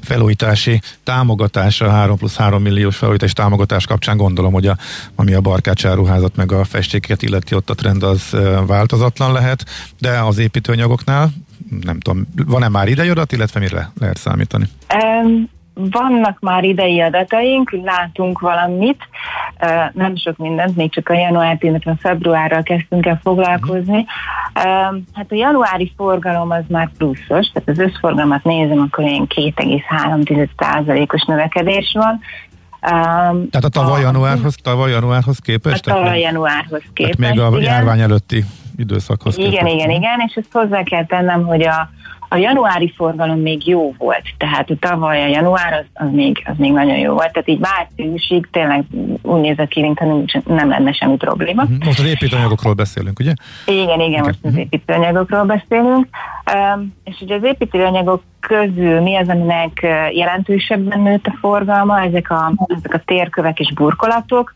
[0.00, 4.76] felújítási támogatása, 3 plusz 3 milliós felújítási támogatás kapcsán gondolom, hogy a,
[5.14, 8.36] ami a barkácsáruházat meg a festéket illeti ott a trend az
[8.66, 9.64] változatlan lehet,
[9.98, 11.32] de az építőanyagoknál
[11.80, 14.68] nem tudom, van-e már idei adat, illetve mire lehet számítani?
[15.24, 19.08] Um, vannak már idei adataink, látunk valamit,
[19.92, 24.06] nem sok mindent, még csak a január, illetve februárral kezdtünk el foglalkozni.
[25.12, 31.96] Hát a januári forgalom az már pluszos, tehát az összforgalmat nézem, akkor ilyen 2,3%-os növekedés
[31.98, 32.20] van.
[32.80, 35.86] Tehát a tavaly januárhoz, tavaly januárhoz képest?
[35.86, 37.62] A tavaly januárhoz képest, Tehát még a igen.
[37.62, 38.44] járvány előtti
[38.76, 39.74] időszakhoz Igen, képest.
[39.74, 41.90] igen, igen, és ezt hozzá kell tennem, hogy a,
[42.34, 46.54] a januári forgalom még jó volt, tehát a tavaly a január az, az, még, az
[46.56, 48.84] még nagyon jó volt, tehát így márciusig tényleg
[49.22, 51.62] úgy nézett ki, mintha nem lenne semmi probléma.
[51.62, 51.84] Uh-huh.
[51.84, 53.32] Most az építőanyagokról beszélünk, ugye?
[53.66, 54.20] Igen, igen, okay.
[54.20, 56.06] most az építőanyagokról beszélünk,
[56.54, 59.80] um, és ugye az építőanyagok közül mi az, aminek
[60.12, 64.54] jelentősebben nőtt a forgalma, ezek a, ezek a térkövek és burkolatok,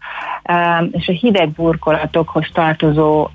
[0.90, 3.28] és a hideg burkolatokhoz tartozó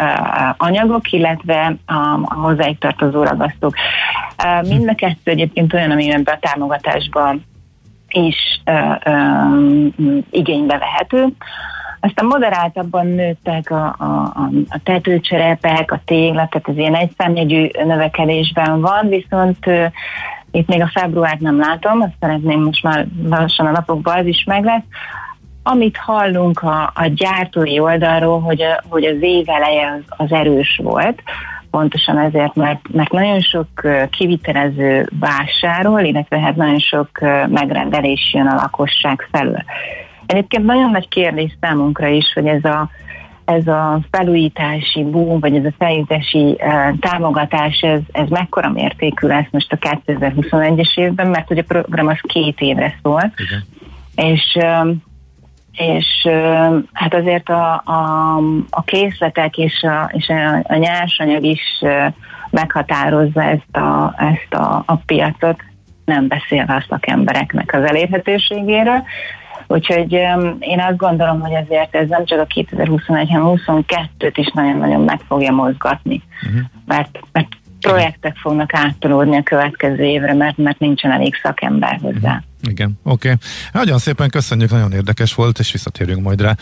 [0.58, 1.94] anyagok, illetve a,
[2.24, 3.74] a hozzáig tartozó ragasztók.
[4.68, 7.46] Mind a kettő egyébként olyan, amiben a támogatásban
[8.10, 8.62] is
[10.30, 11.28] igénybe vehető.
[12.00, 14.32] Aztán moderáltabban nőttek a, a,
[14.70, 19.66] a tetőcserepek, a tégla, tehát ez ilyen egyszámjegyű növekedésben van, viszont
[20.54, 24.44] itt még a februárt nem látom, azt szeretném most már lassan a napokban az is
[24.44, 24.84] meg lesz.
[25.64, 30.80] Amit hallunk a, a gyártói oldalról, hogy, a, hogy az év eleje az, az erős
[30.84, 31.22] volt,
[31.72, 33.68] pontosan ezért, mert, mert nagyon sok
[34.10, 37.10] kivitelező vásárol, illetve hát nagyon sok
[37.48, 39.64] megrendelés jön a lakosság felől.
[40.26, 42.90] Egyébként nagyon nagy kérdés számunkra is, hogy ez a,
[43.46, 49.48] ez a felújítási boom, vagy ez a felújítási uh, támogatás, ez, ez mekkora mértékű lesz
[49.52, 53.34] most a 2021-es évben, mert hogy a program az két évre szól.
[53.36, 53.66] Igen.
[54.16, 54.58] És
[55.78, 56.28] és
[56.94, 58.38] hát azért a, a,
[58.70, 61.84] a készletek és a, és a, a nyersanyag is
[62.50, 65.64] meghatározza ezt a, ezt a, a piacot,
[66.06, 69.04] nem beszélve a szakembereknek az elérhetőségéről.
[69.74, 70.12] Úgyhogy
[70.60, 75.20] én azt gondolom, hogy ezért ez nem csak a 2021, hanem 22-t is nagyon-nagyon meg
[75.28, 76.22] fogja mozgatni.
[76.48, 76.62] Uh-huh.
[76.86, 77.48] Mert, mert
[77.80, 82.30] projektek fognak áttolódni a következő évre, mert, mert nincsen elég szakember hozzá.
[82.30, 82.72] Uh-huh.
[82.72, 83.28] Igen, oké.
[83.28, 83.40] Okay.
[83.72, 86.56] Nagyon szépen köszönjük, nagyon érdekes volt, és visszatérünk majd rá,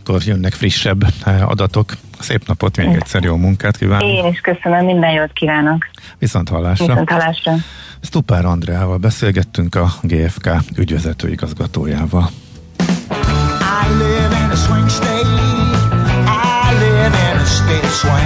[0.00, 1.92] akkor jönnek frissebb eh, adatok.
[2.18, 4.08] Szép napot, még egyszer jó munkát kívánok.
[4.08, 5.86] Én is köszönöm, minden jót kívánok.
[6.18, 6.86] Viszont hallásra.
[6.86, 7.52] Viszont hallásra.
[8.00, 12.30] Stupár Andreával beszélgettünk a GFK ügyvezető igazgatójával.
[14.84, 15.26] State.
[16.28, 18.25] I live in a state of swing.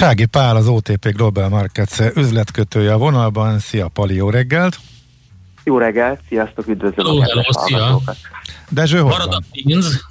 [0.00, 3.58] Sági Pál, az OTP Global Markets üzletkötője a vonalban.
[3.58, 4.78] Szia Pali, jó reggelt!
[5.64, 8.14] Jó reggelt, sziasztok, üdvözlöm Hello, a hello, szia.
[8.68, 9.44] Dezső, hol Marad a van?
[9.52, 10.04] pénz.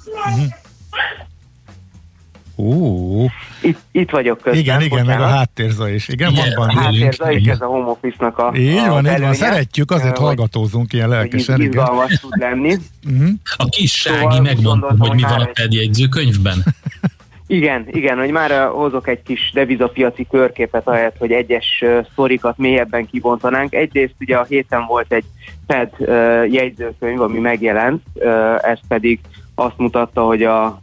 [2.54, 3.26] Ú,
[3.62, 4.60] Itt, itt vagyok közben.
[4.60, 6.08] igen, igen, meg a háttérza is.
[6.08, 6.82] Igen, Igen, van A van.
[6.84, 9.34] háttér is ez a home office-nak a Így a van, így van.
[9.34, 11.54] Szeretjük, azért hogy- hallgatózunk ilyen hogy lelkesen.
[11.60, 11.68] Igen.
[11.70, 12.76] izgalmas tud lenni.
[13.06, 13.28] Mhm.
[13.56, 16.64] A kis Sági Szóval megmondta, hogy mi hogy van a Fed jegyzőkönyvben.
[17.50, 22.58] Igen, igen, hogy már uh, hozok egy kis devizapiaci körképet, ahelyett, hogy egyes uh, sztorikat
[22.58, 23.74] mélyebben kibontanánk.
[23.74, 25.24] Egyrészt ugye a héten volt egy
[25.66, 26.08] Fed uh,
[26.52, 28.02] jegyzőkönyv, ami megjelent,
[28.60, 29.20] ez pedig
[29.54, 30.80] azt mutatta, hogy a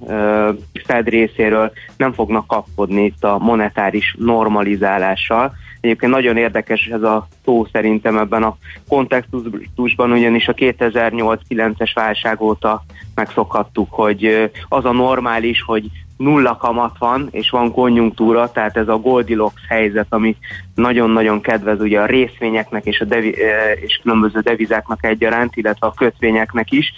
[0.86, 5.54] Fed részéről nem fognak kapkodni itt a monetáris normalizálással.
[5.82, 8.58] Egyébként nagyon érdekes ez a szó szerintem ebben a
[8.88, 12.84] kontextusban, ugyanis a 2008-9-es válság óta
[13.16, 18.98] megszokhattuk, hogy az a normális, hogy nulla kamat van, és van konjunktúra, tehát ez a
[18.98, 20.36] Goldilocks helyzet, ami
[20.76, 23.36] nagyon-nagyon kedvez ugye a részvényeknek és, a devi,
[23.82, 26.94] és különböző devizáknak egyaránt, illetve a kötvényeknek is,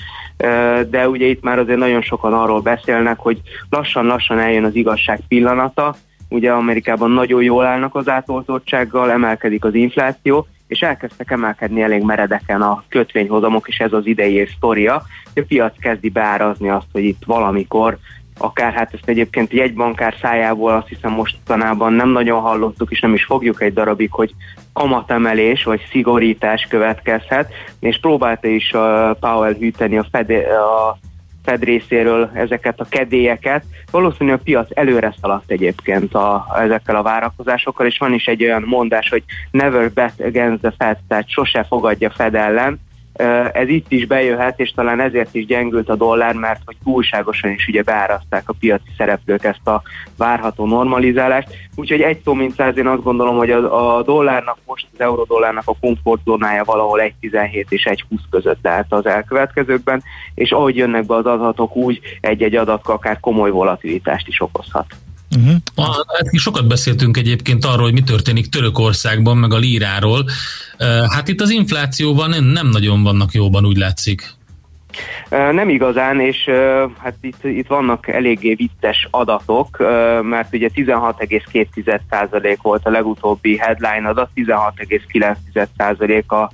[0.90, 5.96] de ugye itt már azért nagyon sokan arról beszélnek, hogy lassan-lassan eljön az igazság pillanata,
[6.30, 12.62] ugye Amerikában nagyon jól állnak az átoltottsággal, emelkedik az infláció, és elkezdtek emelkedni elég meredeken
[12.62, 15.04] a kötvényhozamok, és ez az idei év sztoria.
[15.36, 17.98] A piac kezdi beárazni azt, hogy itt valamikor
[18.42, 23.24] akár hát ezt egyébként jegybankár szájából azt hiszem mostanában nem nagyon hallottuk, és nem is
[23.24, 24.34] fogjuk egy darabig, hogy
[24.74, 30.98] kamatemelés vagy szigorítás következhet, és próbálta is a Powell hűteni a Fed, a
[31.44, 33.64] Fed részéről ezeket a kedélyeket.
[33.92, 38.64] Valószínűleg a piac előre szaladt egyébként a, ezekkel a várakozásokkal, és van is egy olyan
[38.66, 42.80] mondás, hogy never bet against the Fed, tehát sose fogadja Fed ellen.
[43.54, 47.68] Ez itt is bejöhet, és talán ezért is gyengült a dollár, mert hogy túlságosan is
[47.68, 49.82] ugye beáraszták a piaci szereplők ezt a
[50.18, 51.48] várható normalizálást.
[51.76, 55.68] Úgyhogy egy szó mint száz, én azt gondolom, hogy a, a dollárnak most az eurodollárnak
[55.68, 60.04] a komfortzónája valahol 1,17 és 1,20 között lehet az elkövetkezőkben,
[60.36, 64.86] és ahogy jönnek be az adatok, úgy egy-egy adat akár komoly volatilitást is okozhat.
[65.36, 65.56] Uh-huh.
[65.76, 70.26] A, hát sokat beszéltünk egyébként arról, hogy mi történik Törökországban, meg a líráról.
[71.10, 74.38] Hát itt az inflációval nem, nem nagyon vannak jóban, úgy látszik.
[75.30, 76.50] Nem igazán, és
[76.98, 79.78] hát itt, itt vannak eléggé vicces adatok,
[80.22, 86.52] mert ugye 16,2% volt a legutóbbi headline adat, 16,9% a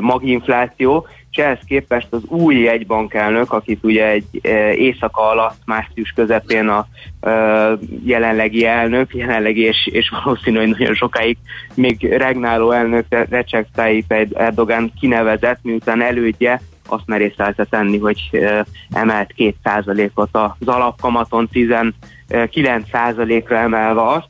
[0.00, 6.68] maginfláció, és ehhez képest az új jegybankelnök, akit ugye egy ö, éjszaka alatt, március közepén
[6.68, 6.86] a
[7.20, 7.72] ö,
[8.04, 11.36] jelenlegi elnök, jelenlegi és, és valószínű, hogy nagyon sokáig
[11.74, 19.34] még regnáló elnök Recep Tayyip Erdogan kinevezett, miután elődje azt merészelte tenni, hogy ö, emelt
[19.36, 24.28] 2%-ot az alapkamaton, 19%-ra emelve azt.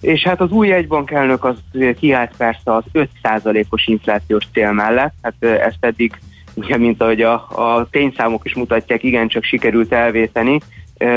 [0.00, 1.56] És hát az új egybankelnök az
[1.98, 6.18] kiállt persze az 5%-os inflációs cél mellett, hát ezt eddig,
[6.58, 10.60] ugye, mint ahogy a, a tényszámok is mutatják, igencsak sikerült elvéteni,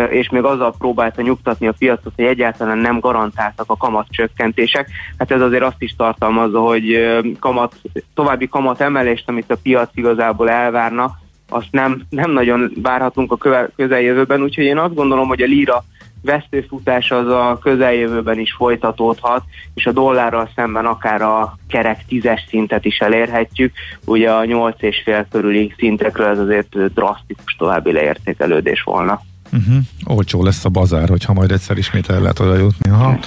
[0.09, 4.89] és még azzal próbálta nyugtatni a piacot, hogy egyáltalán nem garantáltak a kamatcsökkentések.
[5.17, 7.07] Hát ez azért azt is tartalmazza, hogy
[7.39, 7.75] kamat,
[8.13, 11.19] további kamat emelést, amit a piac igazából elvárna,
[11.49, 15.83] azt nem, nem nagyon várhatunk a közeljövőben, úgyhogy én azt gondolom, hogy a lira
[16.21, 19.43] vesztőfutás az a közeljövőben is folytatódhat,
[19.73, 23.73] és a dollárral szemben akár a kerek tízes szintet is elérhetjük.
[24.05, 29.21] Ugye a nyolc és fél körüli szintekről ez azért drasztikus további leértékelődés volna.
[29.51, 29.83] Uh-huh.
[30.03, 32.91] Olcsó lesz a bazár, hogyha majd egyszer ismét el lehet oda jutni.
[32.91, 33.19] Aha.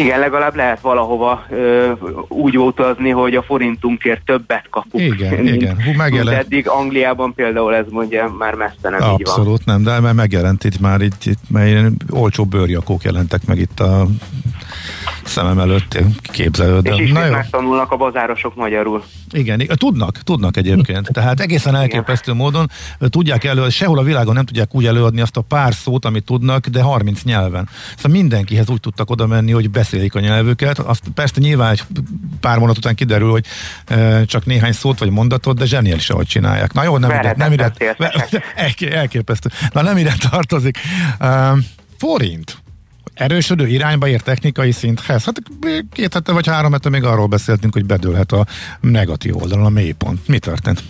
[0.00, 1.92] Igen, legalább lehet valahova ö,
[2.28, 5.04] úgy utazni, hogy a forintunkért többet kapunk.
[5.04, 5.74] Igen, mint, igen.
[5.74, 6.36] Hú, mint megjelent.
[6.36, 9.10] eddig Angliában például ez mondja már messze nem így van.
[9.10, 13.80] Abszolút nem, de mert megjelent itt már itt, itt mert olcsó bőrjakók jelentek meg itt
[13.80, 14.06] a
[15.24, 16.86] szemem előtt, képzelőd.
[16.86, 19.02] És ismét megtanulnak a bazárosok magyarul.
[19.32, 21.08] Igen, tudnak, tudnak egyébként.
[21.18, 25.40] Tehát egészen elképesztő módon tudják elő, sehol a világon nem tudják úgy előadni azt a
[25.40, 27.68] pár szót, amit tudnak, de 30 nyelven.
[27.96, 30.78] Szóval mindenkihez úgy tudtak oda menni, hogy beszélik a nyelvüket.
[30.78, 31.82] Azt persze nyilván egy
[32.40, 33.44] pár mondat után kiderül, hogy
[33.86, 36.72] e, csak néhány szót vagy mondatot, de zseniális, ahogy csinálják.
[36.72, 37.72] Na jó, nem ide, nem ide,
[38.54, 39.50] elké- elképesztő.
[39.72, 40.78] Na nem ide tartozik.
[41.20, 41.58] Uh,
[41.98, 42.62] forint
[43.18, 45.24] erősödő irányba ér technikai szinthez.
[45.24, 45.36] Hát
[45.92, 48.46] két hete vagy három hete még arról beszéltünk, hogy bedőlhet a
[48.80, 50.28] negatív oldalon a mélypont.
[50.28, 50.82] Mi történt?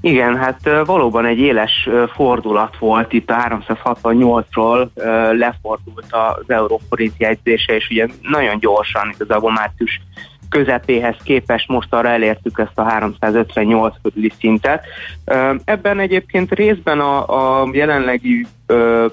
[0.00, 7.74] Igen, hát valóban egy éles fordulat volt itt a 368-ról ö, lefordult az euróforint jegyzése,
[7.74, 10.00] és ugye nagyon gyorsan, igazából március
[10.48, 14.84] közepéhez képest most arra elértük ezt a 358 körüli szintet.
[15.64, 18.46] Ebben egyébként részben a, a jelenlegi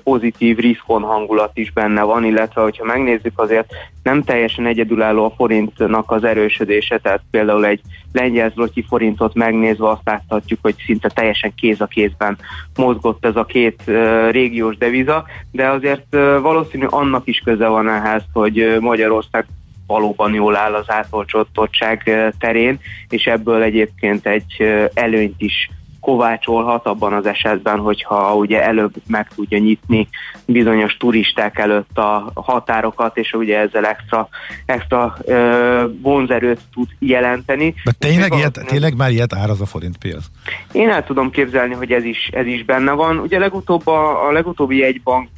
[0.03, 3.73] pozitív riskon hangulat is benne van, illetve hogyha megnézzük azért
[4.03, 8.53] nem teljesen egyedülálló a forintnak az erősödése, tehát például egy lengyel
[8.87, 12.37] forintot megnézve azt láthatjuk, hogy szinte teljesen kéz a kézben
[12.75, 13.81] mozgott ez a két
[14.29, 19.45] régiós deviza, de azért valószínű annak is köze van ehhez, hogy Magyarország
[19.87, 22.79] valóban jól áll az átolcsodottság terén,
[23.09, 24.63] és ebből egyébként egy
[24.93, 25.69] előnyt is
[26.01, 30.07] kovácsolhat abban az esetben, hogyha ugye előbb meg tudja nyitni
[30.45, 34.29] bizonyos turisták előtt a határokat, és ugye ezzel extra,
[34.65, 37.73] extra ö, vonzerőt tud jelenteni.
[37.83, 40.25] De tényleg, ilyet, tényleg már ilyet áraz a forint piac?
[40.71, 43.17] Én el tudom képzelni, hogy ez is, ez is benne van.
[43.17, 45.29] Ugye legutóbb a, a legutóbbi egybank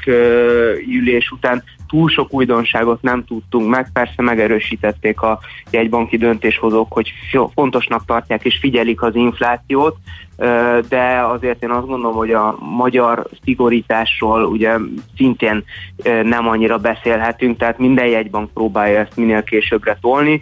[0.88, 1.64] ülés után
[1.94, 7.14] túl sok újdonságot nem tudtunk meg, persze megerősítették a jegybanki döntéshozók, hogy
[7.54, 9.96] fontosnak tartják és figyelik az inflációt,
[10.90, 14.76] de azért én azt gondolom, hogy a magyar szigorításról ugye
[15.18, 15.64] szintén
[16.24, 20.42] nem annyira beszélhetünk, tehát minden jegybank próbálja ezt minél későbbre tolni.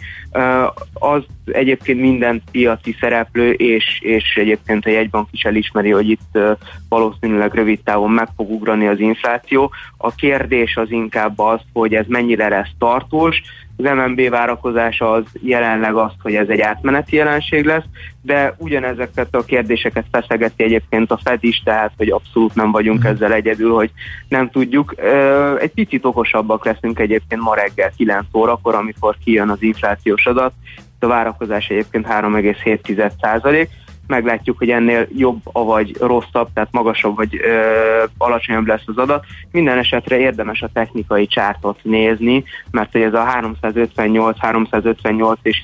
[0.92, 6.38] Az egyébként minden piaci szereplő és, és egyébként a jegybank is elismeri, hogy itt
[6.88, 9.70] valószínűleg rövid távon meg fog ugrani az infláció.
[9.96, 13.42] A kérdés az inkább az, hogy ez mennyire lesz tartós,
[13.76, 17.84] az MNB várakozása az jelenleg az, hogy ez egy átmeneti jelenség lesz,
[18.22, 23.10] de ugyanezeket a kérdéseket feszegeti egyébként a Fed is, tehát hogy abszolút nem vagyunk mm.
[23.10, 23.90] ezzel egyedül, hogy
[24.28, 24.94] nem tudjuk.
[25.58, 30.52] Egy picit okosabbak leszünk egyébként ma reggel 9 órakor, amikor kijön az inflációs adat.
[30.98, 33.68] A várakozás egyébként 3,7 százalék
[34.06, 39.24] meglátjuk, hogy ennél jobb, vagy rosszabb, tehát magasabb vagy ö, alacsonyabb lesz az adat.
[39.50, 43.26] Minden esetre érdemes a technikai csártot nézni, mert hogy ez a
[43.62, 45.62] 358-358 és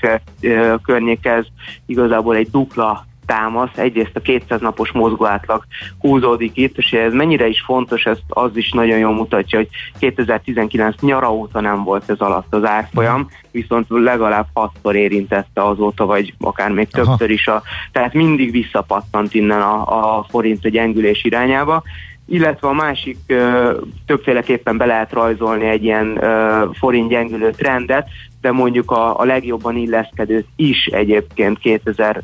[0.83, 1.47] környék ez
[1.87, 5.65] igazából egy dupla támasz, egyrészt a 200 napos mozgóátlag
[5.99, 9.69] húzódik itt, és ez mennyire is fontos, ezt az is nagyon jól mutatja, hogy
[9.99, 16.35] 2019 nyara óta nem volt ez alatt az árfolyam, viszont legalább hatszor érintette azóta, vagy
[16.41, 17.05] akár még Aha.
[17.05, 21.83] többször is, a, tehát mindig visszapattant innen a, a forint a gyengülés irányába,
[22.27, 23.73] illetve a másik ö,
[24.07, 28.09] többféleképpen be lehet rajzolni egy ilyen ö, forint gyengülő trendet,
[28.41, 32.23] de mondjuk a, a legjobban illeszkedőt is egyébként 2000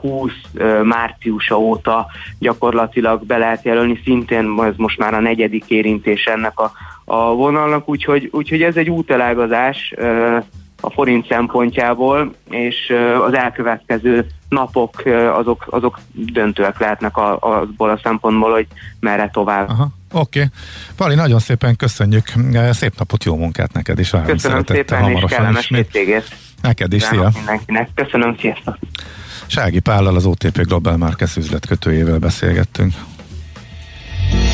[0.00, 0.32] 20
[0.82, 2.06] márciusa óta
[2.38, 6.72] gyakorlatilag be lehet jelölni, szintén ez most már a negyedik érintés ennek a,
[7.04, 9.94] a vonalnak, úgyhogy, úgyhogy ez egy útelágazás
[10.80, 12.92] a forint szempontjából, és
[13.26, 15.02] az elkövetkező napok
[15.32, 18.66] azok, azok döntőek lehetnek azból a szempontból, hogy
[19.00, 19.68] merre tovább.
[19.68, 19.88] Aha.
[20.12, 20.38] Oké.
[20.38, 20.50] Okay.
[20.96, 22.32] Pali, nagyon szépen köszönjük.
[22.70, 24.10] Szép napot, jó munkát neked is.
[24.10, 26.36] Várom Köszönöm szépen, és kellemes hétvégét.
[26.62, 27.30] Neked is, szia.
[27.34, 27.88] mindenkinek.
[27.94, 28.78] Köszönöm, sziasztok.
[29.46, 32.94] Sági Pállal, az OTP Global Markets üzletkötőjével beszélgettünk.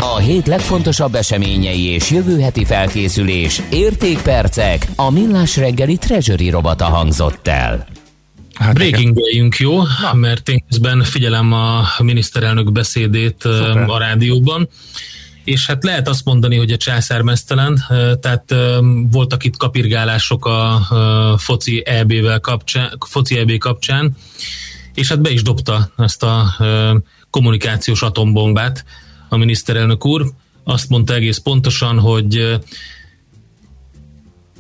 [0.00, 7.48] A hét legfontosabb eseményei és jövő heti felkészülés, értékpercek, a millás reggeli treasury robata hangzott
[7.48, 7.86] el.
[8.54, 9.18] Hát breaking
[9.58, 10.14] jó, Na.
[10.14, 13.84] mert én közben figyelem a miniszterelnök beszédét Szuper.
[13.88, 14.68] a rádióban,
[15.44, 17.84] és hát lehet azt mondani, hogy a császár mesztelen,
[18.20, 18.54] tehát
[19.10, 20.80] voltak itt kapirgálások a
[21.38, 24.16] foci EB-vel kapcsán, foci EB kapcsán,
[24.94, 26.56] és hát be is dobta ezt a
[27.30, 28.84] kommunikációs atombombát
[29.28, 30.32] a miniszterelnök úr.
[30.64, 32.58] Azt mondta egész pontosan, hogy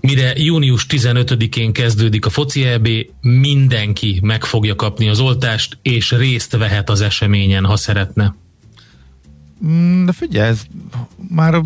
[0.00, 2.88] mire június 15-én kezdődik a foci EB,
[3.20, 8.34] mindenki meg fogja kapni az oltást, és részt vehet az eseményen, ha szeretne.
[9.66, 10.60] Mm, de figyelj, ez
[11.28, 11.62] már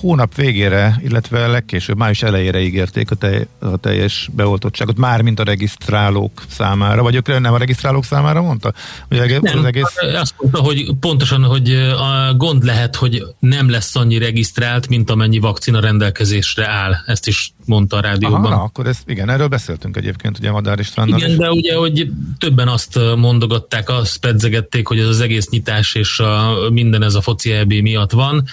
[0.00, 5.44] hónap végére, illetve legkésőbb május elejére ígérték a, tej, a teljes beoltottságot, már mint a
[5.44, 8.72] regisztrálók számára, vagy ők nem a regisztrálók számára mondta?
[9.08, 9.94] Hogy nem, az egész...
[10.14, 15.38] azt mondta, hogy pontosan, hogy a gond lehet, hogy nem lesz annyi regisztrált, mint amennyi
[15.38, 16.96] vakcina rendelkezésre áll.
[17.06, 18.44] Ezt is mondta a rádióban.
[18.44, 21.18] Aha, na, akkor ez, igen, erről beszéltünk egyébként, ugye Madár Istvánnal.
[21.18, 21.36] Igen, is.
[21.36, 26.54] de ugye, hogy többen azt mondogatták, azt pedzegették, hogy ez az egész nyitás és a,
[26.70, 28.44] minden ez a foci EB miatt van.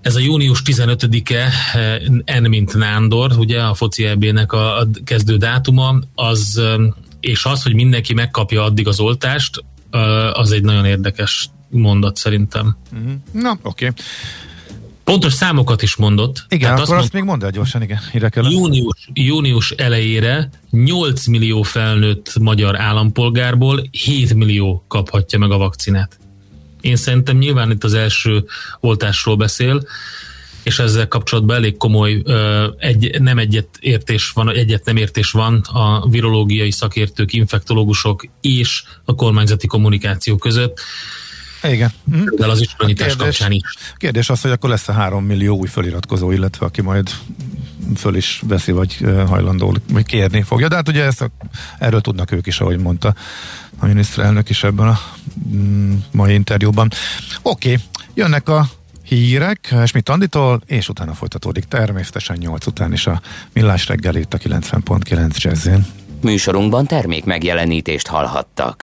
[0.00, 1.52] Ez a június 15-e,
[2.40, 6.60] N mint Nándor, ugye a foci EB-nek a, a kezdő dátuma, az,
[7.20, 9.64] és az, hogy mindenki megkapja addig az oltást,
[10.32, 12.76] az egy nagyon érdekes mondat szerintem.
[12.92, 13.12] Uh-huh.
[13.32, 13.86] Na, oké.
[13.86, 14.04] Okay.
[15.04, 16.44] Pontos számokat is mondott.
[16.48, 18.00] Igen, Tehát akkor azt, azt még mondd el gyorsan, igen.
[18.34, 26.18] Június, június elejére 8 millió felnőtt magyar állampolgárból 7 millió kaphatja meg a vakcinát.
[26.80, 28.44] Én szerintem nyilván itt az első
[28.80, 29.82] oltásról beszél,
[30.62, 32.22] és ezzel kapcsolatban elég komoly
[32.78, 39.14] egy, nem egyet értés van, egyet nem értés van a virológiai szakértők, infektológusok és a
[39.14, 40.80] kormányzati kommunikáció között.
[41.62, 41.92] Igen.
[42.36, 43.62] De az ismeretítás kérdés, kapcsán is.
[43.96, 47.10] Kérdés az, hogy akkor lesz a három millió új föliratkozó, illetve aki majd
[47.96, 50.68] föl is veszi, vagy hajlandó, vagy kérni fogja.
[50.68, 51.30] De hát ugye ezt a,
[51.78, 53.14] erről tudnak ők is, ahogy mondta
[53.78, 54.98] a miniszterelnök is ebben a
[55.48, 56.90] mm, mai interjúban.
[57.42, 57.84] Oké, okay,
[58.14, 58.66] jönnek a
[59.04, 63.20] hírek, Schmidt Anditól, és utána folytatódik természetesen 8 után is a
[63.52, 65.86] Millás reggel itt a 90.9 jazzén.
[66.20, 68.80] Műsorunkban termék megjelenítést hallhattak.